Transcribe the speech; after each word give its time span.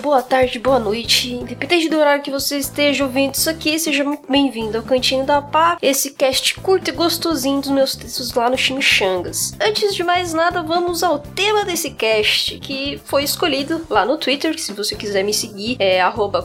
boa 0.00 0.22
tarde, 0.22 0.58
boa 0.58 0.78
noite. 0.78 1.32
Independente 1.32 1.88
do 1.88 1.98
horário 1.98 2.22
que 2.22 2.30
você 2.30 2.56
esteja 2.56 3.04
ouvindo 3.04 3.34
isso 3.34 3.50
aqui, 3.50 3.78
seja 3.78 4.02
muito 4.02 4.30
bem-vindo 4.30 4.78
ao 4.78 4.82
Cantinho 4.82 5.26
da 5.26 5.42
Pá, 5.42 5.76
esse 5.82 6.12
cast 6.12 6.54
curto 6.60 6.88
e 6.88 6.92
gostosinho 6.92 7.60
dos 7.60 7.70
meus 7.70 7.94
textos 7.94 8.32
lá 8.32 8.48
no 8.48 8.56
Chimichangas. 8.56 9.54
Antes 9.60 9.94
de 9.94 10.02
mais 10.02 10.32
nada, 10.32 10.62
vamos 10.62 11.02
ao 11.02 11.18
tema 11.18 11.64
desse 11.64 11.90
cast, 11.90 12.58
que 12.60 13.00
foi 13.04 13.24
escolhido 13.24 13.86
lá 13.90 14.04
no 14.04 14.16
Twitter, 14.16 14.58
se 14.58 14.72
você 14.72 14.96
quiser 14.96 15.22
me 15.22 15.34
seguir 15.34 15.76
é 15.78 16.00
arroba 16.00 16.42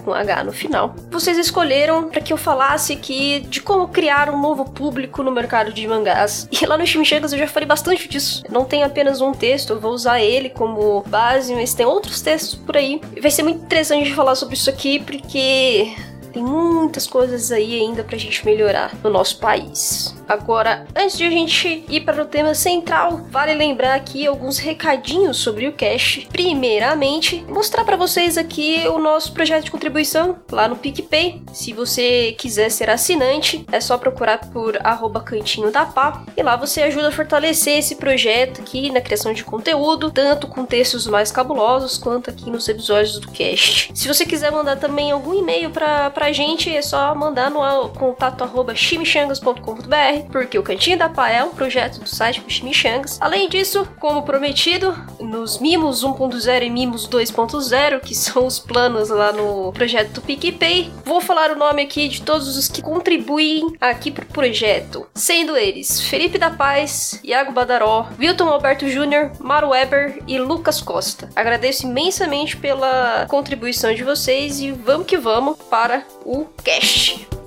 com 0.00 0.12
H 0.12 0.44
no 0.44 0.52
final. 0.52 0.94
Vocês 1.10 1.38
escolheram 1.38 2.08
para 2.08 2.20
que 2.20 2.32
eu 2.32 2.36
falasse 2.36 2.92
aqui 2.92 3.40
de 3.40 3.60
como 3.60 3.88
criar 3.88 4.30
um 4.30 4.40
novo 4.40 4.64
público 4.64 5.22
no 5.22 5.30
mercado 5.30 5.72
de 5.72 5.86
mangás. 5.86 6.48
E 6.60 6.66
lá 6.66 6.76
no 6.76 6.86
Chimichangas 6.86 7.32
eu 7.32 7.38
já 7.38 7.48
falei 7.48 7.66
bastante 7.66 8.06
disso. 8.06 8.42
Não 8.50 8.66
tem 8.66 8.82
apenas 8.82 9.22
um 9.22 9.32
texto, 9.32 9.70
eu 9.70 9.80
vou 9.80 9.92
usar 9.92 10.20
ele 10.20 10.50
como 10.50 11.02
base, 11.06 11.54
mas 11.54 11.72
tem 11.72 11.86
outros 11.86 12.20
textos 12.20 12.54
por 12.54 12.76
aí. 12.76 13.00
Vai 13.20 13.30
ser 13.30 13.42
muito 13.42 13.62
interessante 13.62 14.12
falar 14.12 14.34
sobre 14.34 14.56
isso 14.56 14.68
aqui, 14.68 14.98
porque 15.00 15.94
tem 16.32 16.42
muitas 16.42 17.06
coisas 17.06 17.52
aí 17.52 17.80
ainda 17.80 18.02
pra 18.02 18.18
gente 18.18 18.44
melhorar 18.44 18.94
no 19.02 19.10
nosso 19.10 19.38
país. 19.38 20.14
Agora, 20.28 20.86
antes 20.94 21.18
de 21.18 21.24
a 21.24 21.30
gente 21.30 21.84
ir 21.88 22.02
para 22.02 22.22
o 22.22 22.26
tema 22.26 22.54
central, 22.54 23.22
vale 23.30 23.52
lembrar 23.52 23.94
aqui 23.94 24.26
alguns 24.26 24.58
recadinhos 24.58 25.38
sobre 25.38 25.66
o 25.66 25.72
Cash. 25.72 26.28
Primeiramente, 26.30 27.44
mostrar 27.48 27.84
para 27.84 27.96
vocês 27.96 28.38
aqui 28.38 28.84
o 28.86 28.98
nosso 28.98 29.32
projeto 29.32 29.64
de 29.64 29.70
contribuição 29.72 30.36
lá 30.52 30.68
no 30.68 30.76
PicPay. 30.76 31.42
Se 31.52 31.72
você 31.72 32.32
quiser 32.38 32.70
ser 32.70 32.88
assinante, 32.88 33.66
é 33.72 33.80
só 33.80 33.98
procurar 33.98 34.38
por 34.52 34.78
arroba 34.86 35.20
cantinho 35.20 35.72
da 35.72 35.84
pá 35.84 36.24
e 36.36 36.42
lá 36.42 36.54
você 36.54 36.82
ajuda 36.82 37.08
a 37.08 37.12
fortalecer 37.12 37.78
esse 37.78 37.96
projeto 37.96 38.60
aqui 38.60 38.90
na 38.90 39.00
criação 39.00 39.32
de 39.32 39.42
conteúdo, 39.42 40.10
tanto 40.12 40.46
com 40.46 40.64
textos 40.64 41.08
mais 41.08 41.32
cabulosos 41.32 41.98
quanto 41.98 42.30
aqui 42.30 42.50
nos 42.50 42.68
episódios 42.68 43.18
do 43.18 43.30
Cast. 43.32 43.90
Se 43.94 44.06
você 44.06 44.24
quiser 44.24 44.52
mandar 44.52 44.76
também 44.76 45.10
algum 45.10 45.34
e-mail 45.34 45.70
para 45.70 46.19
pra 46.20 46.32
gente, 46.32 46.68
é 46.68 46.82
só 46.82 47.14
mandar 47.14 47.50
no 47.50 47.88
contato 47.98 48.44
arroba 48.44 48.74
chimichangas.com.br 48.74 50.30
porque 50.30 50.58
o 50.58 50.62
Cantinho 50.62 50.98
da 50.98 51.08
Pá 51.08 51.30
é 51.30 51.42
um 51.42 51.48
projeto 51.48 51.98
do 51.98 52.06
site 52.06 52.42
do 52.42 52.50
Chimichangas. 52.50 53.16
Além 53.22 53.48
disso, 53.48 53.88
como 53.98 54.22
prometido, 54.22 54.94
nos 55.18 55.58
Mimos 55.58 56.04
1.0 56.04 56.62
e 56.62 56.68
Mimos 56.68 57.08
2.0, 57.08 58.00
que 58.00 58.14
são 58.14 58.44
os 58.44 58.58
planos 58.58 59.08
lá 59.08 59.32
no 59.32 59.72
projeto 59.72 60.12
do 60.12 60.20
PicPay, 60.20 60.92
vou 61.06 61.22
falar 61.22 61.52
o 61.52 61.56
nome 61.56 61.80
aqui 61.80 62.06
de 62.06 62.20
todos 62.20 62.54
os 62.54 62.68
que 62.68 62.82
contribuem 62.82 63.74
aqui 63.80 64.10
pro 64.10 64.26
projeto, 64.26 65.06
sendo 65.14 65.56
eles 65.56 66.02
Felipe 66.02 66.36
da 66.36 66.50
Paz, 66.50 67.18
Iago 67.24 67.52
Badaró, 67.52 68.10
Wilton 68.18 68.50
Alberto 68.50 68.86
Júnior, 68.90 69.32
Maru 69.40 69.70
Weber 69.70 70.22
e 70.26 70.38
Lucas 70.38 70.82
Costa. 70.82 71.30
Agradeço 71.34 71.86
imensamente 71.86 72.58
pela 72.58 73.24
contribuição 73.26 73.94
de 73.94 74.04
vocês 74.04 74.60
e 74.60 74.70
vamos 74.70 75.06
que 75.06 75.16
vamos 75.16 75.56
para 75.70 76.09
o 76.24 76.46
cast. 76.62 77.39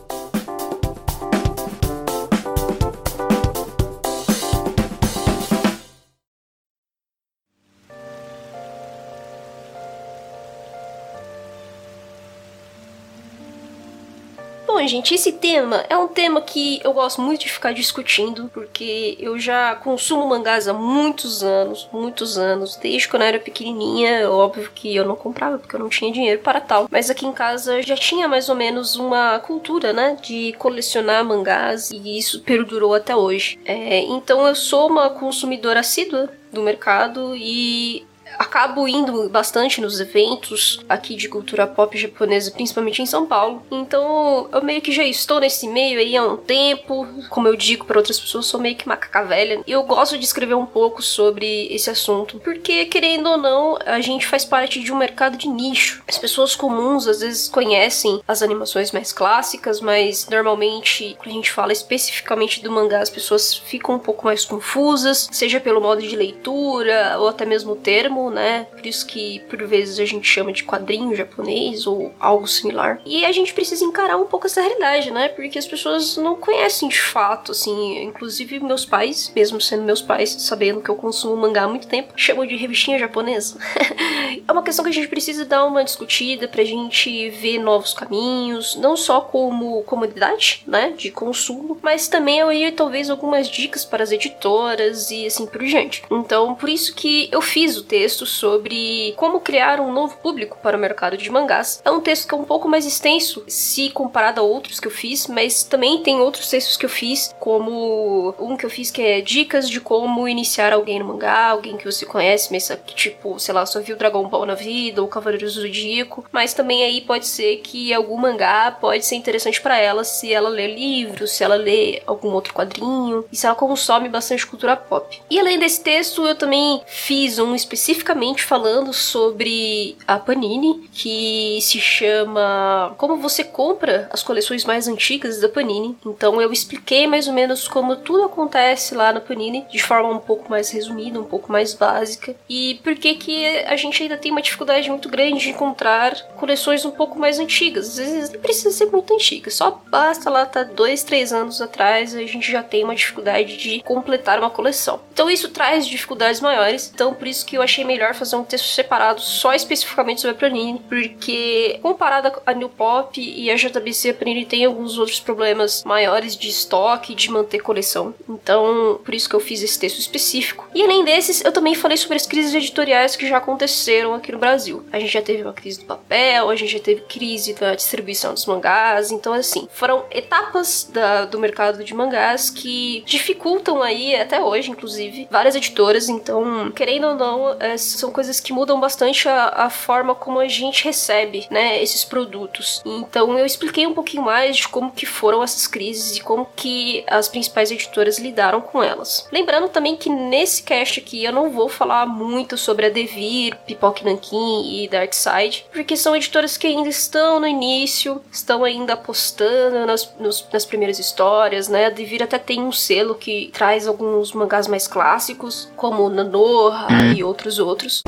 Gente, 14.87 15.13
esse 15.13 15.31
tema 15.31 15.83
é 15.89 15.97
um 15.97 16.07
tema 16.07 16.41
que 16.41 16.79
eu 16.83 16.93
gosto 16.93 17.21
muito 17.21 17.41
de 17.41 17.51
ficar 17.51 17.73
discutindo, 17.73 18.49
porque 18.53 19.17
eu 19.19 19.39
já 19.39 19.75
consumo 19.75 20.27
mangás 20.27 20.67
há 20.67 20.73
muitos 20.73 21.43
anos, 21.43 21.87
muitos 21.91 22.37
anos, 22.37 22.75
desde 22.75 23.07
quando 23.07 23.23
eu 23.23 23.27
era 23.29 23.39
pequenininha. 23.39 24.29
Óbvio 24.29 24.69
que 24.73 24.95
eu 24.95 25.05
não 25.05 25.15
comprava 25.15 25.57
porque 25.57 25.75
eu 25.75 25.79
não 25.79 25.89
tinha 25.89 26.11
dinheiro 26.11 26.41
para 26.41 26.61
tal, 26.61 26.87
mas 26.91 27.09
aqui 27.09 27.25
em 27.25 27.31
casa 27.31 27.81
já 27.81 27.95
tinha 27.95 28.27
mais 28.27 28.49
ou 28.49 28.55
menos 28.55 28.95
uma 28.95 29.39
cultura, 29.39 29.93
né, 29.93 30.17
de 30.21 30.53
colecionar 30.57 31.23
mangás 31.23 31.91
e 31.91 32.17
isso 32.17 32.41
perdurou 32.41 32.93
até 32.93 33.15
hoje. 33.15 33.59
É, 33.65 33.99
então 33.99 34.45
eu 34.47 34.55
sou 34.55 34.87
uma 34.89 35.09
consumidora 35.09 35.79
assídua 35.79 36.29
do 36.51 36.61
mercado 36.61 37.35
e 37.35 38.05
acabo 38.37 38.87
indo 38.87 39.29
bastante 39.29 39.81
nos 39.81 39.99
eventos 39.99 40.79
aqui 40.87 41.15
de 41.15 41.29
cultura 41.29 41.67
pop 41.67 41.97
japonesa, 41.97 42.51
principalmente 42.51 43.01
em 43.01 43.05
São 43.05 43.25
Paulo. 43.25 43.63
Então 43.71 44.47
eu 44.51 44.63
meio 44.63 44.81
que 44.81 44.91
já 44.91 45.03
estou 45.03 45.39
nesse 45.39 45.67
meio 45.67 45.99
aí 45.99 46.15
há 46.15 46.23
um 46.23 46.37
tempo. 46.37 47.07
Como 47.29 47.47
eu 47.47 47.55
digo 47.55 47.85
para 47.85 47.97
outras 47.97 48.19
pessoas, 48.19 48.45
sou 48.45 48.59
meio 48.59 48.75
que 48.75 48.87
macaca 48.87 49.23
velha. 49.23 49.61
E 49.65 49.71
eu 49.71 49.83
gosto 49.83 50.17
de 50.17 50.25
escrever 50.25 50.55
um 50.55 50.65
pouco 50.65 51.01
sobre 51.01 51.67
esse 51.73 51.89
assunto, 51.89 52.39
porque 52.39 52.85
querendo 52.85 53.29
ou 53.29 53.37
não, 53.37 53.77
a 53.85 54.01
gente 54.01 54.27
faz 54.27 54.45
parte 54.45 54.79
de 54.79 54.91
um 54.91 54.97
mercado 54.97 55.37
de 55.37 55.47
nicho. 55.47 56.03
As 56.07 56.17
pessoas 56.17 56.55
comuns 56.55 57.07
às 57.07 57.21
vezes 57.21 57.47
conhecem 57.47 58.21
as 58.27 58.41
animações 58.41 58.91
mais 58.91 59.11
clássicas, 59.11 59.79
mas 59.79 60.27
normalmente 60.29 61.15
quando 61.17 61.29
a 61.29 61.33
gente 61.33 61.51
fala 61.51 61.73
especificamente 61.73 62.61
do 62.61 62.71
mangá, 62.71 62.99
as 62.99 63.09
pessoas 63.09 63.53
ficam 63.53 63.95
um 63.95 63.99
pouco 63.99 64.25
mais 64.25 64.45
confusas, 64.45 65.29
seja 65.31 65.59
pelo 65.59 65.81
modo 65.81 66.01
de 66.01 66.15
leitura 66.15 67.17
ou 67.19 67.27
até 67.27 67.45
mesmo 67.45 67.73
o 67.73 67.75
termo 67.75 68.22
né? 68.29 68.67
Por 68.71 68.85
isso 68.85 69.05
que 69.05 69.39
por 69.49 69.63
vezes 69.65 69.99
a 69.99 70.05
gente 70.05 70.27
chama 70.27 70.51
de 70.51 70.63
quadrinho 70.63 71.15
japonês 71.15 71.85
ou 71.87 72.13
algo 72.19 72.47
similar. 72.47 73.01
E 73.05 73.25
a 73.25 73.31
gente 73.31 73.53
precisa 73.53 73.83
encarar 73.83 74.17
um 74.17 74.25
pouco 74.25 74.47
essa 74.47 74.61
realidade, 74.61 75.11
né? 75.11 75.29
Porque 75.29 75.57
as 75.57 75.67
pessoas 75.67 76.17
não 76.17 76.35
conhecem 76.35 76.89
de 76.89 76.99
fato, 76.99 77.51
assim. 77.51 78.03
Inclusive 78.03 78.59
meus 78.59 78.85
pais, 78.85 79.31
mesmo 79.35 79.59
sendo 79.59 79.83
meus 79.83 80.01
pais, 80.01 80.29
sabendo 80.39 80.81
que 80.81 80.89
eu 80.89 80.95
consumo 80.95 81.35
mangá 81.35 81.63
há 81.63 81.67
muito 81.67 81.87
tempo, 81.87 82.13
chamam 82.15 82.45
de 82.45 82.55
revistinha 82.55 82.99
japonesa. 82.99 83.57
é 84.47 84.51
uma 84.51 84.63
questão 84.63 84.83
que 84.83 84.91
a 84.91 84.93
gente 84.93 85.07
precisa 85.07 85.45
dar 85.45 85.65
uma 85.65 85.83
discutida 85.83 86.47
pra 86.47 86.63
gente 86.63 87.29
ver 87.29 87.59
novos 87.59 87.93
caminhos, 87.93 88.75
não 88.75 88.95
só 88.95 89.21
como 89.21 89.83
comunidade, 89.83 90.63
né? 90.67 90.93
De 90.95 91.11
consumo, 91.11 91.77
mas 91.81 92.07
também 92.07 92.41
aí 92.41 92.71
talvez 92.71 93.09
algumas 93.09 93.49
dicas 93.49 93.85
para 93.85 94.03
as 94.03 94.11
editoras 94.11 95.11
e 95.11 95.25
assim 95.25 95.45
por 95.45 95.63
diante. 95.63 96.03
Então, 96.11 96.55
por 96.55 96.69
isso 96.69 96.93
que 96.95 97.29
eu 97.31 97.41
fiz 97.41 97.77
o 97.77 97.83
texto 97.83 98.12
texto 98.13 98.25
sobre 98.27 99.13
como 99.17 99.39
criar 99.39 99.79
um 99.79 99.91
novo 99.91 100.15
público 100.17 100.57
para 100.61 100.77
o 100.77 100.79
mercado 100.79 101.17
de 101.17 101.31
mangás. 101.31 101.81
É 101.83 101.89
um 101.89 101.99
texto 101.99 102.27
que 102.27 102.35
é 102.35 102.37
um 102.37 102.43
pouco 102.43 102.69
mais 102.69 102.85
extenso 102.85 103.43
se 103.47 103.89
comparado 103.89 104.39
a 104.39 104.43
outros 104.43 104.79
que 104.79 104.87
eu 104.87 104.91
fiz, 104.91 105.25
mas 105.27 105.63
também 105.63 106.03
tem 106.03 106.19
outros 106.19 106.49
textos 106.49 106.77
que 106.77 106.85
eu 106.85 106.89
fiz, 106.89 107.33
como 107.39 108.35
um 108.39 108.55
que 108.55 108.65
eu 108.65 108.69
fiz 108.69 108.91
que 108.91 109.01
é 109.01 109.19
dicas 109.19 109.67
de 109.67 109.81
como 109.81 110.27
iniciar 110.27 110.73
alguém 110.73 110.99
no 110.99 111.05
mangá, 111.05 111.47
alguém 111.47 111.75
que 111.75 111.85
você 111.85 112.05
conhece, 112.05 112.49
mas 112.51 112.69
que 112.85 112.93
tipo, 112.93 113.39
sei 113.39 113.53
lá, 113.53 113.65
só 113.65 113.81
viu 113.81 113.97
Dragon 113.97 114.27
Ball 114.27 114.45
na 114.45 114.55
vida 114.55 115.01
ou 115.01 115.07
Cavaleiros 115.07 115.55
do 115.55 115.61
Zodíaco, 115.61 116.25
mas 116.31 116.53
também 116.53 116.83
aí 116.83 117.01
pode 117.01 117.25
ser 117.25 117.57
que 117.57 117.91
algum 117.93 118.17
mangá 118.17 118.77
pode 118.79 119.05
ser 119.05 119.15
interessante 119.15 119.59
para 119.59 119.79
ela 119.79 120.03
se 120.03 120.31
ela 120.31 120.49
lê 120.49 120.67
livros, 120.67 121.31
se 121.31 121.43
ela 121.43 121.55
lê 121.55 122.01
algum 122.05 122.29
outro 122.29 122.53
quadrinho 122.53 123.25
e 123.31 123.35
se 123.35 123.47
ela 123.47 123.55
consome 123.55 124.07
bastante 124.07 124.45
cultura 124.45 124.75
pop. 124.75 125.19
E 125.29 125.39
além 125.39 125.57
desse 125.57 125.81
texto, 125.81 126.27
eu 126.27 126.35
também 126.35 126.81
fiz 126.85 127.39
um 127.39 127.55
específico 127.55 127.92
especificamente 127.93 128.43
falando 128.43 128.91
sobre 128.91 129.95
a 130.07 130.19
Panini, 130.19 130.89
que 130.91 131.59
se 131.61 131.79
chama 131.79 132.93
Como 132.97 133.17
você 133.17 133.43
compra 133.43 134.09
as 134.11 134.21
coleções 134.21 134.65
mais 134.65 134.87
antigas 134.87 135.39
da 135.39 135.47
Panini. 135.47 135.95
Então 136.05 136.41
eu 136.41 136.51
expliquei 136.51 137.07
mais 137.07 137.27
ou 137.27 137.33
menos 137.33 137.67
como 137.67 137.95
tudo 137.95 138.23
acontece 138.23 138.95
lá 138.95 139.13
na 139.13 139.21
Panini, 139.21 139.65
de 139.71 139.81
forma 139.81 140.09
um 140.09 140.19
pouco 140.19 140.49
mais 140.49 140.69
resumida, 140.69 141.19
um 141.19 141.23
pouco 141.23 141.51
mais 141.51 141.73
básica, 141.73 142.35
e 142.49 142.79
por 142.83 142.95
que 142.95 143.15
que 143.15 143.45
a 143.65 143.75
gente 143.75 144.01
ainda 144.03 144.17
tem 144.17 144.31
uma 144.31 144.41
dificuldade 144.41 144.89
muito 144.89 145.07
grande 145.07 145.39
de 145.39 145.49
encontrar 145.49 146.13
coleções 146.35 146.83
um 146.85 146.91
pouco 146.91 147.17
mais 147.19 147.39
antigas. 147.39 147.87
Às 147.87 147.97
vezes 147.97 148.29
nem 148.29 148.39
precisa 148.39 148.71
ser 148.71 148.87
muito 148.87 149.13
antiga, 149.13 149.49
só 149.49 149.81
basta 149.87 150.29
lá 150.29 150.43
estar 150.43 150.65
tá 150.65 150.71
dois, 150.73 151.03
três 151.03 151.31
anos 151.31 151.61
atrás 151.61 152.15
a 152.15 152.25
gente 152.25 152.51
já 152.51 152.63
tem 152.63 152.83
uma 152.83 152.95
dificuldade 152.95 153.57
de 153.57 153.81
completar 153.83 154.39
uma 154.39 154.49
coleção. 154.49 154.99
Então 155.13 155.29
isso 155.29 155.49
traz 155.49 155.87
dificuldades 155.87 156.41
maiores, 156.41 156.91
então 156.93 157.13
por 157.13 157.27
isso 157.27 157.45
que 157.45 157.57
eu 157.57 157.61
achei 157.61 157.82
melhor 157.83 158.13
fazer 158.13 158.35
um 158.35 158.43
texto 158.43 158.67
separado 158.67 159.21
só 159.21 159.53
especificamente 159.53 160.21
sobre 160.21 160.35
a 160.35 160.39
Panini, 160.39 160.79
porque 160.87 161.79
comparada 161.81 162.33
a 162.45 162.53
New 162.53 162.69
Pop 162.69 163.19
e 163.19 163.49
a 163.49 163.55
JBC, 163.55 164.09
a 164.09 164.13
Panini 164.13 164.45
tem 164.45 164.65
alguns 164.65 164.97
outros 164.97 165.19
problemas 165.19 165.83
maiores 165.83 166.35
de 166.35 166.49
estoque, 166.49 167.15
de 167.15 167.29
manter 167.29 167.59
coleção. 167.59 168.13
Então, 168.27 168.99
por 169.03 169.13
isso 169.13 169.29
que 169.29 169.35
eu 169.35 169.39
fiz 169.39 169.61
esse 169.63 169.79
texto 169.79 169.99
específico. 169.99 170.67
E 170.73 170.81
além 170.81 171.03
desses, 171.03 171.43
eu 171.43 171.51
também 171.51 171.75
falei 171.75 171.97
sobre 171.97 172.17
as 172.17 172.25
crises 172.25 172.53
editoriais 172.53 173.15
que 173.15 173.27
já 173.27 173.37
aconteceram 173.37 174.13
aqui 174.13 174.31
no 174.31 174.39
Brasil. 174.39 174.83
A 174.91 174.99
gente 174.99 175.11
já 175.11 175.21
teve 175.21 175.43
uma 175.43 175.53
crise 175.53 175.79
do 175.79 175.85
papel, 175.85 176.49
a 176.49 176.55
gente 176.55 176.73
já 176.73 176.79
teve 176.79 177.01
crise 177.01 177.53
da 177.53 177.75
distribuição 177.75 178.33
dos 178.33 178.45
mangás, 178.45 179.11
então 179.11 179.33
assim, 179.33 179.67
foram 179.71 180.05
etapas 180.11 180.89
da, 180.91 181.25
do 181.25 181.39
mercado 181.39 181.83
de 181.83 181.93
mangás 181.93 182.49
que 182.49 183.03
dificultam 183.05 183.81
aí, 183.81 184.15
até 184.15 184.41
hoje 184.41 184.71
inclusive, 184.71 185.27
várias 185.29 185.55
editoras, 185.55 186.09
então, 186.09 186.71
querendo 186.71 187.07
ou 187.07 187.15
não, 187.15 187.55
é, 187.59 187.72
são 187.81 188.11
coisas 188.11 188.39
que 188.39 188.53
mudam 188.53 188.79
bastante 188.79 189.27
a, 189.27 189.65
a 189.65 189.69
forma 189.69 190.15
como 190.15 190.39
a 190.39 190.47
gente 190.47 190.83
recebe, 190.83 191.47
né, 191.49 191.81
esses 191.81 192.03
produtos. 192.03 192.81
Então 192.85 193.37
eu 193.37 193.45
expliquei 193.45 193.85
um 193.87 193.93
pouquinho 193.93 194.23
mais 194.23 194.57
de 194.57 194.67
como 194.67 194.91
que 194.91 195.05
foram 195.05 195.43
essas 195.43 195.67
crises 195.67 196.17
e 196.17 196.21
como 196.21 196.47
que 196.55 197.03
as 197.07 197.27
principais 197.27 197.71
editoras 197.71 198.19
lidaram 198.19 198.61
com 198.61 198.83
elas. 198.83 199.27
Lembrando 199.31 199.69
também 199.69 199.95
que 199.95 200.09
nesse 200.09 200.63
cast 200.63 200.99
aqui 200.99 201.23
eu 201.23 201.31
não 201.31 201.49
vou 201.49 201.69
falar 201.69 202.05
muito 202.05 202.57
sobre 202.57 202.85
a 202.85 202.89
Devir, 202.89 203.55
Pipoque 203.65 204.05
Nankin 204.05 204.83
e 204.83 204.87
Darkside, 204.87 205.65
porque 205.71 205.97
são 205.97 206.15
editoras 206.15 206.57
que 206.57 206.67
ainda 206.67 206.89
estão 206.89 207.39
no 207.39 207.47
início, 207.47 208.21
estão 208.31 208.63
ainda 208.63 208.93
apostando 208.93 209.85
nas, 209.85 210.13
nos, 210.19 210.47
nas 210.51 210.65
primeiras 210.65 210.99
histórias, 210.99 211.67
né? 211.67 211.85
A 211.85 211.89
Devir 211.89 212.23
até 212.23 212.37
tem 212.37 212.61
um 212.61 212.71
selo 212.71 213.15
que 213.15 213.49
traz 213.53 213.87
alguns 213.87 214.31
mangás 214.33 214.67
mais 214.67 214.87
clássicos, 214.87 215.69
como 215.75 216.09
Nanoha 216.09 216.87
e 217.15 217.23
outros 217.23 217.59
outros. 217.65 218.03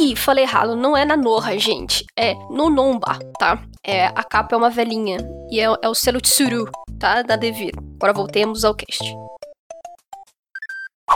Ih, 0.00 0.14
falei 0.16 0.44
errado, 0.44 0.76
não 0.76 0.96
é 0.96 1.04
Nanoha, 1.04 1.58
gente. 1.58 2.04
É 2.16 2.34
Nonomba, 2.50 3.18
tá? 3.38 3.62
É, 3.84 4.06
a 4.06 4.22
capa 4.22 4.54
é 4.54 4.58
uma 4.58 4.70
velhinha. 4.70 5.18
E 5.50 5.60
é, 5.60 5.64
é 5.64 5.88
o 5.88 5.94
selo 5.94 6.20
Tsuru, 6.20 6.70
tá? 6.98 7.22
Da 7.22 7.36
Devir. 7.36 7.72
Agora 7.96 8.12
voltemos 8.12 8.64
ao 8.64 8.74
cast. 8.74 9.02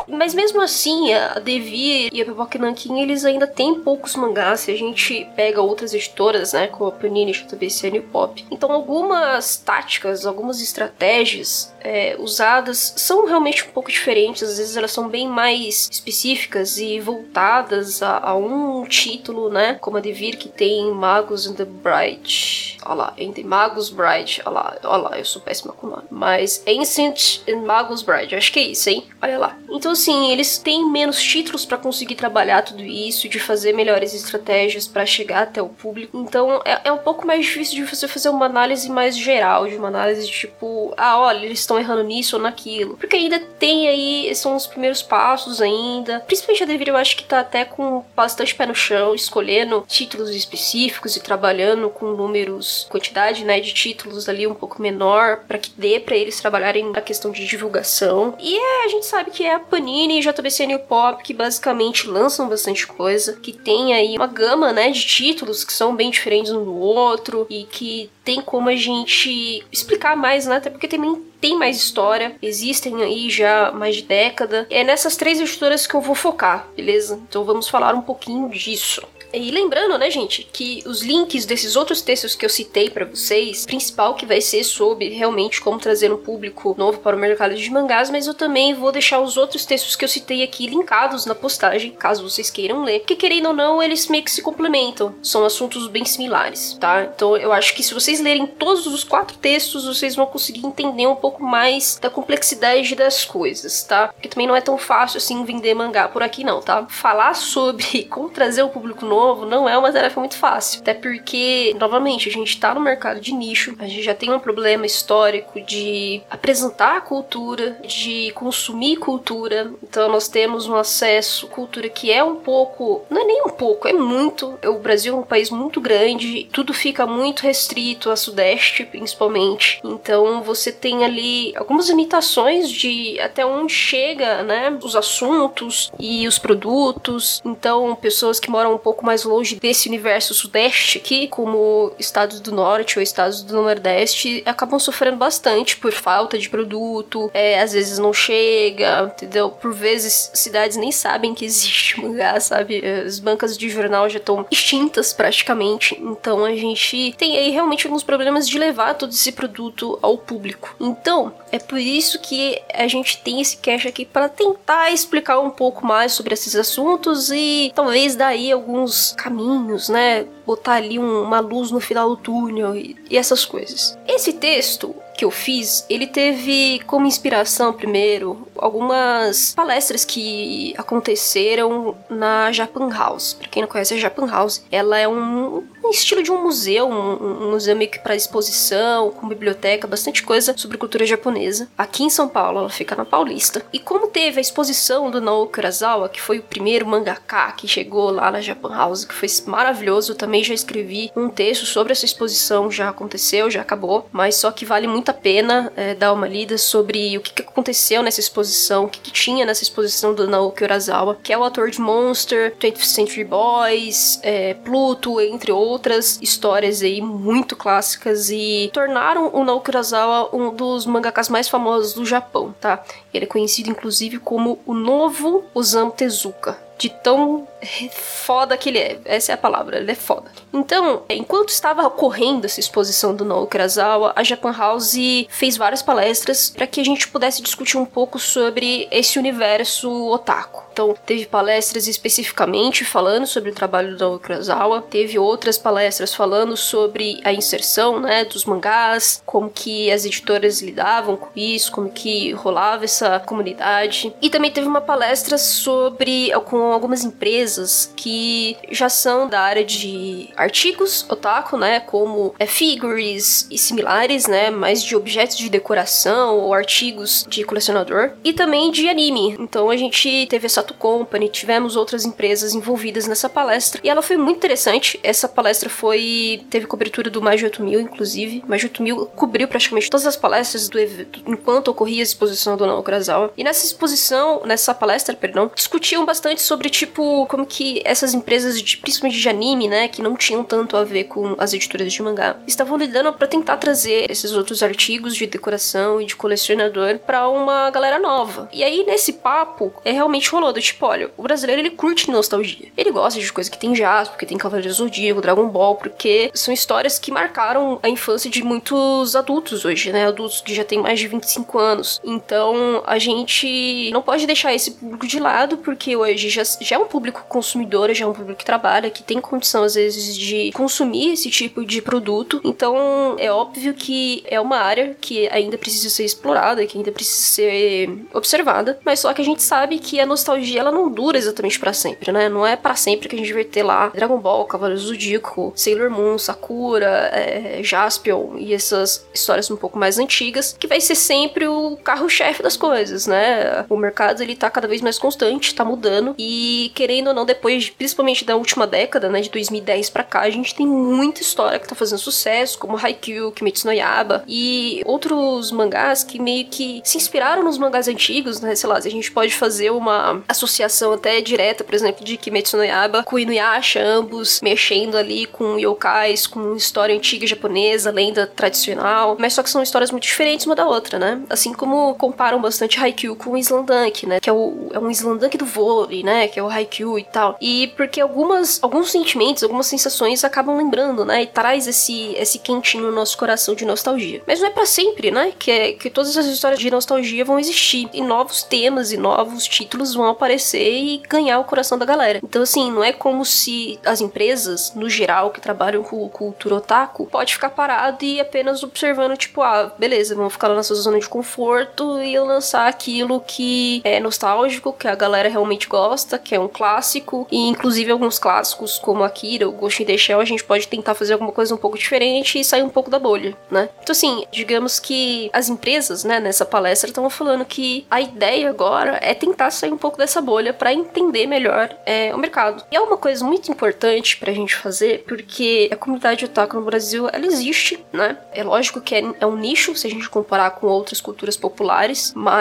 Mas 0.08 0.34
mesmo 0.34 0.60
assim, 0.60 1.12
a 1.12 1.38
Devir 1.38 2.10
e 2.12 2.20
a 2.20 2.24
Pipoca 2.24 2.58
Nankin, 2.58 3.00
eles 3.00 3.24
ainda 3.24 3.46
têm 3.46 3.80
poucos 3.80 4.14
mangás. 4.16 4.60
Se 4.60 4.70
a 4.70 4.76
gente 4.76 5.26
pega 5.34 5.60
outras 5.60 5.94
editoras, 5.94 6.52
né, 6.52 6.66
como 6.66 6.86
a 6.86 6.92
Panini, 6.92 7.32
JBC 7.32 7.88
e 7.88 8.00
Pop. 8.00 8.44
Então 8.50 8.70
algumas 8.70 9.56
táticas, 9.56 10.26
algumas 10.26 10.60
estratégias 10.60 11.72
é, 11.80 12.16
usadas 12.18 12.94
são 12.96 13.26
realmente 13.26 13.64
um 13.64 13.70
pouco 13.70 13.90
diferentes. 13.90 14.42
Às 14.42 14.58
vezes 14.58 14.76
elas 14.76 14.92
são 14.92 15.08
bem 15.08 15.28
mais 15.28 15.88
específicas 15.90 16.78
e 16.78 17.00
voltadas 17.00 18.02
a, 18.02 18.18
a 18.18 18.34
um 18.34 18.84
título, 18.84 19.50
né? 19.50 19.78
Como 19.80 19.96
a 19.96 20.00
Devir, 20.00 20.36
que 20.36 20.48
tem 20.48 20.90
Magos 20.92 21.46
and 21.46 21.54
the 21.54 21.64
Bride. 21.64 22.78
Olha 22.84 22.94
lá, 22.94 23.14
entre 23.16 23.42
Magos 23.42 23.88
Bride. 23.88 24.42
Olha 24.44 24.54
lá, 24.54 24.76
olha 24.84 25.02
lá, 25.02 25.18
eu 25.18 25.24
sou 25.24 25.40
péssima 25.42 25.72
com 25.72 25.86
nome. 25.86 26.04
Mas 26.10 26.62
Ancient 26.66 27.40
and 27.48 27.62
Magos 27.62 28.02
Bride, 28.02 28.34
acho 28.34 28.52
que 28.52 28.60
é 28.60 28.64
isso, 28.64 28.88
hein? 28.88 29.04
Olha 29.20 29.38
lá. 29.38 29.58
Então, 29.68 29.81
assim, 29.90 30.31
eles 30.31 30.58
têm 30.58 30.88
menos 30.88 31.20
títulos 31.20 31.64
para 31.64 31.76
conseguir 31.76 32.14
trabalhar 32.14 32.62
tudo 32.62 32.82
isso, 32.82 33.29
de 33.29 33.40
fazer 33.40 33.73
melhores 33.73 34.14
estratégias 34.14 34.87
para 34.87 35.05
chegar 35.05 35.43
até 35.43 35.61
o 35.61 35.69
público. 35.69 36.17
Então, 36.17 36.62
é, 36.64 36.82
é 36.84 36.93
um 36.93 36.99
pouco 36.99 37.26
mais 37.26 37.44
difícil 37.44 37.75
de 37.75 37.84
você 37.84 38.06
fazer 38.06 38.29
uma 38.29 38.46
análise 38.46 38.88
mais 38.88 39.17
geral, 39.17 39.67
de 39.67 39.76
uma 39.76 39.88
análise 39.88 40.26
de 40.26 40.32
tipo, 40.32 40.94
ah, 40.96 41.19
olha, 41.19 41.44
eles 41.44 41.58
estão 41.58 41.73
estão 41.73 41.79
errando 41.79 42.05
nisso 42.05 42.37
ou 42.37 42.43
naquilo. 42.43 42.96
Porque 42.96 43.17
ainda 43.17 43.38
tem 43.58 43.88
aí, 43.88 44.34
são 44.34 44.55
os 44.55 44.67
primeiros 44.67 45.02
passos 45.02 45.61
ainda. 45.61 46.20
Principalmente 46.20 46.62
a 46.62 46.67
Devir, 46.67 46.88
eu 46.88 46.96
acho 46.96 47.17
que 47.17 47.25
tá 47.25 47.40
até 47.40 47.64
com 47.64 48.05
bastante 48.14 48.55
pé 48.55 48.67
no 48.67 48.75
chão, 48.75 49.14
escolhendo 49.14 49.84
títulos 49.88 50.31
específicos 50.31 51.17
e 51.17 51.20
trabalhando 51.20 51.88
com 51.88 52.12
números, 52.12 52.87
quantidade, 52.90 53.44
né, 53.44 53.61
de 53.61 53.73
títulos 53.73 54.29
ali 54.29 54.46
um 54.46 54.55
pouco 54.55 54.82
menor, 54.82 55.44
para 55.49 55.58
que 55.58 55.70
dê 55.76 55.99
para 55.99 56.17
eles 56.17 56.40
trabalharem 56.40 56.90
na 56.90 57.00
questão 57.00 57.31
de 57.31 57.46
divulgação. 57.46 58.34
E 58.38 58.56
é, 58.56 58.84
a 58.84 58.88
gente 58.88 59.06
sabe 59.06 59.31
que 59.31 59.44
é 59.44 59.55
a 59.55 59.61
Panini 59.72 60.19
e 60.19 60.22
JBC 60.22 60.78
Pop 60.86 61.22
que 61.22 61.32
basicamente 61.32 62.06
lançam 62.06 62.46
bastante 62.46 62.86
coisa, 62.86 63.38
que 63.40 63.54
tem 63.54 63.94
aí 63.94 64.14
uma 64.16 64.26
gama, 64.26 64.70
né, 64.70 64.90
de 64.90 65.00
títulos 65.00 65.64
que 65.64 65.72
são 65.72 65.96
bem 65.96 66.10
diferentes 66.10 66.52
um 66.52 66.62
do 66.62 66.76
outro 66.76 67.46
e 67.48 67.64
que 67.64 68.10
tem 68.22 68.42
como 68.42 68.69
a 68.69 68.76
gente 68.76 69.64
explicar 69.72 70.14
mais, 70.14 70.46
né? 70.46 70.56
Até 70.56 70.69
porque 70.69 70.86
também 70.86 71.16
tem 71.40 71.58
mais 71.58 71.78
história, 71.78 72.36
existem 72.42 73.02
aí 73.02 73.30
já 73.30 73.72
mais 73.72 73.96
de 73.96 74.02
década. 74.02 74.66
É 74.69 74.84
nessas 74.84 75.16
três 75.16 75.40
editoras 75.40 75.86
que 75.86 75.94
eu 75.94 76.02
vou 76.02 76.14
focar, 76.14 76.69
beleza? 76.76 77.19
Então 77.26 77.42
vamos 77.42 77.66
falar 77.66 77.94
um 77.94 78.02
pouquinho 78.02 78.50
disso. 78.50 79.02
E 79.32 79.50
lembrando, 79.50 79.96
né, 79.96 80.11
gente, 80.11 80.46
que 80.52 80.82
os 80.87 81.02
links 81.02 81.46
desses 81.46 81.75
outros 81.75 82.02
textos 82.02 82.34
que 82.34 82.44
eu 82.44 82.50
citei 82.50 82.90
para 82.90 83.06
vocês, 83.06 83.64
principal 83.64 84.14
que 84.14 84.26
vai 84.26 84.40
ser 84.40 84.62
sobre 84.62 85.08
realmente 85.08 85.61
como 85.61 85.79
trazer 85.79 86.12
um 86.12 86.19
público 86.19 86.75
novo 86.76 86.99
para 86.99 87.17
o 87.17 87.19
mercado 87.19 87.55
de 87.55 87.70
mangás, 87.70 88.11
mas 88.11 88.26
eu 88.26 88.34
também 88.34 88.75
vou 88.75 88.93
deixar 88.93 89.20
os 89.20 89.37
outros 89.37 89.64
textos 89.64 89.96
que 89.96 90.05
eu 90.05 90.08
citei 90.08 90.43
aqui 90.43 90.67
linkados 90.67 91.25
na 91.25 91.34
postagem, 91.34 91.93
caso 91.93 92.29
vocês 92.29 92.50
queiram 92.50 92.84
ler, 92.84 93.00
porque 93.00 93.17
querendo 93.17 93.46
ou 93.46 93.55
não, 93.55 93.82
eles 93.82 94.06
meio 94.08 94.23
que 94.23 94.31
se 94.31 94.43
complementam, 94.43 95.14
são 95.23 95.44
assuntos 95.44 95.88
bem 95.88 96.05
similares, 96.05 96.76
tá? 96.79 97.05
Então 97.05 97.37
eu 97.37 97.52
acho 97.52 97.75
que 97.75 97.82
se 97.82 97.94
vocês 97.94 98.20
lerem 98.20 98.46
todos 98.46 98.87
os 98.87 99.02
quatro 99.02 99.38
textos, 99.38 99.87
vocês 99.87 100.14
vão 100.14 100.26
conseguir 100.26 100.67
entender 100.67 101.06
um 101.06 101.17
pouco 101.17 101.43
mais 101.43 101.99
da 102.00 102.11
complexidade 102.11 102.94
das 102.94 103.25
coisas, 103.25 103.82
tá? 103.82 104.08
Porque 104.08 104.29
também 104.29 104.46
não 104.46 104.56
é 104.56 104.61
tão 104.61 104.76
fácil 104.76 105.17
assim 105.17 105.44
vender 105.44 105.75
mangá 105.75 106.08
por 106.08 106.23
aqui 106.23 106.44
não, 106.44 106.61
tá? 106.61 106.87
Falar 106.88 107.34
sobre 107.34 108.05
como 108.11 108.29
trazer 108.29 108.62
um 108.62 108.69
público 108.69 109.06
novo 109.06 109.21
novo 109.22 109.46
não 109.46 109.69
é 109.69 109.76
uma 109.78 109.92
tarefa 109.92 110.19
muito 110.19 110.36
fácil. 110.36 110.80
Até 110.80 110.94
porque, 110.94 111.74
novamente, 111.78 112.28
a 112.28 112.32
gente 112.32 112.58
tá 112.58 112.74
no 112.74 112.80
mercado 112.80 113.20
de 113.20 113.32
nicho, 113.32 113.74
a 113.78 113.86
gente 113.86 114.02
já 114.02 114.14
tem 114.14 114.30
um 114.30 114.38
problema 114.38 114.84
histórico 114.84 115.60
de 115.60 116.22
apresentar 116.30 116.96
a 116.96 117.00
cultura, 117.00 117.78
de 117.84 118.32
consumir 118.34 118.96
cultura. 118.96 119.70
Então 119.82 120.08
nós 120.08 120.28
temos 120.28 120.66
um 120.66 120.76
acesso 120.76 121.46
à 121.46 121.48
cultura 121.48 121.88
que 121.88 122.10
é 122.10 122.22
um 122.24 122.36
pouco, 122.36 123.02
não 123.08 123.20
é 123.20 123.24
nem 123.24 123.42
um 123.42 123.50
pouco, 123.50 123.86
é 123.86 123.92
muito. 123.92 124.58
O 124.64 124.78
Brasil 124.78 125.14
é 125.14 125.19
um 125.19 125.22
país 125.22 125.50
muito 125.50 125.80
grande, 125.80 126.48
tudo 126.52 126.72
fica 126.72 127.06
muito 127.06 127.40
restrito 127.42 128.10
a 128.10 128.16
sudeste, 128.16 128.84
principalmente. 128.84 129.80
Então 129.84 130.42
você 130.42 130.72
tem 130.72 131.04
ali 131.04 131.52
algumas 131.56 131.88
limitações 131.88 132.70
de 132.70 133.20
até 133.20 133.44
onde 133.44 133.72
chega, 133.72 134.42
né, 134.42 134.76
os 134.82 134.96
assuntos 134.96 135.92
e 135.98 136.26
os 136.26 136.38
produtos. 136.38 137.40
Então 137.44 137.94
pessoas 137.94 138.40
que 138.40 138.50
moram 138.50 138.74
um 138.74 138.78
pouco 138.78 139.04
mais 139.04 139.11
mais 139.12 139.24
longe 139.24 139.56
desse 139.56 139.88
universo 139.88 140.32
sudeste 140.32 140.96
aqui, 140.96 141.28
como 141.28 141.92
estados 141.98 142.40
do 142.40 142.50
norte 142.50 142.98
ou 142.98 143.02
estados 143.02 143.42
do 143.42 143.60
nordeste, 143.60 144.42
acabam 144.46 144.80
sofrendo 144.80 145.18
bastante 145.18 145.76
por 145.76 145.92
falta 145.92 146.38
de 146.38 146.48
produto, 146.48 147.30
é, 147.34 147.60
às 147.60 147.74
vezes 147.74 147.98
não 147.98 148.12
chega, 148.12 149.12
entendeu? 149.14 149.50
Por 149.50 149.74
vezes 149.74 150.30
cidades 150.32 150.78
nem 150.78 150.90
sabem 150.90 151.34
que 151.34 151.44
existe 151.44 152.00
mangá, 152.00 152.40
sabe? 152.40 152.82
As 153.06 153.18
bancas 153.18 153.58
de 153.58 153.68
jornal 153.68 154.08
já 154.08 154.16
estão 154.16 154.46
extintas 154.50 155.12
praticamente, 155.12 156.00
então 156.00 156.44
a 156.46 156.54
gente 156.54 157.14
tem 157.18 157.36
aí 157.36 157.50
realmente 157.50 157.86
alguns 157.86 158.02
problemas 158.02 158.48
de 158.48 158.58
levar 158.58 158.94
todo 158.94 159.12
esse 159.12 159.32
produto 159.32 159.98
ao 160.00 160.16
público. 160.16 160.74
Então, 160.80 161.34
é 161.50 161.58
por 161.58 161.78
isso 161.78 162.18
que 162.18 162.58
a 162.72 162.88
gente 162.88 163.18
tem 163.18 163.42
esse 163.42 163.58
cache 163.58 163.88
aqui 163.88 164.06
para 164.06 164.30
tentar 164.30 164.90
explicar 164.90 165.38
um 165.40 165.50
pouco 165.50 165.84
mais 165.84 166.12
sobre 166.12 166.32
esses 166.32 166.56
assuntos 166.56 167.30
e 167.30 167.70
talvez 167.74 168.16
daí 168.16 168.50
alguns 168.50 169.01
caminhos, 169.10 169.88
né? 169.88 170.26
Botar 170.46 170.74
ali 170.74 170.98
um, 170.98 171.22
uma 171.22 171.41
luz 171.41 171.72
no 171.72 171.81
final 171.81 172.10
do 172.10 172.17
túnel 172.17 172.76
e, 172.76 172.96
e 173.10 173.17
essas 173.17 173.44
coisas. 173.44 173.98
Esse 174.06 174.32
texto 174.34 174.94
que 175.17 175.24
eu 175.24 175.31
fiz, 175.31 175.84
ele 175.88 176.06
teve 176.06 176.81
como 176.86 177.06
inspiração 177.06 177.72
primeiro 177.72 178.46
algumas 178.56 179.55
palestras 179.55 180.05
que 180.05 180.74
aconteceram 180.76 181.96
na 182.08 182.50
Japan 182.53 182.88
House. 182.88 183.34
Para 183.34 183.48
quem 183.48 183.62
não 183.62 183.69
conhece 183.69 183.94
a 183.94 183.98
Japan 183.98 184.26
House, 184.26 184.65
ela 184.70 184.98
é 184.98 185.06
um, 185.06 185.65
um 185.84 185.91
estilo 185.91 186.22
de 186.22 186.31
um 186.31 186.43
museu, 186.43 186.89
um, 186.89 187.46
um 187.46 187.51
museu 187.51 187.77
meio 187.77 187.91
que 187.91 187.98
para 187.98 188.15
exposição, 188.15 189.10
com 189.10 189.29
biblioteca, 189.29 189.86
bastante 189.86 190.22
coisa 190.22 190.56
sobre 190.56 190.79
cultura 190.79 191.05
japonesa. 191.05 191.69
Aqui 191.77 192.05
em 192.05 192.10
São 192.10 192.29
Paulo, 192.29 192.60
ela 192.60 192.70
fica 192.70 192.94
na 192.94 193.05
Paulista. 193.05 193.65
E 193.72 193.79
como 193.79 194.08
teve 194.08 194.39
a 194.39 194.41
exposição 194.41 195.10
do 195.10 195.20
Naoki 195.20 195.58
Urasawa, 195.58 196.08
que 196.08 196.20
foi 196.20 196.39
o 196.39 196.43
primeiro 196.43 196.86
mangaka 196.86 197.53
que 197.53 197.67
chegou 197.67 198.10
lá 198.10 198.31
na 198.31 198.41
Japan 198.41 198.74
House, 198.74 199.05
que 199.05 199.15
foi 199.15 199.29
maravilhoso, 199.46 200.12
eu 200.12 200.17
também 200.17 200.44
já 200.44 200.55
escrevi 200.55 201.10
um 201.17 201.29
texto 201.29 201.67
sobre 201.67 201.93
essa 201.93 202.05
exposição, 202.05 202.70
já 202.70 202.89
aconteceu, 202.89 203.51
já 203.51 203.62
acabou, 203.62 204.06
mas 204.12 204.36
só 204.36 204.51
que 204.51 204.65
vale 204.65 204.86
muito 204.86 205.10
a 205.10 205.15
pena 205.15 205.72
é, 205.77 205.94
dar 205.94 206.12
uma 206.12 206.29
lida 206.29 206.58
sobre 206.58 207.17
o 207.17 207.20
que, 207.20 207.32
que 207.32 207.43
aconteceu 207.43 208.03
nessa 208.03 208.20
exposição, 208.20 208.84
o 208.84 208.89
que, 208.89 209.01
que, 209.01 209.12
tinha 209.12 209.44
nessa 209.44 209.62
exposição 209.62 210.15
do 210.15 210.27
Naoki 210.27 210.65
Urasawa, 210.65 211.19
que 211.22 211.32
é 211.32 211.39
o 211.39 211.44
ator 211.44 211.70
de 211.70 211.81
Monster, 211.81 212.55
20th 212.58 212.84
Century 212.84 213.24
Boys, 213.24 214.19
é, 214.22 214.55
Pluto, 214.55 215.20
entre 215.20 215.53
outras 215.72 216.19
histórias 216.22 216.82
aí 216.82 217.00
muito 217.00 217.56
clássicas 217.56 218.31
e 218.31 218.70
tornaram 218.72 219.31
o 219.32 219.44
Naoki 219.44 219.70
Urasawa 219.70 220.34
um 220.34 220.55
dos 220.55 220.86
mangakas 220.86 221.29
mais 221.29 221.48
famosos 221.48 221.94
do 221.94 222.05
Japão, 222.05 222.55
tá? 222.60 222.82
Ele 223.12 223.24
é 223.24 223.28
conhecido 223.28 223.70
inclusive 223.70 224.19
como 224.19 224.58
o 224.66 224.74
novo 224.74 225.44
Osamu 225.54 225.92
Tezuka 225.92 226.58
de 226.82 226.88
tão 226.88 227.46
foda 227.92 228.56
que 228.56 228.69
ele 228.69 228.78
é. 228.78 228.98
Essa 229.04 229.31
é 229.31 229.34
a 229.36 229.38
palavra, 229.38 229.78
ele 229.78 229.92
é 229.92 229.94
foda. 229.94 230.32
Então, 230.52 231.02
enquanto 231.08 231.50
estava 231.50 231.86
ocorrendo 231.86 232.44
essa 232.44 232.58
exposição 232.58 233.14
do 233.14 233.24
Naoki 233.24 233.56
Urasawa, 233.56 234.12
a 234.16 234.24
Japan 234.24 234.52
House 234.52 234.96
fez 235.28 235.56
várias 235.56 235.81
palestras 235.81 236.50
para 236.50 236.66
que 236.66 236.81
a 236.81 236.84
gente 236.84 237.06
pudesse 237.06 237.40
discutir 237.40 237.78
um 237.78 237.84
pouco 237.84 238.19
sobre 238.19 238.88
esse 238.90 239.16
universo 239.16 239.90
otaku. 240.10 240.64
Então, 240.72 240.94
teve 241.06 241.26
palestras 241.26 241.86
especificamente 241.86 242.84
falando 242.84 243.26
sobre 243.26 243.50
o 243.50 243.54
trabalho 243.54 243.96
do 243.96 244.00
Naoki 244.00 244.32
Urasawa, 244.32 244.82
teve 244.82 245.19
outras 245.19 245.56
palestras 245.56 246.12
falando 246.12 246.56
sobre 246.56 247.20
a 247.22 247.32
inserção, 247.32 248.00
né, 248.00 248.24
dos 248.24 248.44
mangás, 248.44 249.22
como 249.24 249.50
que 249.50 249.90
as 249.90 250.04
editoras 250.04 250.60
lidavam 250.60 251.16
com 251.16 251.28
isso, 251.36 251.70
como 251.70 251.90
que 251.90 252.32
rolava 252.32 252.84
essa 252.84 253.01
comunidade. 253.20 254.14
E 254.20 254.30
também 254.30 254.50
teve 254.50 254.66
uma 254.66 254.80
palestra 254.80 255.38
sobre 255.38 256.30
com 256.46 256.72
algumas 256.72 257.04
empresas 257.04 257.92
que 257.96 258.56
já 258.70 258.88
são 258.88 259.28
da 259.28 259.40
área 259.40 259.64
de 259.64 260.30
artigos 260.36 261.06
otaku, 261.08 261.56
né, 261.56 261.80
como 261.80 262.34
é, 262.38 262.46
figures 262.46 263.46
e 263.50 263.58
similares, 263.58 264.26
né, 264.26 264.50
mais 264.50 264.82
de 264.82 264.96
objetos 264.96 265.36
de 265.36 265.48
decoração 265.48 266.38
ou 266.38 266.54
artigos 266.54 267.24
de 267.28 267.44
colecionador, 267.44 268.12
e 268.24 268.32
também 268.32 268.70
de 268.70 268.88
anime. 268.88 269.36
Então 269.38 269.70
a 269.70 269.76
gente 269.76 270.26
teve 270.28 270.46
a 270.46 270.50
Sato 270.50 270.74
Company, 270.74 271.28
tivemos 271.28 271.76
outras 271.76 272.04
empresas 272.04 272.54
envolvidas 272.54 273.06
nessa 273.06 273.28
palestra, 273.28 273.80
e 273.84 273.88
ela 273.88 274.02
foi 274.02 274.16
muito 274.16 274.38
interessante. 274.38 274.98
Essa 275.02 275.28
palestra 275.28 275.68
foi 275.68 276.44
teve 276.50 276.66
cobertura 276.66 277.10
do 277.10 277.22
Mais 277.22 277.38
de 277.38 277.46
8000, 277.46 277.80
inclusive. 277.80 278.42
Mais 278.46 278.60
de 278.60 278.66
8000 278.68 279.06
cobriu 279.06 279.48
praticamente 279.48 279.90
todas 279.90 280.06
as 280.06 280.16
palestras 280.16 280.68
do 280.68 280.78
evento 280.78 281.22
enquanto 281.26 281.68
ocorria 281.68 282.00
a 282.00 282.02
exposição 282.02 282.56
do 282.56 282.66
Nao 282.66 282.82
Urasawa. 282.93 283.32
E 283.37 283.44
nessa 283.44 283.65
exposição, 283.65 284.43
nessa 284.44 284.75
palestra, 284.75 285.15
perdão, 285.15 285.51
discutiam 285.55 286.05
bastante 286.05 286.43
sobre 286.43 286.70
tipo 286.70 287.27
como 287.27 287.46
que 287.46 287.81
essas 287.84 288.15
empresas 288.15 288.61
de 288.61 288.77
principalmente 288.77 289.20
de 289.20 289.29
anime, 289.29 289.69
né, 289.69 289.89
que 289.89 290.03
não 290.03 290.17
tinham 290.17 290.44
tanto 290.44 290.77
a 290.77 290.84
ver 290.84 291.05
com 291.05 291.34
as 291.39 291.53
editoras 291.53 291.93
de 291.93 292.03
mangá, 292.03 292.37
estavam 292.46 292.77
lidando 292.77 293.13
para 293.13 293.27
tentar 293.27 293.56
trazer 293.56 294.11
esses 294.11 294.32
outros 294.32 294.63
artigos 294.63 295.17
de 295.17 295.27
decoração 295.27 296.01
e 296.01 296.06
de 296.06 296.17
colecionador 296.17 296.99
para 296.99 297.29
uma 297.29 297.70
galera 297.70 297.99
nova. 297.99 298.49
E 298.53 298.63
aí 298.63 298.84
nesse 298.84 299.15
papo 299.15 299.72
é 299.84 299.93
realmente 299.93 300.31
rolou 300.31 300.53
do 300.53 300.61
tipo, 300.61 300.87
olha, 300.87 301.11
o 301.17 301.22
brasileiro 301.22 301.61
ele 301.61 301.70
curte 301.70 302.11
nostalgia. 302.11 302.70
Ele 302.77 302.91
gosta 302.91 303.20
de 303.20 303.32
coisa 303.32 303.51
que 303.51 303.58
tem 303.58 303.72
jazz, 303.72 304.08
porque 304.08 304.27
tem 304.27 304.39
Cavaleiro 304.39 304.72
Zodíaco, 304.72 305.20
Dragon 305.20 305.49
Ball, 305.49 305.77
porque 305.77 306.31
são 306.34 306.53
histórias 306.53 306.99
que 306.99 307.11
marcaram 307.11 307.79
a 307.82 307.89
infância 307.89 308.31
de 308.31 308.43
muitos 308.43 309.15
adultos 309.17 309.65
hoje, 309.65 309.93
né? 309.93 310.06
Adultos 310.06 310.41
que 310.41 310.55
já 310.55 310.65
têm 310.65 310.81
mais 310.81 310.99
de 310.99 311.08
25 311.08 311.58
anos. 311.58 312.01
Então 312.05 312.81
a 312.86 312.98
gente 312.98 313.91
não 313.93 314.03
pode 314.03 314.27
deixar 314.27 314.55
esse 314.55 314.72
público 314.72 315.06
de 315.06 315.19
lado, 315.19 315.58
porque 315.58 315.96
hoje 315.96 316.29
já, 316.29 316.43
já 316.60 316.77
é 316.77 316.79
um 316.79 316.86
público 316.86 317.24
consumidor, 317.29 317.93
já 317.94 318.05
é 318.05 318.08
um 318.08 318.12
público 318.12 318.39
que 318.39 318.44
trabalha, 318.44 318.91
que 318.91 319.03
tem 319.03 319.20
condição 319.20 319.62
às 319.62 319.74
vezes 319.74 320.17
de 320.17 320.51
consumir 320.53 321.12
esse 321.12 321.31
tipo 321.31 321.65
de 321.65 321.81
produto. 321.81 322.41
Então 322.44 323.17
é 323.19 323.31
óbvio 323.31 323.74
que 323.74 324.22
é 324.27 324.41
uma 324.41 324.56
área 324.56 324.96
que 325.01 325.29
ainda 325.29 325.58
precisa 325.58 325.89
ser 325.89 326.05
explorada, 326.05 326.65
que 326.67 326.77
ainda 326.77 326.93
precisa 326.93 327.22
ser 327.22 328.06
observada, 328.12 328.79
mas 328.84 329.01
só 329.01 329.12
que 329.12 329.22
a 329.22 329.24
gente 329.24 329.43
sabe 329.43 329.79
que 329.79 330.01
a 330.01 330.06
nostalgia 330.06 330.60
ela 330.60 330.70
não 330.70 330.91
dura 330.91 331.19
exatamente 331.19 331.58
para 331.58 331.72
sempre, 331.72 332.12
né? 332.12 332.29
Não 332.29 332.46
é 332.46 332.56
para 332.56 332.74
sempre 332.74 333.08
que 333.08 333.17
a 333.17 333.19
gente 333.19 333.32
vai 333.32 333.44
ter 333.44 333.62
lá 333.62 333.89
Dragon 333.89 334.19
Ball, 334.19 334.44
Cavaleiros 334.44 334.84
do 334.84 334.89
Zodíaco, 334.89 335.53
Sailor 335.55 335.91
Moon, 335.91 336.19
Sakura, 336.19 337.10
é, 337.12 337.60
Jaspion 337.62 338.36
e 338.36 338.55
essas 338.55 339.06
histórias 339.12 339.51
um 339.51 339.56
pouco 339.56 339.79
mais 339.79 339.98
antigas, 339.98 340.56
que 340.58 340.67
vai 340.67 340.81
ser 340.81 340.94
sempre 340.94 341.46
o 341.46 341.77
carro-chefe 341.82 342.43
das 342.43 342.56
coisas, 342.56 342.71
né? 343.06 343.64
O 343.69 343.76
mercado 343.76 344.22
ele 344.22 344.36
tá 344.36 344.50
cada 344.50 344.69
vez 344.69 344.81
mais 344.81 344.98
constante, 344.98 345.55
tá 345.55 345.64
mudando 345.64 346.14
e 346.19 346.70
querendo 346.74 347.08
ou 347.08 347.14
não, 347.14 347.24
depois, 347.24 347.70
principalmente 347.70 348.24
da 348.24 348.36
última 348.36 348.67
década, 348.67 349.08
né, 349.08 349.20
de 349.20 349.31
2010 349.31 349.91
para 349.91 350.05
cá, 350.05 350.20
a 350.20 350.31
gente 350.31 350.55
tem 350.55 350.67
muita 350.67 351.20
história 351.20 351.58
que 351.58 351.69
tá 351.69 351.74
fazendo 351.74 351.98
sucesso, 351.98 352.58
como 352.58 352.76
Haikyuu, 352.76 353.32
Kimetsu 353.32 353.67
no 353.67 353.72
Yaba 353.72 354.24
e 354.26 354.82
outros 354.84 355.50
mangás 355.50 356.05
que 356.05 356.20
meio 356.20 356.46
que 356.46 356.81
se 356.84 356.96
inspiraram 356.96 357.43
nos 357.43 357.58
mangás 357.58 357.88
antigos, 357.88 358.41
né? 358.41 358.55
Sei 358.55 358.69
lá, 358.69 358.76
a 358.76 358.81
gente 358.81 359.10
pode 359.10 359.34
fazer 359.34 359.70
uma 359.70 360.22
associação 360.29 360.93
até 360.93 361.20
direta, 361.20 361.64
por 361.64 361.74
exemplo, 361.74 362.05
de 362.05 362.17
Kimetsu 362.17 362.56
no 362.56 362.64
Yaba 362.64 363.02
com 363.05 363.19
Inuyasha, 363.19 363.82
ambos 363.82 364.41
mexendo 364.43 364.96
ali 364.96 365.26
com 365.26 365.58
yokais, 365.58 366.26
com 366.26 366.55
história 366.55 366.94
antiga 366.94 367.26
japonesa, 367.26 367.91
lenda 367.91 368.26
tradicional, 368.26 369.17
mas 369.19 369.32
só 369.32 369.43
que 369.43 369.50
são 369.50 369.62
histórias 369.62 369.91
muito 369.91 370.05
diferentes 370.05 370.46
uma 370.46 370.55
da 370.55 370.67
outra, 370.67 370.98
né? 370.98 371.20
Assim 371.29 371.52
como 371.52 371.94
comparam 371.94 372.41
bastante 372.41 372.61
Haikyuu 372.78 373.16
com 373.16 373.31
o 373.31 373.36
Islandunk, 373.36 374.06
né? 374.06 374.20
Que 374.20 374.31
é, 374.31 374.32
o, 374.32 374.69
é 374.72 374.78
um 374.78 374.90
Islandunk 374.90 375.36
do 375.36 375.44
vôlei, 375.44 376.02
né? 376.02 376.28
Que 376.28 376.38
é 376.38 376.42
o 376.42 376.48
Haikyuu 376.48 376.98
e 376.98 377.04
tal. 377.04 377.36
E 377.40 377.72
porque 377.76 378.00
algumas, 378.00 378.62
alguns 378.62 378.90
sentimentos, 378.90 379.42
algumas 379.42 379.66
sensações 379.66 380.24
acabam 380.24 380.56
lembrando, 380.56 381.04
né? 381.04 381.22
E 381.22 381.26
traz 381.26 381.66
esse, 381.66 382.14
esse 382.16 382.38
quentinho 382.38 382.84
no 382.84 382.92
nosso 382.92 383.16
coração 383.16 383.54
de 383.54 383.64
nostalgia. 383.64 384.22
Mas 384.26 384.40
não 384.40 384.48
é 384.48 384.50
para 384.50 384.66
sempre, 384.66 385.10
né? 385.10 385.32
Que, 385.38 385.50
é, 385.50 385.72
que 385.72 385.90
todas 385.90 386.16
as 386.16 386.26
histórias 386.26 386.60
de 386.60 386.70
nostalgia 386.70 387.24
vão 387.24 387.38
existir. 387.38 387.88
E 387.92 388.00
novos 388.00 388.42
temas 388.42 388.92
e 388.92 388.96
novos 388.96 389.46
títulos 389.46 389.94
vão 389.94 390.06
aparecer 390.06 390.72
e 390.72 391.02
ganhar 391.08 391.38
o 391.38 391.44
coração 391.44 391.78
da 391.78 391.84
galera. 391.84 392.20
Então, 392.22 392.42
assim, 392.42 392.70
não 392.70 392.82
é 392.82 392.92
como 392.92 393.24
se 393.24 393.78
as 393.84 394.00
empresas, 394.00 394.72
no 394.74 394.88
geral, 394.88 395.31
que 395.31 395.40
trabalham 395.40 395.82
com 395.82 396.08
cultura 396.08 396.56
otaku, 396.56 397.06
pode 397.06 397.34
ficar 397.34 397.50
parado 397.50 398.04
e 398.04 398.20
apenas 398.20 398.62
observando, 398.62 399.16
tipo, 399.16 399.42
ah, 399.42 399.72
beleza, 399.78 400.14
vamos 400.14 400.32
ficar 400.32 400.48
lá 400.48 400.54
na 400.54 400.62
sua 400.62 400.76
zona 400.76 400.98
de 400.98 401.08
conforto 401.08 402.00
e 402.00 402.19
lançar 402.43 402.67
aquilo 402.67 403.20
que 403.25 403.81
é 403.84 404.01
nostálgico, 404.01 404.72
que 404.72 404.89
a 404.89 404.96
galera 404.96 405.29
realmente 405.29 405.69
gosta, 405.69 406.19
que 406.19 406.34
é 406.34 406.41
um 406.41 406.49
clássico. 406.49 407.27
E, 407.31 407.49
inclusive, 407.49 407.93
alguns 407.93 408.19
clássicos, 408.19 408.81
como 408.81 409.05
Akira, 409.05 409.49
o 409.49 409.53
Ghost 409.53 409.81
in 409.81 409.87
the 409.87 409.96
Shell, 409.96 410.20
a 410.20 410.25
gente 410.25 410.43
pode 410.43 410.67
tentar 410.67 410.94
fazer 410.94 411.13
alguma 411.13 411.31
coisa 411.31 411.55
um 411.55 411.56
pouco 411.56 411.79
diferente 411.79 412.41
e 412.41 412.44
sair 412.44 412.65
um 412.65 412.69
pouco 412.69 412.91
da 412.91 412.99
bolha, 412.99 413.37
né? 413.49 413.69
Então, 413.81 413.93
assim, 413.93 414.25
digamos 414.32 414.81
que 414.81 415.31
as 415.32 415.49
empresas, 415.49 416.03
né, 416.03 416.19
nessa 416.19 416.44
palestra, 416.44 416.91
estão 416.91 417.08
falando 417.08 417.44
que 417.44 417.87
a 417.89 418.01
ideia 418.01 418.51
agora 418.51 418.99
é 419.01 419.15
tentar 419.15 419.53
sair 419.53 419.72
um 419.72 419.79
pouco 419.79 419.96
dessa 419.96 420.20
bolha 420.20 420.53
para 420.53 420.75
entender 420.75 421.27
melhor 421.27 421.72
é, 421.87 422.13
o 422.13 422.19
mercado. 422.19 422.65
E 422.72 422.77
é 422.77 422.81
uma 422.81 422.96
coisa 422.96 423.25
muito 423.25 423.53
importante 423.53 424.17
pra 424.17 424.32
gente 424.32 424.56
fazer, 424.56 425.05
porque 425.06 425.70
a 425.72 425.77
comunidade 425.77 426.25
otaku 426.25 426.56
no 426.56 426.65
Brasil, 426.65 427.08
ela 427.13 427.25
existe, 427.25 427.84
né? 427.93 428.17
É 428.32 428.43
lógico 428.43 428.81
que 428.81 428.96
é, 428.96 429.05
é 429.20 429.27
um 429.27 429.37
nicho, 429.37 429.77
se 429.77 429.87
a 429.87 429.91
gente 429.91 430.11
comparar 430.11 430.51
com 430.53 430.67
outras 430.67 431.01
culturas 431.01 431.37
populares, 431.37 432.13
mas 432.17 432.31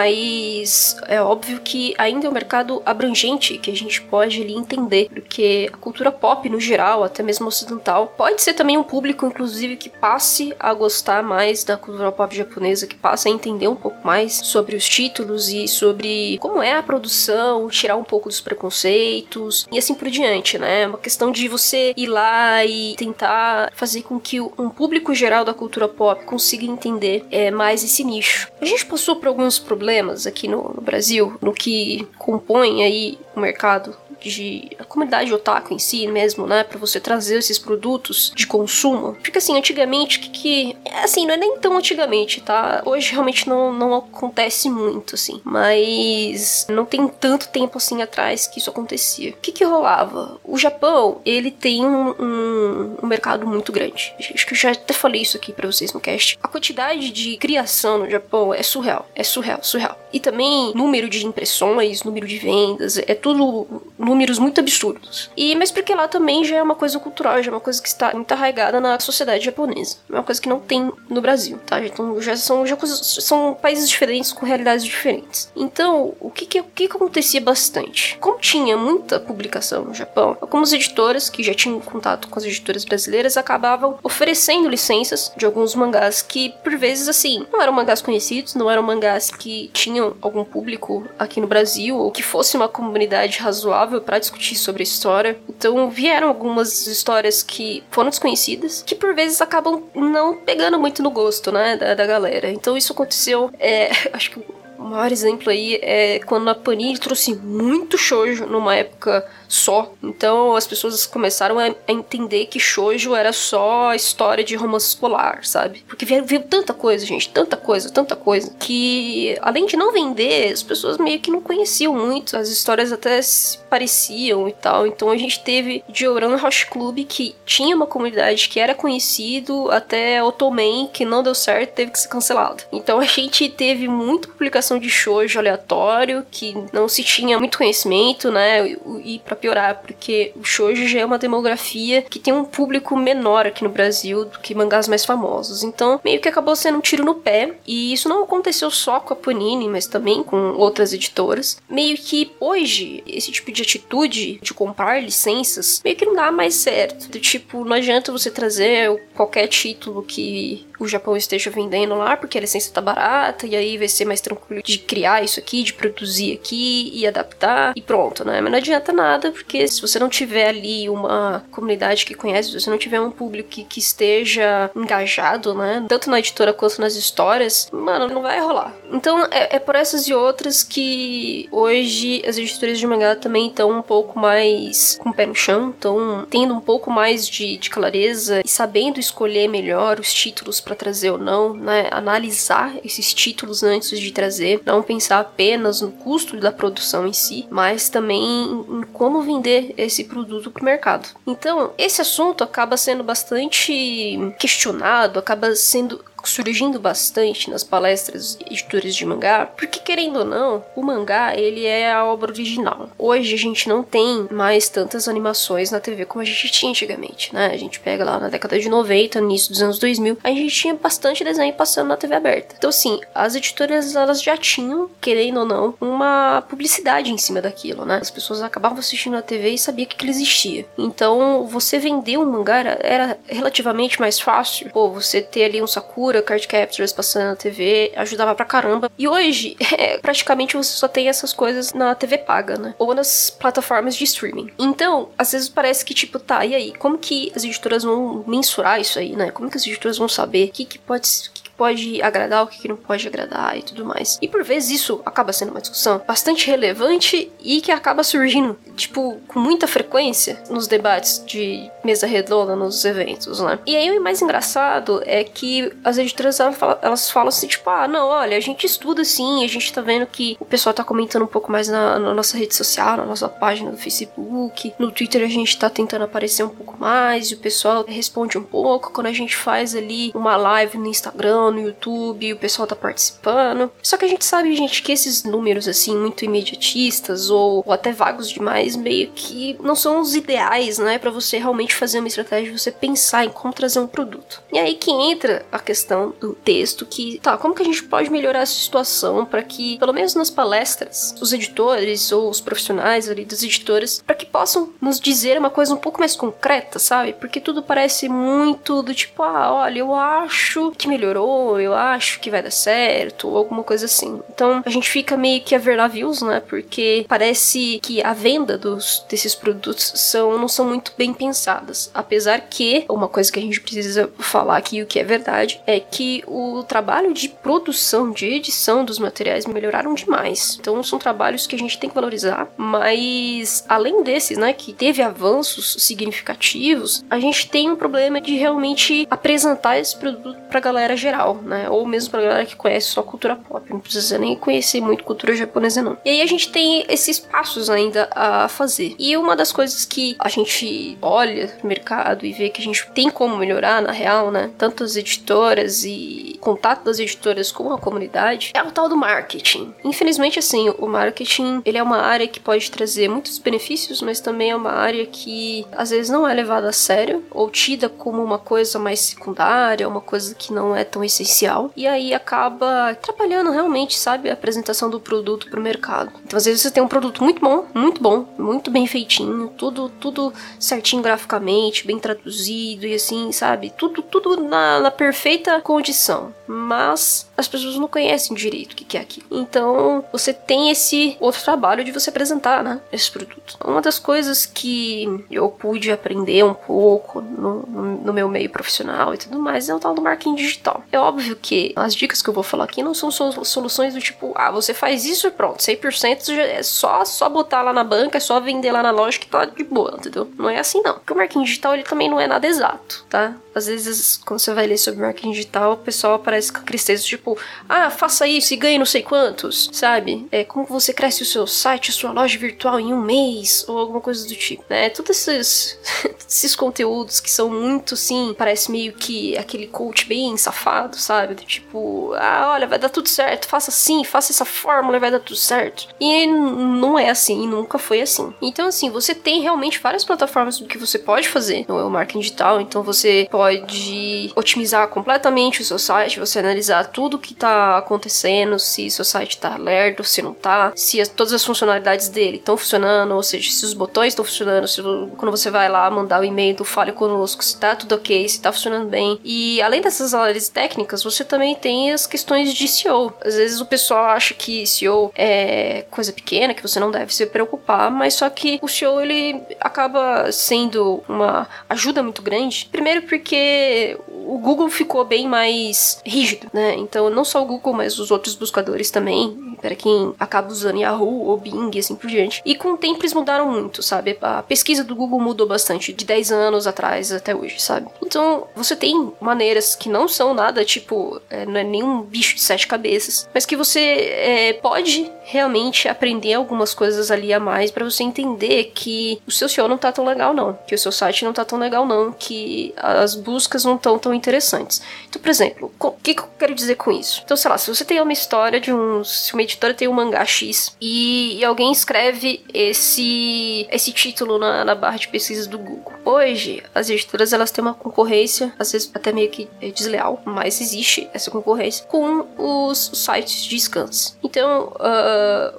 é 1.06 1.20
óbvio 1.20 1.60
que 1.60 1.94
ainda 1.98 2.26
é 2.26 2.30
um 2.30 2.32
mercado 2.32 2.82
abrangente 2.86 3.58
que 3.58 3.70
a 3.70 3.76
gente 3.76 4.00
pode 4.00 4.40
ali 4.40 4.54
entender, 4.54 5.10
porque 5.12 5.68
a 5.70 5.76
cultura 5.76 6.10
pop 6.10 6.48
no 6.48 6.58
geral, 6.58 7.04
até 7.04 7.22
mesmo 7.22 7.46
ocidental, 7.46 8.14
pode 8.16 8.40
ser 8.40 8.54
também 8.54 8.78
um 8.78 8.82
público, 8.82 9.26
inclusive, 9.26 9.76
que 9.76 9.90
passe 9.90 10.54
a 10.58 10.72
gostar 10.72 11.22
mais 11.22 11.62
da 11.62 11.76
cultura 11.76 12.10
pop 12.10 12.34
japonesa, 12.34 12.86
que 12.86 12.96
passe 12.96 13.28
a 13.28 13.30
entender 13.30 13.68
um 13.68 13.76
pouco 13.76 14.06
mais 14.06 14.32
sobre 14.32 14.76
os 14.76 14.88
títulos 14.88 15.50
e 15.50 15.68
sobre 15.68 16.38
como 16.38 16.62
é 16.62 16.72
a 16.72 16.82
produção, 16.82 17.68
tirar 17.68 17.96
um 17.96 18.04
pouco 18.04 18.30
dos 18.30 18.40
preconceitos 18.40 19.66
e 19.70 19.78
assim 19.78 19.94
por 19.94 20.08
diante, 20.08 20.58
né? 20.58 20.82
É 20.82 20.86
uma 20.86 20.98
questão 20.98 21.30
de 21.30 21.48
você 21.48 21.92
ir 21.96 22.06
lá 22.06 22.64
e 22.64 22.94
tentar 22.96 23.70
fazer 23.74 24.02
com 24.02 24.18
que 24.18 24.40
um 24.40 24.70
público 24.70 25.14
geral 25.14 25.44
da 25.44 25.52
cultura 25.52 25.86
pop 25.86 26.24
consiga 26.24 26.64
entender 26.64 27.26
é, 27.30 27.50
mais 27.50 27.84
esse 27.84 28.02
nicho. 28.02 28.48
A 28.58 28.64
gente 28.64 28.86
passou 28.86 29.16
por 29.16 29.28
alguns 29.28 29.58
problemas 29.58 29.81
aqui 30.26 30.48
no, 30.48 30.72
no 30.74 30.80
Brasil, 30.80 31.36
no 31.40 31.52
que 31.52 32.06
compõe 32.18 32.84
aí 32.84 33.18
o 33.34 33.40
mercado 33.40 33.94
de 34.28 34.70
a 34.78 34.84
comunidade 34.84 35.32
otaku 35.32 35.74
em 35.74 35.78
si 35.78 36.06
mesmo, 36.06 36.46
né, 36.46 36.64
para 36.64 36.78
você 36.78 37.00
trazer 37.00 37.38
esses 37.38 37.58
produtos 37.58 38.32
de 38.34 38.46
consumo. 38.46 39.14
Porque 39.22 39.38
assim, 39.38 39.56
antigamente 39.56 40.18
que 40.18 40.30
que 40.30 40.76
assim, 41.02 41.26
não 41.26 41.34
é 41.34 41.36
nem 41.36 41.58
tão 41.58 41.76
antigamente, 41.76 42.40
tá? 42.40 42.82
Hoje 42.84 43.12
realmente 43.12 43.48
não 43.48 43.72
não 43.72 43.94
acontece 43.94 44.68
muito 44.68 45.14
assim, 45.14 45.40
mas 45.44 46.66
não 46.68 46.84
tem 46.84 47.06
tanto 47.08 47.48
tempo 47.48 47.78
assim 47.78 48.02
atrás 48.02 48.46
que 48.46 48.58
isso 48.58 48.70
acontecia. 48.70 49.30
O 49.30 49.36
que 49.36 49.52
que 49.52 49.64
rolava? 49.64 50.40
O 50.44 50.58
Japão, 50.58 51.20
ele 51.24 51.50
tem 51.50 51.84
um, 51.84 52.10
um, 52.10 52.96
um 53.02 53.06
mercado 53.06 53.46
muito 53.46 53.72
grande. 53.72 54.14
Acho 54.18 54.46
que 54.46 54.52
eu 54.52 54.58
já 54.58 54.72
até 54.72 54.92
falei 54.92 55.22
isso 55.22 55.36
aqui 55.36 55.52
para 55.52 55.70
vocês 55.70 55.92
no 55.92 56.00
cast. 56.00 56.38
A 56.42 56.48
quantidade 56.48 57.10
de 57.10 57.36
criação 57.36 57.98
no 57.98 58.10
Japão 58.10 58.52
é 58.52 58.62
surreal, 58.62 59.08
é 59.14 59.22
surreal, 59.22 59.62
surreal. 59.62 59.98
E 60.12 60.20
também 60.20 60.72
número 60.74 61.08
de 61.08 61.26
impressões, 61.26 62.02
número 62.02 62.26
de 62.26 62.38
vendas, 62.38 62.98
é 62.98 63.14
tudo 63.14 63.82
números 64.12 64.38
muito 64.38 64.60
absurdos. 64.60 65.30
E 65.36 65.54
mas 65.56 65.70
porque 65.70 65.94
lá 65.94 66.06
também 66.06 66.44
já 66.44 66.56
é 66.56 66.62
uma 66.62 66.74
coisa 66.74 66.98
cultural, 66.98 67.42
já 67.42 67.50
é 67.50 67.54
uma 67.54 67.60
coisa 67.60 67.80
que 67.80 67.88
está 67.88 68.12
muito 68.12 68.30
arraigada 68.32 68.80
na 68.80 69.00
sociedade 69.00 69.44
japonesa. 69.44 69.96
É 70.10 70.14
uma 70.14 70.22
coisa 70.22 70.40
que 70.40 70.48
não 70.48 70.60
tem 70.60 70.92
no 71.08 71.20
Brasil, 71.20 71.58
tá? 71.66 71.82
Então 71.84 72.20
já 72.20 72.36
são 72.36 72.66
já 72.66 72.76
são 72.86 73.54
países 73.60 73.88
diferentes 73.88 74.32
com 74.32 74.44
realidades 74.44 74.84
diferentes. 74.84 75.50
Então, 75.56 76.14
o 76.20 76.30
que 76.30 76.46
que, 76.46 76.60
o 76.60 76.64
que 76.64 76.88
que 76.88 76.96
acontecia 76.96 77.40
bastante? 77.40 78.18
Como 78.20 78.38
tinha 78.38 78.76
muita 78.76 79.18
publicação 79.18 79.84
no 79.84 79.94
Japão, 79.94 80.36
algumas 80.40 80.72
editoras 80.72 81.30
que 81.30 81.42
já 81.42 81.54
tinham 81.54 81.80
contato 81.80 82.28
com 82.28 82.38
as 82.38 82.44
editoras 82.44 82.84
brasileiras 82.84 83.36
acabavam 83.36 83.98
oferecendo 84.02 84.68
licenças 84.68 85.32
de 85.36 85.46
alguns 85.46 85.74
mangás 85.74 86.20
que 86.20 86.54
por 86.62 86.76
vezes 86.76 87.08
assim, 87.08 87.46
não 87.52 87.62
eram 87.62 87.72
mangás 87.72 88.02
conhecidos, 88.02 88.54
não 88.54 88.70
eram 88.70 88.82
mangás 88.82 89.30
que 89.30 89.70
tinham 89.72 90.14
algum 90.20 90.44
público 90.44 91.06
aqui 91.18 91.40
no 91.40 91.46
Brasil 91.46 91.96
ou 91.96 92.10
que 92.10 92.22
fosse 92.22 92.56
uma 92.56 92.68
comunidade 92.68 93.38
razoável 93.38 94.00
para 94.02 94.18
discutir 94.18 94.56
sobre 94.56 94.82
a 94.82 94.84
história. 94.84 95.38
Então 95.48 95.88
vieram 95.90 96.28
algumas 96.28 96.86
histórias 96.86 97.42
que 97.42 97.82
foram 97.90 98.10
desconhecidas, 98.10 98.82
que 98.86 98.94
por 98.94 99.14
vezes 99.14 99.40
acabam 99.40 99.82
não 99.94 100.36
pegando 100.36 100.78
muito 100.78 101.02
no 101.02 101.10
gosto, 101.10 101.50
né, 101.50 101.76
da, 101.76 101.94
da 101.94 102.06
galera. 102.06 102.50
Então 102.50 102.76
isso 102.76 102.92
aconteceu, 102.92 103.50
é, 103.58 103.90
acho 104.12 104.32
que 104.32 104.62
maior 104.92 105.10
exemplo 105.10 105.50
aí 105.50 105.78
é 105.82 106.20
quando 106.20 106.48
a 106.50 106.54
Panini 106.54 106.98
trouxe 106.98 107.34
muito 107.34 107.96
shoujo 107.96 108.46
numa 108.46 108.74
época 108.76 109.26
só. 109.52 109.92
Então 110.02 110.56
as 110.56 110.66
pessoas 110.66 111.04
começaram 111.04 111.58
a, 111.58 111.74
entender 111.86 112.46
que 112.46 112.58
shoujo 112.58 113.14
era 113.14 113.34
só 113.34 113.92
história 113.94 114.42
de 114.42 114.56
romance 114.56 114.88
escolar, 114.88 115.44
sabe? 115.44 115.84
Porque 115.86 116.06
veio, 116.06 116.24
veio 116.24 116.42
tanta 116.44 116.72
coisa, 116.72 117.04
gente, 117.04 117.28
tanta 117.28 117.54
coisa, 117.54 117.90
tanta 117.90 118.16
coisa, 118.16 118.54
que 118.58 119.36
além 119.42 119.66
de 119.66 119.76
não 119.76 119.92
vender, 119.92 120.50
as 120.50 120.62
pessoas 120.62 120.96
meio 120.96 121.20
que 121.20 121.30
não 121.30 121.42
conheciam 121.42 121.94
muito, 121.94 122.34
as 122.34 122.48
histórias 122.48 122.92
até 122.92 123.20
se 123.20 123.58
pareciam 123.68 124.48
e 124.48 124.52
tal. 124.52 124.86
Então 124.86 125.10
a 125.10 125.16
gente 125.18 125.40
teve 125.40 125.84
Dioran 125.86 126.36
House 126.38 126.64
Club, 126.64 127.04
que 127.04 127.34
tinha 127.44 127.76
uma 127.76 127.86
comunidade 127.86 128.48
que 128.48 128.58
era 128.58 128.74
conhecido, 128.74 129.70
até 129.70 130.22
Otomen, 130.24 130.88
que 130.90 131.04
não 131.04 131.22
deu 131.22 131.34
certo, 131.34 131.74
teve 131.74 131.90
que 131.90 132.00
ser 132.00 132.08
cancelado. 132.08 132.64
Então 132.72 132.98
a 132.98 133.04
gente 133.04 133.50
teve 133.50 133.86
muita 133.86 134.28
publicação 134.28 134.78
de 134.78 134.88
shoujo 134.88 135.38
aleatório, 135.38 136.24
que 136.30 136.56
não 136.72 136.88
se 136.88 137.04
tinha 137.04 137.38
muito 137.38 137.58
conhecimento, 137.58 138.30
né? 138.30 138.66
E 139.04 139.18
para 139.18 139.41
piorar, 139.42 139.82
porque 139.84 140.32
o 140.36 140.44
shoujo 140.44 140.86
já 140.86 141.00
é 141.00 141.04
uma 141.04 141.18
demografia 141.18 142.02
que 142.02 142.20
tem 142.20 142.32
um 142.32 142.44
público 142.44 142.96
menor 142.96 143.46
aqui 143.46 143.64
no 143.64 143.70
Brasil 143.70 144.24
do 144.24 144.38
que 144.38 144.54
mangás 144.54 144.86
mais 144.86 145.04
famosos. 145.04 145.64
Então, 145.64 146.00
meio 146.04 146.20
que 146.20 146.28
acabou 146.28 146.54
sendo 146.54 146.78
um 146.78 146.80
tiro 146.80 147.04
no 147.04 147.16
pé, 147.16 147.56
e 147.66 147.92
isso 147.92 148.08
não 148.08 148.22
aconteceu 148.22 148.70
só 148.70 149.00
com 149.00 149.12
a 149.12 149.16
Panini, 149.16 149.68
mas 149.68 149.86
também 149.86 150.22
com 150.22 150.52
outras 150.52 150.92
editoras. 150.92 151.60
Meio 151.68 151.96
que 151.96 152.30
hoje, 152.38 153.02
esse 153.06 153.32
tipo 153.32 153.50
de 153.50 153.62
atitude 153.62 154.38
de 154.40 154.54
comprar 154.54 155.02
licenças, 155.02 155.80
meio 155.84 155.96
que 155.96 156.06
não 156.06 156.14
dá 156.14 156.30
mais 156.30 156.54
certo. 156.54 157.08
Do 157.08 157.18
tipo, 157.18 157.64
não 157.64 157.76
adianta 157.76 158.12
você 158.12 158.30
trazer 158.30 159.02
qualquer 159.14 159.48
título 159.48 160.02
que 160.02 160.64
o 160.78 160.88
Japão 160.88 161.16
esteja 161.16 161.50
vendendo 161.50 161.94
lá, 161.94 162.16
porque 162.16 162.38
a 162.38 162.40
licença 162.40 162.72
tá 162.72 162.80
barata, 162.80 163.46
e 163.46 163.54
aí 163.56 163.78
vai 163.78 163.88
ser 163.88 164.04
mais 164.04 164.20
tranquilo 164.20 164.62
de 164.62 164.78
criar 164.78 165.22
isso 165.22 165.38
aqui, 165.38 165.62
de 165.62 165.72
produzir 165.72 166.34
aqui 166.34 166.90
e 166.92 167.06
adaptar, 167.06 167.72
e 167.76 167.80
pronto, 167.80 168.24
né? 168.24 168.40
Mas 168.40 168.50
não 168.50 168.58
adianta 168.58 168.92
nada, 168.92 169.31
porque 169.32 169.66
se 169.66 169.80
você 169.80 169.98
não 169.98 170.08
tiver 170.08 170.48
ali 170.48 170.88
uma 170.88 171.44
comunidade 171.50 172.04
que 172.04 172.14
conhece, 172.14 172.50
se 172.50 172.60
você 172.60 172.70
não 172.70 172.78
tiver 172.78 173.00
um 173.00 173.10
público 173.10 173.48
que, 173.48 173.64
que 173.64 173.78
esteja 173.78 174.70
engajado, 174.76 175.54
né? 175.54 175.84
Tanto 175.88 176.10
na 176.10 176.18
editora 176.18 176.52
quanto 176.52 176.80
nas 176.80 176.94
histórias, 176.94 177.68
mano, 177.72 178.08
não 178.08 178.22
vai 178.22 178.40
rolar. 178.40 178.74
Então 178.92 179.24
é, 179.30 179.56
é 179.56 179.58
por 179.58 179.74
essas 179.74 180.06
e 180.06 180.14
outras 180.14 180.62
que 180.62 181.48
hoje 181.50 182.22
as 182.26 182.36
editoras 182.36 182.78
de 182.78 182.86
mangá 182.86 183.16
também 183.16 183.48
estão 183.48 183.70
um 183.70 183.82
pouco 183.82 184.18
mais 184.18 184.98
com 185.00 185.10
o 185.10 185.14
pé 185.14 185.26
no 185.26 185.34
chão, 185.34 185.70
estão 185.70 186.26
tendo 186.28 186.54
um 186.54 186.60
pouco 186.60 186.90
mais 186.90 187.26
de, 187.26 187.56
de 187.56 187.70
clareza 187.70 188.42
e 188.44 188.48
sabendo 188.48 189.00
escolher 189.00 189.48
melhor 189.48 189.98
os 189.98 190.12
títulos 190.12 190.60
para 190.60 190.74
trazer 190.74 191.10
ou 191.10 191.18
não, 191.18 191.54
né? 191.54 191.88
Analisar 191.90 192.74
esses 192.84 193.12
títulos 193.14 193.62
antes 193.62 193.98
de 193.98 194.12
trazer, 194.12 194.60
não 194.64 194.82
pensar 194.82 195.20
apenas 195.20 195.80
no 195.80 195.90
custo 195.90 196.36
da 196.36 196.52
produção 196.52 197.06
em 197.06 197.12
si, 197.12 197.46
mas 197.50 197.88
também 197.88 198.64
em 198.68 198.82
como 198.92 199.21
vender 199.22 199.74
esse 199.76 200.04
produto 200.04 200.50
para 200.50 200.62
o 200.62 200.64
mercado. 200.64 201.08
Então, 201.26 201.72
esse 201.78 202.00
assunto 202.00 202.44
acaba 202.44 202.76
sendo 202.76 203.02
bastante 203.02 204.18
questionado, 204.38 205.18
acaba 205.18 205.54
sendo 205.54 206.04
surgindo 206.24 206.78
bastante 206.78 207.50
nas 207.50 207.64
palestras 207.64 208.38
editores 208.48 208.94
de 208.94 209.04
mangá, 209.04 209.46
porque 209.46 209.80
querendo 209.80 210.20
ou 210.20 210.24
não, 210.24 210.64
o 210.76 210.82
mangá 210.82 211.36
ele 211.36 211.64
é 211.64 211.92
a 211.92 212.04
obra 212.04 212.32
original. 212.32 212.90
Hoje 212.98 213.34
a 213.34 213.38
gente 213.38 213.68
não 213.68 213.82
tem 213.82 214.26
mais 214.30 214.68
tantas 214.68 215.08
animações 215.08 215.70
na 215.70 215.80
TV 215.80 216.04
como 216.04 216.22
a 216.22 216.24
gente 216.24 216.50
tinha 216.50 216.70
antigamente, 216.70 217.34
né? 217.34 217.50
A 217.52 217.56
gente 217.56 217.80
pega 217.80 218.04
lá 218.04 218.18
na 218.18 218.28
década 218.28 218.58
de 218.58 218.68
90, 218.68 219.20
no 219.20 219.28
início 219.28 219.50
dos 219.50 219.62
anos 219.62 219.78
2000, 219.78 220.18
a 220.22 220.28
gente 220.30 220.54
tinha 220.54 220.74
bastante 220.74 221.24
desenho 221.24 221.52
passando 221.54 221.88
na 221.88 221.96
TV 221.96 222.14
aberta. 222.14 222.54
Então 222.56 222.70
assim, 222.70 223.00
as 223.14 223.34
editoras 223.34 223.94
elas 223.94 224.22
já 224.22 224.36
tinham, 224.36 224.90
querendo 225.00 225.40
ou 225.40 225.46
não, 225.46 225.74
uma 225.80 226.42
publicidade 226.48 227.12
em 227.12 227.18
cima 227.18 227.40
daquilo, 227.40 227.84
né? 227.84 227.98
As 228.00 228.10
pessoas 228.10 228.42
acabavam 228.42 228.78
assistindo 228.78 229.16
a 229.16 229.22
TV 229.22 229.50
e 229.50 229.58
sabiam 229.58 229.86
que 229.86 229.96
aquilo 229.96 230.10
existia. 230.10 230.66
Então, 230.76 231.46
você 231.46 231.78
vender 231.78 232.18
um 232.18 232.24
mangá 232.24 232.58
era, 232.58 232.78
era 232.82 233.18
relativamente 233.26 234.00
mais 234.00 234.20
fácil. 234.20 234.70
Pô, 234.70 234.90
você 234.90 235.20
ter 235.20 235.44
ali 235.44 235.62
um 235.62 235.66
Sakura 235.66 236.11
Card 236.20 236.48
Captures 236.48 236.92
passando 236.92 237.28
na 237.28 237.36
TV, 237.36 237.92
ajudava 237.96 238.34
pra 238.34 238.44
caramba. 238.44 238.90
E 238.98 239.06
hoje, 239.06 239.56
é, 239.78 239.98
praticamente 239.98 240.56
você 240.56 240.72
só 240.72 240.88
tem 240.88 241.08
essas 241.08 241.32
coisas 241.32 241.72
na 241.72 241.94
TV 241.94 242.18
paga, 242.18 242.58
né? 242.58 242.74
Ou 242.78 242.94
nas 242.94 243.30
plataformas 243.30 243.94
de 243.94 244.04
streaming. 244.04 244.50
Então, 244.58 245.10
às 245.16 245.32
vezes 245.32 245.48
parece 245.48 245.84
que, 245.84 245.94
tipo, 245.94 246.18
tá, 246.18 246.44
e 246.44 246.54
aí? 246.54 246.72
Como 246.74 246.98
que 246.98 247.32
as 247.34 247.44
editoras 247.44 247.84
vão 247.84 248.24
mensurar 248.26 248.80
isso 248.80 248.98
aí, 248.98 249.14
né? 249.14 249.30
Como 249.30 249.48
que 249.48 249.56
as 249.56 249.66
editoras 249.66 249.98
vão 249.98 250.08
saber 250.08 250.48
o 250.48 250.52
que, 250.52 250.64
que 250.64 250.78
pode 250.78 251.30
pode 251.62 252.02
agradar, 252.02 252.42
o 252.42 252.48
que 252.48 252.66
não 252.66 252.74
pode 252.74 253.06
agradar 253.06 253.56
e 253.56 253.62
tudo 253.62 253.84
mais. 253.84 254.18
E 254.20 254.26
por 254.26 254.42
vezes 254.42 254.80
isso 254.80 255.00
acaba 255.06 255.32
sendo 255.32 255.50
uma 255.50 255.60
discussão 255.60 256.02
bastante 256.04 256.48
relevante 256.48 257.30
e 257.38 257.60
que 257.60 257.70
acaba 257.70 258.02
surgindo, 258.02 258.58
tipo, 258.74 259.20
com 259.28 259.38
muita 259.38 259.68
frequência 259.68 260.42
nos 260.50 260.66
debates 260.66 261.24
de 261.24 261.70
mesa 261.84 262.04
redonda, 262.04 262.56
nos 262.56 262.84
eventos, 262.84 263.38
né? 263.38 263.60
E 263.64 263.76
aí 263.76 263.96
o 263.96 264.02
mais 264.02 264.20
engraçado 264.20 265.00
é 265.06 265.22
que 265.22 265.72
as 265.84 265.98
editoras 265.98 266.40
elas 266.40 267.08
falam 267.08 267.28
assim, 267.28 267.46
tipo, 267.46 267.70
ah, 267.70 267.86
não, 267.86 268.08
olha, 268.08 268.36
a 268.36 268.40
gente 268.40 268.66
estuda 268.66 269.04
sim, 269.04 269.44
a 269.44 269.48
gente 269.48 269.72
tá 269.72 269.80
vendo 269.80 270.04
que 270.04 270.36
o 270.40 270.44
pessoal 270.44 270.74
tá 270.74 270.82
comentando 270.82 271.22
um 271.22 271.28
pouco 271.28 271.52
mais 271.52 271.68
na, 271.68 271.96
na 271.96 272.12
nossa 272.12 272.36
rede 272.36 272.56
social, 272.56 272.96
na 272.96 273.06
nossa 273.06 273.28
página 273.28 273.70
do 273.70 273.76
Facebook, 273.76 274.74
no 274.80 274.90
Twitter 274.90 275.22
a 275.22 275.28
gente 275.28 275.56
tá 275.56 275.70
tentando 275.70 276.06
aparecer 276.06 276.42
um 276.42 276.48
pouco 276.48 276.76
mais 276.76 277.30
e 277.30 277.34
o 277.34 277.38
pessoal 277.38 277.84
responde 277.86 278.36
um 278.36 278.42
pouco 278.42 278.92
quando 278.92 279.06
a 279.06 279.12
gente 279.12 279.36
faz 279.36 279.76
ali 279.76 280.10
uma 280.12 280.36
live 280.36 280.76
no 280.76 280.88
Instagram, 280.88 281.51
no 281.52 281.60
YouTube, 281.60 282.32
o 282.32 282.38
pessoal 282.38 282.66
tá 282.66 282.76
participando. 282.76 283.70
Só 283.82 283.96
que 283.96 284.04
a 284.04 284.08
gente 284.08 284.24
sabe, 284.24 284.54
gente, 284.54 284.82
que 284.82 284.92
esses 284.92 285.24
números, 285.24 285.68
assim, 285.68 285.96
muito 285.96 286.24
imediatistas 286.24 287.30
ou, 287.30 287.62
ou 287.66 287.72
até 287.72 287.92
vagos 287.92 288.28
demais, 288.28 288.76
meio 288.76 289.10
que 289.14 289.56
não 289.62 289.74
são 289.74 290.00
os 290.00 290.14
ideais, 290.14 290.78
né, 290.78 290.98
para 290.98 291.10
você 291.10 291.38
realmente 291.38 291.74
fazer 291.74 291.98
uma 291.98 292.08
estratégia, 292.08 292.56
você 292.56 292.70
pensar 292.70 293.24
em 293.24 293.30
como 293.30 293.52
trazer 293.52 293.80
um 293.80 293.86
produto. 293.86 294.42
E 294.52 294.58
aí 294.58 294.74
que 294.74 294.90
entra 294.90 295.44
a 295.50 295.58
questão 295.58 296.14
do 296.20 296.34
texto, 296.34 296.86
que, 296.86 297.18
tá, 297.20 297.36
como 297.36 297.54
que 297.54 297.62
a 297.62 297.64
gente 297.64 297.82
pode 297.84 298.10
melhorar 298.10 298.40
essa 298.40 298.54
situação 298.54 299.24
para 299.24 299.42
que, 299.42 299.78
pelo 299.78 299.92
menos 299.92 300.14
nas 300.14 300.30
palestras, 300.30 301.14
os 301.20 301.32
editores 301.32 302.12
ou 302.12 302.28
os 302.28 302.40
profissionais 302.40 303.08
ali 303.08 303.24
das 303.24 303.42
editoras, 303.42 304.02
para 304.04 304.14
que 304.14 304.26
possam 304.26 304.70
nos 304.80 305.00
dizer 305.00 305.38
uma 305.38 305.50
coisa 305.50 305.74
um 305.74 305.78
pouco 305.78 306.00
mais 306.00 306.16
concreta, 306.16 306.78
sabe? 306.78 307.12
Porque 307.14 307.40
tudo 307.40 307.62
parece 307.62 308.08
muito 308.08 308.82
do 308.82 308.94
tipo, 308.94 309.22
ah, 309.22 309.52
olha, 309.52 309.80
eu 309.80 309.94
acho 309.94 310.72
que 310.72 310.88
melhorou, 310.88 311.41
eu 311.58 311.74
acho 311.74 312.20
que 312.20 312.30
vai 312.30 312.42
dar 312.42 312.50
certo, 312.50 313.28
ou 313.28 313.36
alguma 313.36 313.62
coisa 313.62 313.86
assim. 313.86 314.20
Então 314.34 314.62
a 314.64 314.70
gente 314.70 314.88
fica 314.88 315.16
meio 315.16 315.42
que 315.42 315.54
a 315.54 315.58
ver 315.58 315.76
navios, 315.76 316.22
né? 316.22 316.40
Porque 316.40 317.04
parece 317.08 317.78
que 317.82 318.02
a 318.02 318.12
venda 318.12 318.56
dos, 318.58 319.04
desses 319.08 319.34
produtos 319.34 319.92
são, 319.96 320.38
não 320.38 320.48
são 320.48 320.66
muito 320.66 320.92
bem 320.96 321.12
pensadas. 321.12 321.90
Apesar 321.94 322.40
que, 322.40 322.84
uma 322.88 323.08
coisa 323.08 323.30
que 323.30 323.38
a 323.38 323.42
gente 323.42 323.60
precisa 323.60 324.10
falar 324.18 324.56
aqui, 324.56 324.82
o 324.82 324.86
que 324.86 324.98
é 324.98 325.04
verdade, 325.04 325.60
é 325.66 325.80
que 325.80 326.22
o 326.26 326.62
trabalho 326.62 327.12
de 327.12 327.28
produção, 327.28 328.10
de 328.10 328.26
edição 328.26 328.84
dos 328.84 328.98
materiais 328.98 329.46
melhoraram 329.46 329.94
demais. 329.94 330.56
Então 330.60 330.82
são 330.82 330.98
trabalhos 330.98 331.46
que 331.46 331.56
a 331.56 331.58
gente 331.58 331.78
tem 331.78 331.88
que 331.88 331.94
valorizar, 331.94 332.48
mas 332.56 333.64
além 333.68 334.02
desses, 334.02 334.38
né, 334.38 334.52
que 334.52 334.72
teve 334.72 335.02
avanços 335.02 335.76
significativos, 335.78 337.04
a 337.08 337.18
gente 337.18 337.48
tem 337.48 337.70
um 337.70 337.76
problema 337.76 338.20
de 338.20 338.34
realmente 338.34 339.06
apresentar 339.10 339.78
esse 339.78 339.96
produto 339.96 340.38
pra 340.48 340.60
galera 340.60 340.96
geral 340.96 341.21
né? 341.42 341.68
Ou 341.68 341.86
mesmo 341.86 342.10
pra 342.10 342.20
galera 342.20 342.46
que 342.46 342.56
conhece 342.56 342.88
só 342.88 343.02
cultura 343.02 343.36
pop, 343.36 343.70
não 343.70 343.80
precisa 343.80 344.18
nem 344.18 344.36
conhecer 344.36 344.80
muito 344.80 345.04
cultura 345.04 345.34
japonesa, 345.34 345.82
não. 345.82 345.96
E 346.04 346.10
aí 346.10 346.22
a 346.22 346.26
gente 346.26 346.50
tem 346.50 346.84
esses 346.88 347.18
passos 347.18 347.70
ainda 347.70 348.08
a 348.12 348.48
fazer. 348.48 348.94
E 348.98 349.16
uma 349.16 349.36
das 349.36 349.52
coisas 349.52 349.84
que 349.84 350.16
a 350.18 350.28
gente 350.28 350.96
olha 351.00 351.52
no 351.62 351.68
mercado 351.68 352.26
e 352.26 352.32
vê 352.32 352.48
que 352.48 352.60
a 352.60 352.64
gente 352.64 352.90
tem 352.92 353.10
como 353.10 353.36
melhorar, 353.36 353.82
na 353.82 353.92
real, 353.92 354.30
né? 354.30 354.50
Tanto 354.58 354.84
as 354.84 354.96
editoras 354.96 355.84
e 355.84 356.38
contato 356.40 356.84
das 356.84 356.98
editoras 356.98 357.52
com 357.52 357.72
a 357.72 357.78
comunidade, 357.78 358.50
é 358.52 358.62
o 358.62 358.72
tal 358.72 358.88
do 358.88 358.96
marketing. 358.96 359.72
Infelizmente, 359.84 360.38
assim, 360.38 360.74
o 360.78 360.88
marketing, 360.88 361.62
ele 361.64 361.78
é 361.78 361.82
uma 361.82 361.98
área 361.98 362.26
que 362.26 362.40
pode 362.40 362.70
trazer 362.70 363.08
muitos 363.08 363.38
benefícios, 363.38 364.02
mas 364.02 364.20
também 364.20 364.50
é 364.50 364.56
uma 364.56 364.72
área 364.72 365.06
que 365.06 365.64
às 365.72 365.90
vezes 365.90 366.10
não 366.10 366.26
é 366.26 366.34
levada 366.34 366.68
a 366.68 366.72
sério 366.72 367.24
ou 367.30 367.48
tida 367.48 367.88
como 367.88 368.22
uma 368.22 368.38
coisa 368.38 368.78
mais 368.78 369.00
secundária, 369.00 369.88
uma 369.88 370.00
coisa 370.00 370.34
que 370.34 370.52
não 370.52 370.74
é 370.74 370.82
tão 370.82 371.04
essencial 371.12 371.70
e 371.76 371.86
aí 371.86 372.14
acaba 372.14 372.90
atrapalhando 372.90 373.50
realmente, 373.50 373.98
sabe, 373.98 374.30
a 374.30 374.32
apresentação 374.32 374.90
do 374.90 375.00
produto 375.00 375.48
pro 375.48 375.60
mercado. 375.60 376.12
Então, 376.24 376.36
às 376.36 376.44
vezes 376.44 376.62
você 376.62 376.70
tem 376.70 376.82
um 376.82 376.88
produto 376.88 377.22
muito 377.22 377.40
bom, 377.40 377.66
muito 377.74 378.02
bom, 378.02 378.26
muito 378.38 378.70
bem 378.70 378.86
feitinho, 378.86 379.48
tudo 379.56 379.88
tudo 379.88 380.32
certinho 380.58 381.02
graficamente, 381.02 381.86
bem 381.86 381.98
traduzido 381.98 382.86
e 382.86 382.94
assim, 382.94 383.30
sabe, 383.32 383.72
tudo 383.76 384.02
tudo 384.02 384.42
na, 384.42 384.80
na 384.80 384.90
perfeita 384.90 385.60
condição, 385.60 386.34
mas 386.46 387.30
as 387.36 387.48
pessoas 387.48 387.76
não 387.76 387.88
conhecem 387.88 388.36
direito 388.36 388.72
o 388.72 388.76
que 388.76 388.96
é 388.96 389.00
aquilo. 389.00 389.26
Então, 389.30 390.04
você 390.12 390.32
tem 390.32 390.70
esse 390.70 391.16
outro 391.20 391.42
trabalho 391.42 391.84
de 391.84 391.92
você 391.92 392.10
apresentar, 392.10 392.62
né, 392.62 392.80
esse 392.92 393.10
produto. 393.10 393.56
Uma 393.64 393.80
das 393.80 393.98
coisas 393.98 394.46
que 394.46 395.24
eu 395.30 395.48
pude 395.48 395.90
aprender 395.90 396.44
um 396.44 396.54
pouco 396.54 397.20
no, 397.20 397.62
no, 397.62 398.12
meu 398.12 398.28
meio 398.28 398.50
profissional 398.50 399.14
e 399.14 399.18
tudo 399.18 399.38
mais 399.38 399.68
é 399.68 399.74
o 399.74 399.78
tal 399.78 399.94
do 399.94 400.02
marketing 400.02 400.34
digital. 400.34 400.84
É 400.92 400.98
óbvio 401.02 401.36
que 401.36 401.72
as 401.76 401.94
dicas 401.94 402.22
que 402.22 402.28
eu 402.28 402.34
vou 402.34 402.42
falar 402.42 402.64
aqui 402.64 402.82
não 402.82 402.94
são 402.94 403.10
soluções 403.10 403.94
do 403.94 404.00
tipo, 404.00 404.32
ah, 404.34 404.50
você 404.50 404.72
faz 404.72 405.04
isso 405.04 405.26
e 405.26 405.30
pronto, 405.30 405.58
100% 405.58 406.30
é 406.38 406.62
só, 406.62 407.04
só 407.04 407.28
botar 407.28 407.62
lá 407.62 407.72
na 407.72 407.84
banca, 407.84 408.18
é 408.18 408.20
só 408.20 408.40
vender 408.40 408.72
lá 408.72 408.82
na 408.82 408.90
loja 408.90 409.18
que 409.18 409.26
tá 409.26 409.44
de 409.44 409.64
boa, 409.64 409.96
entendeu? 409.98 410.30
Não 410.36 410.48
é 410.48 410.58
assim 410.58 410.80
não. 410.82 410.94
Porque 410.94 411.12
o 411.12 411.16
marketing 411.16 411.44
digital 411.44 411.74
ele 411.74 411.82
também 411.82 412.08
não 412.08 412.20
é 412.20 412.26
nada 412.26 412.46
exato, 412.46 413.04
tá? 413.08 413.34
Às 413.54 413.66
vezes, 413.66 414.16
quando 414.24 414.40
você 414.40 414.54
vai 414.54 414.66
ler 414.66 414.78
sobre 414.78 415.02
marketing 415.02 415.32
digital, 415.32 415.72
o 415.72 415.76
pessoal 415.76 416.14
aparece 416.14 416.52
com 416.52 416.62
tristeza, 416.62 417.02
tipo, 417.02 417.38
ah, 417.68 417.90
faça 417.90 418.26
isso 418.26 418.54
e 418.54 418.56
ganhe 418.56 418.78
não 418.78 418.86
sei 418.86 419.02
quantos, 419.02 419.68
sabe? 419.72 420.26
É 420.32 420.42
como 420.42 420.64
você 420.64 420.92
cresce 420.92 421.22
o 421.22 421.26
seu 421.26 421.46
site, 421.46 421.90
a 421.90 421.92
sua 421.92 422.12
loja 422.12 422.38
virtual 422.38 422.80
em 422.80 422.94
um 422.94 423.00
mês, 423.00 423.64
ou 423.68 423.78
alguma 423.78 424.00
coisa 424.00 424.26
do 424.26 424.34
tipo, 424.34 424.64
né? 424.70 424.88
Todos 424.88 425.10
esses, 425.10 425.78
esses 426.26 426.56
conteúdos 426.56 427.20
que 427.20 427.30
são 427.30 427.50
muito, 427.50 427.94
sim, 427.94 428.34
parece 428.36 428.70
meio 428.70 428.94
que 428.94 429.36
aquele 429.36 429.66
coach 429.66 430.06
bem 430.06 430.36
safado, 430.36 430.91
sabe? 430.98 431.34
Tipo, 431.34 432.12
ah, 432.14 432.52
olha, 432.52 432.66
vai 432.66 432.78
dar 432.78 432.88
tudo 432.88 433.08
certo, 433.08 433.48
faça 433.48 433.70
assim, 433.70 434.04
faça 434.04 434.32
essa 434.32 434.44
fórmula 434.44 434.96
e 434.96 435.00
vai 435.00 435.10
dar 435.10 435.20
tudo 435.20 435.36
certo. 435.36 435.88
E 436.00 436.26
não 436.26 436.98
é 436.98 437.10
assim, 437.10 437.46
nunca 437.46 437.78
foi 437.78 438.00
assim. 438.00 438.32
Então, 438.40 438.68
assim, 438.68 438.90
você 438.90 439.14
tem 439.14 439.40
realmente 439.40 439.78
várias 439.78 440.04
plataformas 440.04 440.58
do 440.58 440.66
que 440.66 440.78
você 440.78 440.98
pode 440.98 441.28
fazer 441.28 441.64
no 441.68 441.90
marketing 441.90 442.20
digital, 442.20 442.60
então 442.60 442.82
você 442.82 443.28
pode 443.30 444.32
otimizar 444.34 444.88
completamente 444.88 445.60
o 445.60 445.64
seu 445.64 445.78
site, 445.78 446.20
você 446.20 446.38
analisar 446.38 446.84
tudo 446.88 447.18
que 447.18 447.34
tá 447.34 447.78
acontecendo, 447.78 448.58
se 448.58 448.90
seu 448.90 449.04
site 449.04 449.38
tá 449.38 449.56
lerdo, 449.56 450.04
se 450.04 450.22
não 450.22 450.34
tá, 450.34 450.72
se 450.74 451.00
as, 451.00 451.08
todas 451.08 451.32
as 451.32 451.44
funcionalidades 451.44 452.08
dele 452.08 452.36
estão 452.36 452.56
funcionando, 452.56 453.14
ou 453.14 453.22
seja, 453.22 453.50
se 453.50 453.64
os 453.64 453.74
botões 453.74 454.08
estão 454.08 454.24
funcionando, 454.24 454.66
se 454.66 454.82
quando 455.16 455.30
você 455.30 455.50
vai 455.50 455.68
lá 455.68 455.90
mandar 455.90 456.20
o 456.20 456.24
e-mail 456.24 456.56
do 456.56 456.64
Fale 456.64 456.92
Conosco, 456.92 457.44
se 457.44 457.58
tá 457.58 457.74
tudo 457.74 457.94
ok, 457.94 458.28
se 458.28 458.40
tá 458.40 458.52
funcionando 458.52 458.88
bem. 458.88 459.18
E 459.24 459.60
além 459.62 459.80
dessas 459.80 460.14
análises 460.14 460.48
técnicas, 460.48 460.81
você 461.02 461.24
também 461.24 461.54
tem 461.54 461.92
as 461.92 462.06
questões 462.06 462.52
de 462.52 462.68
SEO. 462.68 463.12
Às 463.24 463.36
vezes 463.36 463.60
o 463.60 463.66
pessoal 463.66 464.06
acha 464.06 464.34
que 464.34 464.66
SEO 464.66 465.12
é 465.14 465.84
coisa 465.90 466.12
pequena, 466.12 466.54
que 466.54 466.62
você 466.62 466.78
não 466.78 466.90
deve 466.90 467.14
se 467.14 467.26
preocupar, 467.26 467.90
mas 467.90 468.14
só 468.14 468.28
que 468.30 468.58
o 468.62 468.68
SEO 468.68 469.00
ele 469.00 469.40
acaba 469.60 470.30
sendo 470.32 471.02
uma 471.08 471.48
ajuda 471.68 472.02
muito 472.02 472.22
grande. 472.22 472.68
Primeiro 472.70 473.02
porque 473.02 473.98
o 474.08 474.38
Google 474.38 474.68
ficou 474.68 475.04
bem 475.04 475.28
mais 475.28 476.00
rígido, 476.04 476.48
né? 476.52 476.74
Então, 476.76 477.10
não 477.10 477.24
só 477.24 477.42
o 477.42 477.46
Google, 477.46 477.72
mas 477.72 477.98
os 477.98 478.10
outros 478.10 478.34
buscadores 478.34 478.90
também, 478.90 479.51
para 479.62 479.76
quem 479.76 480.12
acaba 480.18 480.50
usando 480.50 480.80
Yahoo 480.80 481.28
ou 481.28 481.36
Bing 481.38 481.70
e 481.72 481.78
assim 481.78 481.94
por 481.94 482.10
diante. 482.10 482.42
E 482.44 482.56
com 482.56 482.72
o 482.72 482.76
tempo 482.76 483.00
eles 483.00 483.14
mudaram 483.14 483.50
muito, 483.50 483.82
sabe? 483.82 484.18
A 484.20 484.42
pesquisa 484.42 484.82
do 484.82 484.96
Google 484.96 485.20
mudou 485.20 485.46
bastante, 485.46 485.92
de 485.92 486.04
10 486.04 486.32
anos 486.32 486.66
atrás 486.66 487.12
até 487.12 487.34
hoje, 487.34 487.62
sabe? 487.62 487.88
Então, 488.04 488.48
você 488.56 488.74
tem 488.74 489.12
maneiras 489.20 489.76
que 489.76 489.88
não 489.88 490.08
são 490.08 490.34
nada, 490.34 490.64
tipo, 490.64 491.20
é, 491.30 491.46
não 491.46 491.56
é 491.56 491.64
nenhum 491.64 492.02
bicho 492.02 492.34
de 492.34 492.42
sete 492.42 492.66
cabeças, 492.66 493.28
mas 493.32 493.46
que 493.46 493.56
você 493.56 493.80
é, 493.80 494.52
pode 494.54 495.10
realmente 495.24 495.88
aprender 495.88 496.34
algumas 496.34 496.74
coisas 496.74 497.10
ali 497.10 497.32
a 497.32 497.40
mais 497.40 497.70
para 497.70 497.84
você 497.84 498.02
entender 498.02 498.72
que 498.74 499.20
o 499.26 499.30
seu 499.30 499.48
SEO 499.48 499.68
não 499.68 499.78
tá 499.78 499.92
tão 499.92 500.04
legal, 500.04 500.34
não. 500.34 500.58
Que 500.66 500.74
o 500.74 500.78
seu 500.78 500.92
site 500.92 501.24
não 501.24 501.32
tá 501.32 501.44
tão 501.44 501.58
legal, 501.58 501.86
não. 501.86 502.12
Que 502.12 502.74
as 502.76 503.14
buscas 503.14 503.64
não 503.64 503.76
estão 503.76 503.98
tão 503.98 504.12
interessantes. 504.12 504.82
Então, 505.08 505.20
por 505.20 505.30
exemplo, 505.30 505.72
o 505.78 505.90
que, 505.92 506.14
que, 506.14 506.20
eu 506.20 506.28
quero 506.38 506.54
dizer 506.54 506.76
com 506.76 506.90
isso? 506.90 507.22
Então, 507.24 507.36
sei 507.36 507.50
lá, 507.50 507.58
se 507.58 507.72
você 507.72 507.84
tem 507.84 508.00
uma 508.00 508.12
história 508.12 508.60
de 508.60 508.72
um. 508.72 509.04
Se 509.04 509.32
uma 509.32 509.42
editora 509.42 509.74
tem 509.74 509.88
um 509.88 509.92
mangá 509.92 510.24
X 510.24 510.76
e, 510.80 511.38
e 511.38 511.44
alguém 511.44 511.70
escreve 511.72 512.44
esse, 512.52 513.66
esse 513.70 513.92
título 513.92 514.38
na, 514.38 514.64
na, 514.64 514.74
barra 514.74 514.96
de 514.96 515.08
pesquisas 515.08 515.46
do 515.46 515.58
Google. 515.58 515.92
Hoje, 516.04 516.62
as 516.74 516.90
editoras 516.90 517.32
elas 517.32 517.50
têm 517.50 517.62
uma 517.62 517.74
concorrência, 517.74 518.52
às 518.58 518.72
vezes 518.72 518.90
até 518.94 519.12
meio 519.12 519.30
que 519.30 519.48
é 519.60 519.70
desleal, 519.70 520.20
mas 520.24 520.60
existe 520.60 521.08
essa 521.12 521.30
concorrência 521.30 521.84
com 521.86 522.26
os 522.36 522.90
sites 522.94 523.44
de 523.44 523.58
scans. 523.60 524.16
Então, 524.22 524.72
uh, 524.80 525.11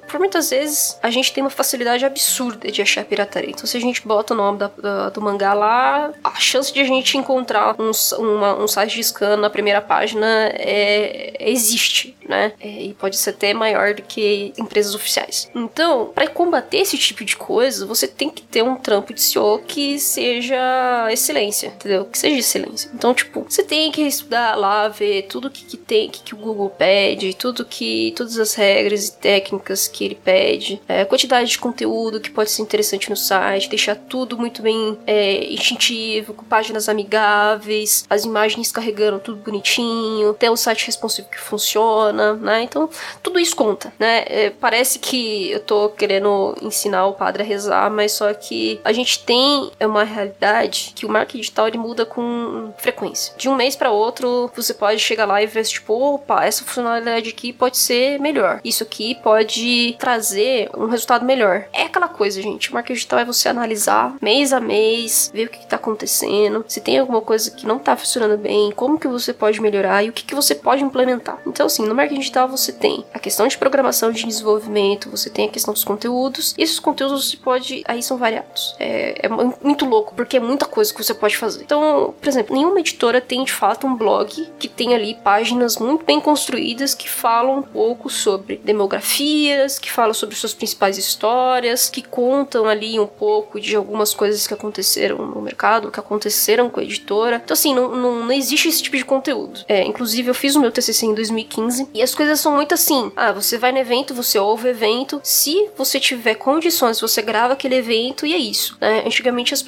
por 0.08 0.18
muitas 0.18 0.50
vezes, 0.50 0.98
a 1.02 1.10
gente 1.10 1.32
tem 1.32 1.42
uma 1.42 1.50
facilidade 1.50 2.04
absurda 2.04 2.70
de 2.70 2.82
achar 2.82 3.04
pirataria. 3.04 3.50
Então, 3.50 3.66
se 3.66 3.76
a 3.76 3.80
gente 3.80 4.06
bota 4.06 4.34
o 4.34 4.36
nome 4.36 4.58
da, 4.58 4.70
da, 4.76 5.08
do 5.10 5.20
mangá 5.20 5.54
lá, 5.54 6.12
a 6.22 6.34
chance 6.38 6.72
de 6.72 6.80
a 6.80 6.84
gente 6.84 7.16
encontrar 7.16 7.34
encontrar 7.44 7.76
um, 7.78 7.90
uma, 8.18 8.58
um 8.62 8.68
site 8.68 8.94
de 8.94 9.04
scan 9.04 9.36
na 9.36 9.50
primeira 9.50 9.80
página 9.80 10.26
é, 10.54 11.36
existe, 11.38 12.16
né? 12.28 12.52
É, 12.60 12.82
e 12.82 12.94
pode 12.94 13.16
ser 13.16 13.30
até 13.30 13.52
maior 13.52 13.94
do 13.94 14.02
que 14.02 14.52
empresas 14.58 14.94
oficiais. 14.94 15.50
Então, 15.54 16.10
para 16.14 16.28
combater 16.28 16.78
esse 16.78 16.96
tipo 16.98 17.24
de 17.24 17.36
coisa, 17.36 17.86
você 17.86 18.06
tem 18.06 18.30
que 18.30 18.42
ter 18.42 18.62
um 18.62 18.76
trampo 18.76 19.12
de 19.12 19.20
SEO 19.20 19.62
que 19.66 19.98
seja 19.98 21.08
excelência, 21.10 21.68
entendeu? 21.68 22.04
Que 22.04 22.18
seja 22.18 22.38
excelência. 22.38 22.90
Então, 22.94 23.14
tipo, 23.14 23.44
você 23.48 23.62
tem 23.62 23.90
que 23.90 24.02
estudar 24.02 24.54
lá, 24.56 24.88
ver 24.88 25.22
tudo 25.22 25.50
que, 25.50 25.64
que 25.64 25.76
tem, 25.76 26.08
que, 26.08 26.22
que 26.22 26.34
o 26.34 26.38
Google 26.38 26.70
pede, 26.70 27.34
tudo 27.34 27.64
que, 27.64 28.12
todas 28.16 28.38
as 28.38 28.54
regras 28.54 29.08
e 29.08 29.16
técnicas 29.16 29.88
que 29.88 30.04
ele 30.04 30.14
pede, 30.14 30.80
é, 30.88 31.04
quantidade 31.04 31.50
de 31.50 31.58
conteúdo 31.58 32.20
que 32.20 32.30
pode 32.30 32.50
ser 32.50 32.62
interessante 32.62 33.10
no 33.10 33.16
site, 33.16 33.68
deixar 33.68 33.96
tudo 33.96 34.38
muito 34.38 34.62
bem 34.62 34.98
é, 35.06 35.52
instintivo, 35.52 36.34
com 36.34 36.44
páginas 36.44 36.88
amigáveis 36.88 38.04
as 38.08 38.24
imagens 38.24 38.72
carregando 38.72 39.18
tudo 39.18 39.36
bonitinho, 39.36 40.34
tem 40.34 40.48
o 40.48 40.56
site 40.56 40.86
responsivo 40.86 41.28
que 41.28 41.40
funciona, 41.40 42.13
né? 42.14 42.62
Então, 42.62 42.88
tudo 43.22 43.38
isso 43.38 43.56
conta, 43.56 43.92
né? 43.98 44.24
É, 44.26 44.50
parece 44.50 44.98
que 44.98 45.50
eu 45.50 45.60
tô 45.60 45.88
querendo 45.90 46.54
ensinar 46.62 47.06
o 47.06 47.14
padre 47.14 47.42
a 47.42 47.46
rezar, 47.46 47.90
mas 47.90 48.12
só 48.12 48.32
que 48.32 48.80
a 48.84 48.92
gente 48.92 49.24
tem 49.24 49.70
uma 49.80 50.04
realidade 50.04 50.92
que 50.94 51.06
o 51.06 51.08
marketing 51.08 51.38
digital 51.38 51.68
ele 51.68 51.78
muda 51.78 52.06
com 52.06 52.72
frequência. 52.78 53.34
De 53.36 53.48
um 53.48 53.54
mês 53.54 53.76
para 53.76 53.90
outro, 53.90 54.50
você 54.54 54.74
pode 54.74 55.00
chegar 55.00 55.26
lá 55.26 55.42
e 55.42 55.46
ver 55.46 55.64
tipo, 55.64 55.94
opa, 55.94 56.44
essa 56.44 56.64
funcionalidade 56.64 57.30
aqui 57.30 57.52
pode 57.52 57.76
ser 57.76 58.18
melhor. 58.20 58.60
Isso 58.64 58.82
aqui 58.82 59.14
pode 59.16 59.96
trazer 59.98 60.68
um 60.76 60.86
resultado 60.86 61.24
melhor. 61.24 61.66
É 61.72 61.82
aquela 61.82 62.08
coisa, 62.08 62.40
gente. 62.40 62.70
O 62.70 62.74
marketing 62.74 62.94
digital 62.94 63.18
é 63.20 63.24
você 63.24 63.48
analisar 63.48 64.14
mês 64.20 64.52
a 64.52 64.60
mês, 64.60 65.30
ver 65.32 65.46
o 65.46 65.50
que, 65.50 65.60
que 65.60 65.66
tá 65.66 65.76
acontecendo, 65.76 66.64
se 66.68 66.80
tem 66.80 66.98
alguma 66.98 67.20
coisa 67.20 67.50
que 67.50 67.66
não 67.66 67.78
tá 67.78 67.96
funcionando 67.96 68.38
bem, 68.38 68.72
como 68.72 68.98
que 68.98 69.08
você 69.08 69.32
pode 69.32 69.60
melhorar 69.60 70.02
e 70.02 70.08
o 70.08 70.12
que, 70.12 70.24
que 70.24 70.34
você 70.34 70.54
pode 70.54 70.82
implementar. 70.82 71.38
Então, 71.46 71.66
assim, 71.66 71.86
no 71.86 71.94
marketing 72.04 72.20
digital 72.20 72.48
você 72.48 72.72
tem 72.72 73.04
a 73.12 73.18
questão 73.18 73.46
de 73.46 73.56
programação 73.56 74.10
de 74.10 74.24
desenvolvimento, 74.24 75.10
você 75.10 75.30
tem 75.30 75.46
a 75.46 75.50
questão 75.50 75.72
dos 75.72 75.84
conteúdos, 75.84 76.54
e 76.56 76.62
esses 76.62 76.78
conteúdos 76.78 77.30
você 77.30 77.36
pode. 77.36 77.84
Aí 77.86 78.02
são 78.02 78.16
variados. 78.16 78.74
É, 78.78 79.26
é 79.26 79.28
muito 79.28 79.84
louco, 79.84 80.14
porque 80.14 80.36
é 80.36 80.40
muita 80.40 80.66
coisa 80.66 80.92
que 80.92 81.02
você 81.02 81.14
pode 81.14 81.36
fazer. 81.36 81.62
Então, 81.62 82.14
por 82.20 82.28
exemplo, 82.28 82.54
nenhuma 82.54 82.80
editora 82.80 83.20
tem 83.20 83.44
de 83.44 83.52
fato 83.52 83.86
um 83.86 83.94
blog 83.94 84.50
que 84.58 84.68
tem 84.68 84.94
ali 84.94 85.14
páginas 85.14 85.76
muito 85.76 86.04
bem 86.04 86.20
construídas 86.20 86.94
que 86.94 87.08
falam 87.08 87.58
um 87.58 87.62
pouco 87.62 88.10
sobre 88.10 88.60
demografias, 88.62 89.78
que 89.78 89.90
falam 89.90 90.14
sobre 90.14 90.36
suas 90.36 90.54
principais 90.54 90.98
histórias, 90.98 91.88
que 91.88 92.02
contam 92.02 92.66
ali 92.66 92.98
um 92.98 93.06
pouco 93.06 93.60
de 93.60 93.76
algumas 93.76 94.14
coisas 94.14 94.46
que 94.46 94.54
aconteceram 94.54 95.18
no 95.26 95.40
mercado, 95.40 95.90
que 95.90 96.00
aconteceram 96.00 96.68
com 96.68 96.80
a 96.80 96.82
editora 96.82 97.04
editora. 97.04 97.40
Então, 97.44 97.54
assim, 97.54 97.74
não, 97.74 97.94
não, 97.94 98.24
não 98.24 98.32
existe 98.32 98.68
esse 98.68 98.82
tipo 98.82 98.96
de 98.96 99.04
conteúdo. 99.04 99.60
É, 99.68 99.84
inclusive, 99.84 100.28
eu 100.28 100.34
fiz 100.34 100.56
o 100.56 100.60
meu 100.60 100.72
TCC 100.72 101.06
em 101.06 101.14
2015 101.14 101.88
e 101.94 102.02
as 102.02 102.12
coisas 102.12 102.40
são 102.40 102.52
muito 102.52 102.74
assim. 102.74 103.12
Ah, 103.14 103.30
você 103.30 103.56
vai 103.56 103.70
no 103.70 103.78
evento, 103.78 104.12
você 104.12 104.36
ouve 104.36 104.66
o 104.66 104.70
evento. 104.70 105.20
Se 105.22 105.70
você 105.78 106.00
tiver 106.00 106.34
condições, 106.34 107.00
você 107.00 107.22
grava 107.22 107.52
aquele 107.52 107.76
evento 107.76 108.26
e 108.26 108.34
é 108.34 108.36
isso. 108.36 108.76
Né? 108.80 109.04
Antigamente, 109.06 109.54
as, 109.54 109.64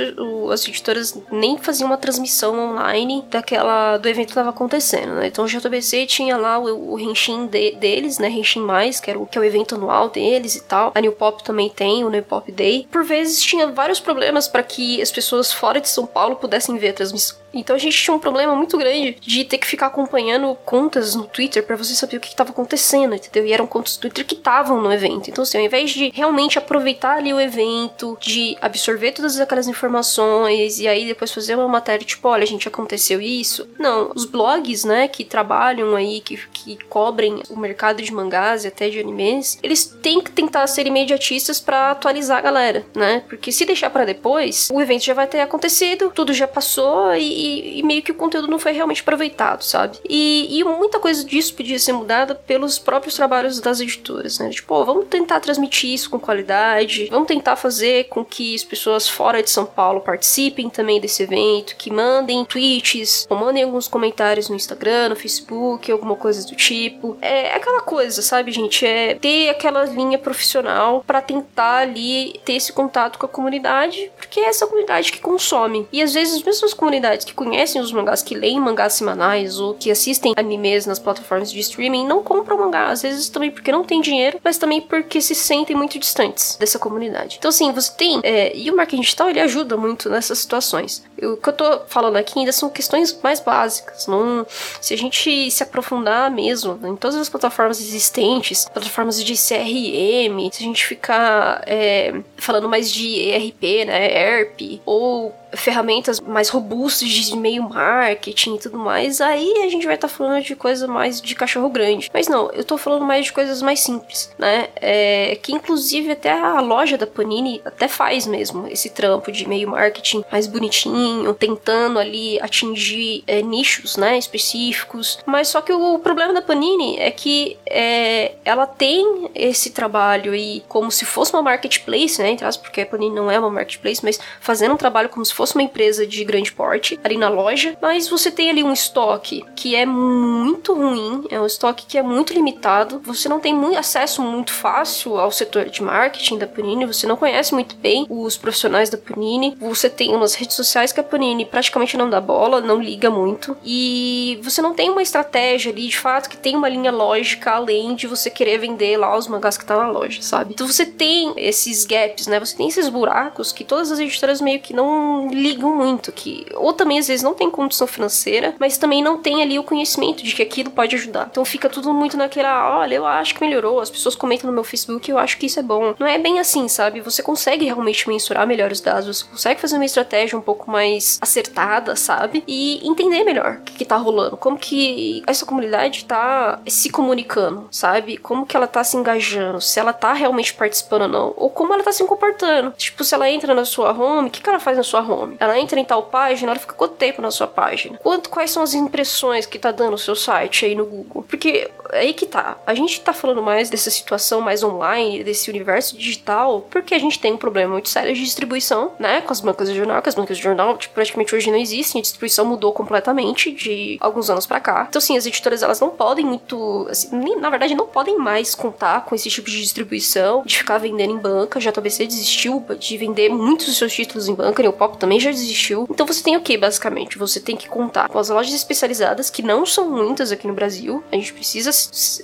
as 0.53 0.67
editoras 0.67 1.17
nem 1.31 1.57
faziam 1.57 1.87
uma 1.87 1.97
transmissão 1.97 2.59
online 2.59 3.25
daquela 3.31 3.97
do 3.97 4.09
evento 4.09 4.27
que 4.27 4.33
estava 4.33 4.51
acontecendo, 4.51 5.15
né? 5.15 5.29
Então, 5.29 5.45
o 5.45 5.49
JBC 5.49 6.07
tinha 6.07 6.37
lá 6.37 6.59
o, 6.59 6.95
o 6.95 6.99
Henshin 6.99 7.47
de, 7.47 7.73
deles, 7.77 8.19
né? 8.19 8.29
Henshin 8.29 8.61
Mais, 8.61 8.99
que, 8.99 9.09
era 9.09 9.19
o, 9.19 9.27
que 9.27 9.39
é 9.39 9.41
o 9.41 9.45
evento 9.45 9.77
anual 9.77 10.09
deles 10.09 10.57
e 10.57 10.63
tal. 10.63 10.91
A 10.95 11.01
New 11.01 11.13
Pop 11.13 11.45
também 11.45 11.71
tem 11.71 12.05
o 12.05 12.11
New 12.11 12.25
Pop 12.25 12.51
Day. 12.51 12.89
Por 12.91 13.05
vezes, 13.05 13.41
tinha 13.41 13.69
vários 13.69 14.01
problemas 14.01 14.49
para 14.49 14.65
que 14.65 15.01
as 15.01 15.13
pessoas 15.13 15.53
fora 15.53 15.81
de 15.81 15.89
São 15.89 16.05
Paulo 16.07 16.35
pudessem 16.35 16.77
ver 16.77 16.89
a 16.89 16.95
transmissão 16.95 17.46
então 17.53 17.77
a 17.77 17.79
gente 17.79 17.97
tinha 17.97 18.15
um 18.15 18.19
problema 18.19 18.55
muito 18.55 18.77
grande 18.77 19.17
de 19.21 19.45
ter 19.45 19.59
que 19.59 19.67
ficar 19.67 19.87
acompanhando 19.87 20.55
contas 20.65 21.15
no 21.15 21.25
Twitter 21.25 21.65
para 21.65 21.77
você 21.77 21.95
saber 21.95 22.17
o 22.17 22.21
que 22.21 22.29
estava 22.29 22.51
acontecendo, 22.51 23.15
entendeu? 23.15 23.47
E 23.47 23.53
eram 23.53 23.67
contas 23.67 23.97
do 23.97 24.01
Twitter 24.01 24.27
que 24.27 24.35
estavam 24.35 24.81
no 24.81 24.93
evento. 24.93 25.31
Então, 25.31 25.43
assim, 25.43 25.59
ao 25.59 25.65
invés 25.65 25.91
de 25.91 26.11
realmente 26.15 26.59
aproveitar 26.59 27.17
ali 27.19 27.33
o 27.33 27.41
evento, 27.41 28.17
de 28.21 28.57
absorver 28.61 29.13
todas 29.13 29.39
aquelas 29.41 29.69
informações 29.69 30.79
e 30.79 30.89
aí 30.89 31.07
depois 31.07 31.33
fazer 31.33 31.55
uma 31.55 31.69
matéria 31.69 32.05
tipo, 32.05 32.29
olha, 32.29 32.47
gente, 32.47 32.69
aconteceu 32.69 33.21
isso. 33.21 33.69
Não, 33.79 34.11
os 34.15 34.25
blogs, 34.25 34.85
né, 34.85 35.09
que 35.09 35.25
trabalham 35.25 35.95
aí, 35.95 36.21
que, 36.21 36.37
que 36.53 36.77
cobrem 36.89 37.43
o 37.49 37.57
mercado 37.57 38.03
de 38.03 38.13
mangás 38.13 38.65
e 38.65 38.69
até 38.69 38.89
de 38.89 39.01
animes, 39.01 39.59
eles 39.63 39.85
têm 40.03 40.21
que 40.21 40.31
tentar 40.31 40.67
ser 40.67 40.87
imediatistas 40.87 41.61
para 41.61 41.91
atualizar 41.91 42.39
a 42.39 42.43
galera, 42.43 42.85
né? 42.95 43.23
Porque 43.29 43.51
se 43.51 43.65
deixar 43.65 43.91
para 43.91 44.05
depois, 44.05 44.69
o 44.73 44.81
evento 44.81 45.05
já 45.05 45.15
vai 45.15 45.27
ter 45.27 45.41
acontecido, 45.41 46.13
tudo 46.15 46.33
já 46.33 46.47
passou 46.47 47.15
e, 47.15 47.36
e, 47.37 47.83
meio 47.83 48.03
que 48.03 48.13
o 48.13 48.15
conteúdo 48.15 48.49
não 48.49 48.59
foi 48.59 48.73
realmente 48.73 49.03
aproveitado, 49.03 49.63
sabe? 49.63 49.99
E, 50.09 50.59
e, 50.59 50.65
muita 50.65 50.99
coisa 50.99 51.25
disso 51.25 51.55
podia 51.55 51.79
ser 51.79 51.93
incomodada 51.93 52.35
pelos 52.35 52.79
próprios 52.79 53.15
trabalhos 53.15 53.61
das 53.61 53.81
editoras, 53.81 54.39
né? 54.39 54.51
Tipo, 54.51 54.75
oh, 54.75 54.85
vamos 54.85 55.07
tentar 55.09 55.41
transmitir 55.41 55.93
isso 55.93 56.09
com 56.11 56.19
qualidade, 56.19 57.09
vamos 57.11 57.29
tentar 57.29 57.57
fazer 57.57 58.05
com 58.05 58.25
que 58.25 58.55
as 58.55 58.65
pessoas 58.65 59.09
fora 59.09 59.43
de 59.43 59.51
São 59.51 59.67
Paulo 59.67 60.01
participem 60.01 60.71
também 60.71 61.01
desse 61.01 61.23
evento, 61.23 61.77
que 61.77 61.91
mandem 61.91 62.45
tweets, 62.45 63.27
ou 63.29 63.37
mandem 63.37 63.65
alguns 63.65 63.89
comentários 63.89 64.49
no 64.49 64.57
Instagram, 64.57 65.11
no 65.11 65.17
Facebook, 65.17 65.91
alguma 65.91 66.17
coisa 66.17 66.47
do 66.47 66.55
tipo. 66.55 67.17
É, 67.21 67.49
é 67.49 67.57
aquela 67.57 67.81
coisa, 67.81 68.23
sabe, 68.23 68.53
gente? 68.53 68.87
É 68.87 69.15
ter 69.15 69.49
aquela 69.49 69.85
linha 69.85 70.19
profissional 70.19 71.03
para 71.07 71.21
tentar 71.21 71.79
ali 71.79 72.41
ter 72.45 72.55
esse 72.55 72.73
contato 72.73 73.19
com 73.19 73.27
a 73.27 73.29
comunidade, 73.29 74.11
porque 74.17 74.41
é 74.41 74.49
essa 74.49 74.67
comunidade 74.67 75.13
que 75.13 75.21
consome. 75.21 75.87
E 75.93 76.03
às 76.03 76.15
vezes, 76.15 76.47
as 76.47 76.75
comunidades 76.75 77.26
que 77.27 77.35
conhecem 77.35 77.81
os 77.81 77.93
mangás, 77.93 78.23
que 78.23 78.35
leem 78.35 78.61
mangás 78.61 78.95
semanais 78.95 79.59
ou 79.59 79.75
que 79.75 79.91
assistem 79.91 80.33
animes 80.37 80.87
nas 80.87 80.99
plataformas 80.99 81.51
de 81.51 81.59
streaming, 81.59 82.07
não 82.07 82.23
compram 82.23 82.59
mangá. 82.59 82.89
Às 82.89 83.03
vezes 83.03 83.29
também 83.29 83.51
porque 83.51 83.73
não 83.73 83.85
tem 83.85 84.01
dinheiro, 84.01 84.41
mas 84.43 84.57
também 84.57 84.81
porque 84.81 85.21
se 85.21 85.35
sentem 85.35 85.75
muito 85.75 85.99
distantes 85.99 86.57
dessa 86.57 86.79
comunidade. 86.79 87.37
Então, 87.39 87.49
assim, 87.49 87.73
você 87.73 87.93
tem. 87.93 88.21
É, 88.23 88.57
e 88.57 88.71
o 88.71 88.77
marketing 88.77 89.03
digital 89.03 89.29
ele 89.29 89.41
ajuda 89.41 89.77
muito 89.77 90.09
nessas 90.09 90.39
situações. 90.39 91.03
O 91.23 91.37
que 91.37 91.49
eu 91.49 91.53
tô 91.53 91.81
falando 91.87 92.17
aqui 92.17 92.39
ainda 92.39 92.53
são 92.53 92.69
questões 92.69 93.19
mais 93.23 93.41
básicas. 93.41 94.07
Não, 94.07 94.47
se 94.81 94.95
a 94.95 94.99
gente 94.99 95.51
se 95.51 95.63
aprofundar 95.63 96.31
mesmo 96.31 96.79
em 96.85 96.97
todas 96.97 97.17
as 97.17 97.29
plataformas 97.29 97.81
existentes, 97.81 98.67
plataformas 98.67 99.23
de 99.23 99.35
CRM, 99.35 100.51
se 100.53 100.63
a 100.63 100.67
gente 100.67 100.87
ficar 100.87 101.63
é, 101.67 102.15
falando 102.37 102.69
mais 102.69 102.93
de 102.93 103.07
ERP, 103.21 103.87
né, 103.87 104.41
ERP, 104.41 104.81
ou 104.85 105.35
ferramentas 105.57 106.21
mais 106.21 106.49
robustas 106.49 107.09
de 107.09 107.33
e-mail 107.33 107.63
marketing 107.63 108.57
e 108.57 108.59
tudo 108.59 108.79
mais, 108.79 109.21
aí 109.21 109.63
a 109.65 109.69
gente 109.69 109.87
vai 109.87 109.95
estar 109.95 110.09
tá 110.09 110.15
falando 110.15 110.43
de 110.43 110.55
coisa 110.55 110.87
mais 110.87 111.21
de 111.21 111.35
cachorro 111.35 111.69
grande. 111.69 112.11
Mas 112.13 112.29
não, 112.29 112.51
eu 112.51 112.65
tô 112.65 112.77
falando 112.77 113.05
mais 113.05 113.27
de 113.27 113.33
coisas 113.33 113.63
mais 113.63 113.81
simples, 113.81 114.31
né? 114.39 114.69
É, 114.77 115.39
que 115.43 115.53
inclusive 115.53 116.13
até 116.13 116.33
a 116.33 116.61
loja 116.61 116.99
da 116.99 117.07
Panini 117.07 117.61
até 117.65 117.89
faz 117.89 118.27
mesmo 118.27 118.67
esse 118.69 118.91
trampo 118.91 119.33
de 119.33 119.45
e-mail 119.45 119.71
marketing 119.71 120.25
mais 120.31 120.47
bonitinho, 120.47 121.06
tentando 121.39 121.99
ali 121.99 122.41
atingir 122.41 123.23
é, 123.27 123.43
nichos, 123.43 123.97
né, 123.97 124.19
específicos. 124.19 125.19
Mas 125.27 125.49
só 125.49 125.61
que 125.61 125.73
o 125.73 125.99
problema 125.99 126.33
da 126.33 126.43
Panini 126.43 126.99
é 126.99 127.11
que 127.11 127.57
é, 127.67 128.35
ela 128.45 128.67
tem 128.67 129.31
esse 129.35 129.71
trabalho 129.71 130.35
e 130.35 130.63
como 130.69 130.91
se 130.91 131.05
fosse 131.05 131.33
uma 131.33 131.43
marketplace, 131.43 132.21
né, 132.21 132.31
entre 132.31 132.47
porque 132.63 132.81
a 132.81 132.87
Panini 132.87 133.15
não 133.15 133.31
é 133.31 133.39
uma 133.39 133.51
marketplace, 133.51 134.05
mas 134.05 134.21
fazendo 134.41 134.75
um 134.75 134.77
trabalho 134.77 135.09
como 135.09 135.25
se 135.25 135.35
fosse 135.35 135.55
uma 135.55 135.63
empresa 135.63 136.07
de 136.07 136.25
grande 136.25 136.53
porte 136.53 136.99
ali 137.03 137.17
na 137.17 137.29
loja, 137.29 137.77
mas 137.83 138.09
você 138.09 138.31
tem 138.31 138.51
ali 138.51 138.63
um 138.63 138.73
estoque 138.73 139.45
que 139.55 139.75
é 139.75 139.85
muito 139.85 140.73
ruim, 140.75 141.25
é 141.31 141.41
um 141.41 141.47
estoque 141.47 141.87
que 141.87 141.99
é 141.99 142.03
muito 142.03 142.33
limitado, 142.33 143.01
você 143.05 143.29
não 143.29 143.41
tem 143.41 143.53
muito 143.53 143.79
acesso 143.79 144.23
muito 144.23 144.53
fácil 144.53 145.19
ao 145.19 145.31
setor 145.31 145.67
de 145.67 145.83
marketing 145.83 146.39
da 146.39 146.47
Panini, 146.47 146.87
você 146.87 147.07
não 147.07 147.17
conhece 147.17 147.53
muito 147.53 147.77
bem 147.77 148.07
os 148.09 148.37
profissionais 148.37 148.89
da 148.89 148.99
Panini, 148.99 149.57
você 149.59 149.91
tem 149.91 150.15
umas 150.15 150.35
redes 150.35 150.57
sociais 150.57 150.93
que 151.03 151.11
Panini 151.11 151.45
praticamente 151.45 151.97
não 151.97 152.09
dá 152.09 152.21
bola, 152.21 152.61
não 152.61 152.81
liga 152.81 153.11
muito, 153.11 153.57
e 153.65 154.39
você 154.43 154.61
não 154.61 154.75
tem 154.75 154.91
uma 154.91 155.03
estratégia 155.03 155.73
ali 155.73 155.89
de 155.89 155.99
fato 155.99 156.29
que 156.29 156.37
tem 156.37 156.57
uma 156.57 156.69
linha 156.69 156.91
lógica 156.91 157.53
além 157.53 157.95
de 157.95 158.07
você 158.07 158.31
querer 158.31 158.59
vender 158.59 158.97
lá 158.97 159.17
os 159.17 159.29
mangás 159.29 159.57
que 159.57 159.65
tá 159.65 159.77
na 159.77 159.89
loja, 159.89 160.23
sabe? 160.23 160.53
Então 160.55 160.67
você 160.67 160.87
tem 160.87 161.33
esses 161.37 161.85
gaps, 161.85 162.27
né? 162.27 162.39
Você 162.41 162.57
tem 162.57 162.69
esses 162.69 162.89
buracos 162.89 163.53
que 163.53 163.65
todas 163.65 163.91
as 163.91 163.99
editoras 163.99 164.41
meio 164.41 164.61
que 164.61 164.75
não 164.75 165.29
ligam 165.29 165.75
muito, 165.75 166.13
que 166.13 166.47
ou 166.55 166.73
também 166.73 166.99
às 166.99 167.09
vezes 167.09 167.23
não 167.23 167.35
tem 167.35 167.51
condição 167.51 167.87
financeira, 167.87 168.55
mas 168.59 168.79
também 168.79 169.03
não 169.03 169.19
tem 169.19 169.43
ali 169.43 169.59
o 169.59 169.65
conhecimento 169.65 170.23
de 170.23 170.35
que 170.35 170.43
aquilo 170.43 170.71
pode 170.71 170.97
ajudar. 170.97 171.29
Então 171.31 171.45
fica 171.45 171.69
tudo 171.69 171.93
muito 171.93 172.17
naquela, 172.17 172.79
olha, 172.79 172.95
eu 172.95 173.07
acho 173.07 173.35
que 173.35 173.41
melhorou, 173.41 173.81
as 173.81 173.91
pessoas 173.91 174.15
comentam 174.15 174.49
no 174.49 174.55
meu 174.55 174.65
Facebook, 174.65 175.11
eu 175.11 175.19
acho 175.19 175.39
que 175.39 175.47
isso 175.47 175.61
é 175.61 175.63
bom. 175.63 175.95
Não 175.99 176.07
é 176.07 176.19
bem 176.19 176.39
assim, 176.39 176.69
sabe? 176.69 177.01
Você 177.01 177.23
consegue 177.23 177.65
realmente 177.65 178.09
mensurar 178.09 178.47
melhor 178.47 178.71
os 178.73 178.81
dados, 178.81 179.07
você 179.07 179.25
consegue 179.25 179.61
fazer 179.61 179.77
uma 179.77 179.85
estratégia 179.85 180.39
um 180.39 180.43
pouco 180.43 180.71
mais 180.71 180.86
acertada, 181.21 181.97
sabe? 181.97 182.45
E 182.47 182.87
entender 182.87 183.25
melhor 183.25 183.59
o 183.61 183.63
que, 183.63 183.75
que 183.75 183.85
tá 183.85 183.97
rolando, 183.97 184.37
como 184.37 184.59
que 184.59 185.23
essa 185.27 185.47
comunidade 185.47 186.05
tá 186.05 186.61
se 186.67 186.91
comunicando, 186.91 187.69
sabe? 187.71 188.17
Como 188.17 188.47
que 188.47 188.57
ela 188.57 188.67
tá 188.67 188.83
se 188.85 188.97
engajando, 188.97 189.61
se 189.61 189.79
ela 189.79 189.93
tá 189.93 190.13
realmente 190.13 190.55
participando 190.55 191.03
ou 191.03 191.09
não, 191.09 191.35
ou 191.37 191.51
como 191.51 191.73
ela 191.73 191.83
tá 191.83 191.93
se 191.93 192.05
comportando. 192.05 192.73
Tipo, 192.77 193.05
se 193.05 193.15
ela 193.15 193.29
entra 193.31 193.55
na 193.55 193.65
sua 193.65 193.93
home, 193.93 194.29
o 194.29 194.31
que, 194.31 194.43
que 194.43 194.49
ela 194.49 194.61
faz 194.61 194.77
na 194.77 194.83
sua 194.83 195.01
home? 195.01 195.37
Ela 195.39 195.59
entra 195.59 195.79
em 195.79 195.85
tal 195.85 196.05
página, 196.05 196.53
ela 196.53 196.61
fica 196.61 196.75
quanto 196.75 196.95
tempo 196.95 197.23
na 197.23 197.31
sua 197.31 197.47
página? 197.47 197.99
Quanto, 197.99 198.31
quais 198.31 198.51
são 198.51 198.63
as 198.63 198.75
impressões 198.75 199.47
que 199.47 199.59
tá 199.59 199.71
dando 199.71 199.95
o 199.95 199.99
seu 199.99 200.15
site 200.15 200.67
aí 200.67 200.75
no 200.75 200.87
Google? 200.87 201.25
Porque 201.29 201.71
aí 201.93 202.13
que 202.13 202.27
tá. 202.27 202.57
A 202.67 202.75
gente 202.75 203.01
tá 203.01 203.13
falando 203.13 203.43
mais 203.43 203.71
dessa 203.71 203.91
situação 203.91 204.41
mais 204.41 204.63
online, 204.63 205.25
desse 205.25 205.51
universo 205.51 205.97
digital, 205.97 206.67
porque 206.71 206.95
a 206.95 206.99
gente 206.99 207.19
tem 207.19 207.33
um 207.33 207.37
problema 207.37 207.73
muito 207.73 207.89
sério 207.89 208.15
de 208.15 208.23
distribuição, 208.23 208.93
né? 208.99 209.21
Com 209.21 209.33
as 209.33 209.41
bancas 209.41 209.69
de 209.69 209.77
jornal, 209.77 210.03
que 210.03 210.09
as 210.09 210.15
bancas 210.15 210.37
de 210.37 210.43
jornal 210.43 210.76
praticamente 210.77 211.35
hoje 211.35 211.51
não 211.51 211.59
existem, 211.59 211.99
a 211.99 212.03
distribuição 212.03 212.45
mudou 212.45 212.73
completamente 212.73 213.53
de 213.53 213.97
alguns 214.01 214.31
anos 214.31 214.47
para 214.47 214.61
cá. 214.61 214.87
Então, 214.89 214.99
assim, 214.99 215.17
as 215.17 215.27
editoras 215.27 215.63
elas 215.63 215.81
não 215.81 215.91
podem 215.91 216.25
muito. 216.25 216.87
Assim, 216.91 217.17
nem, 217.17 217.37
na 217.37 217.51
verdade, 217.51 217.75
não 217.75 217.87
podem 217.87 218.19
mais 218.19 218.55
contar 218.55 219.05
com 219.05 219.15
esse 219.15 219.29
tipo 219.31 219.51
de 219.51 219.61
distribuição, 219.61 220.43
de 220.45 220.59
ficar 220.59 220.79
vendendo 220.79 221.13
em 221.13 221.19
banca. 221.19 221.59
A 221.59 221.63
JBC 221.63 222.07
desistiu 222.07 222.65
de 222.79 222.97
vender 222.97 223.29
muitos 223.29 223.67
dos 223.67 223.77
seus 223.77 223.93
títulos 223.93 224.29
em 224.29 224.35
banca, 224.35 224.63
e 224.63 224.69
o 224.69 224.73
Pop 224.73 224.99
também 224.99 225.19
já 225.21 225.31
desistiu. 225.31 225.87
Então 225.91 226.07
você 226.07 226.23
tem 226.23 226.37
o 226.37 226.41
que, 226.41 226.57
basicamente? 226.57 227.19
Você 227.19 227.41
tem 227.41 227.57
que 227.57 227.69
contar 227.69 228.09
com 228.09 228.19
as 228.19 228.29
lojas 228.29 228.53
especializadas, 228.53 229.31
que 229.31 229.43
não 229.43 229.65
são 229.65 229.91
muitas 229.91 230.33
aqui 230.33 230.47
no 230.47 230.55
Brasil. 230.55 231.03
A 231.11 231.17
gente 231.17 231.33
precisa 231.33 231.71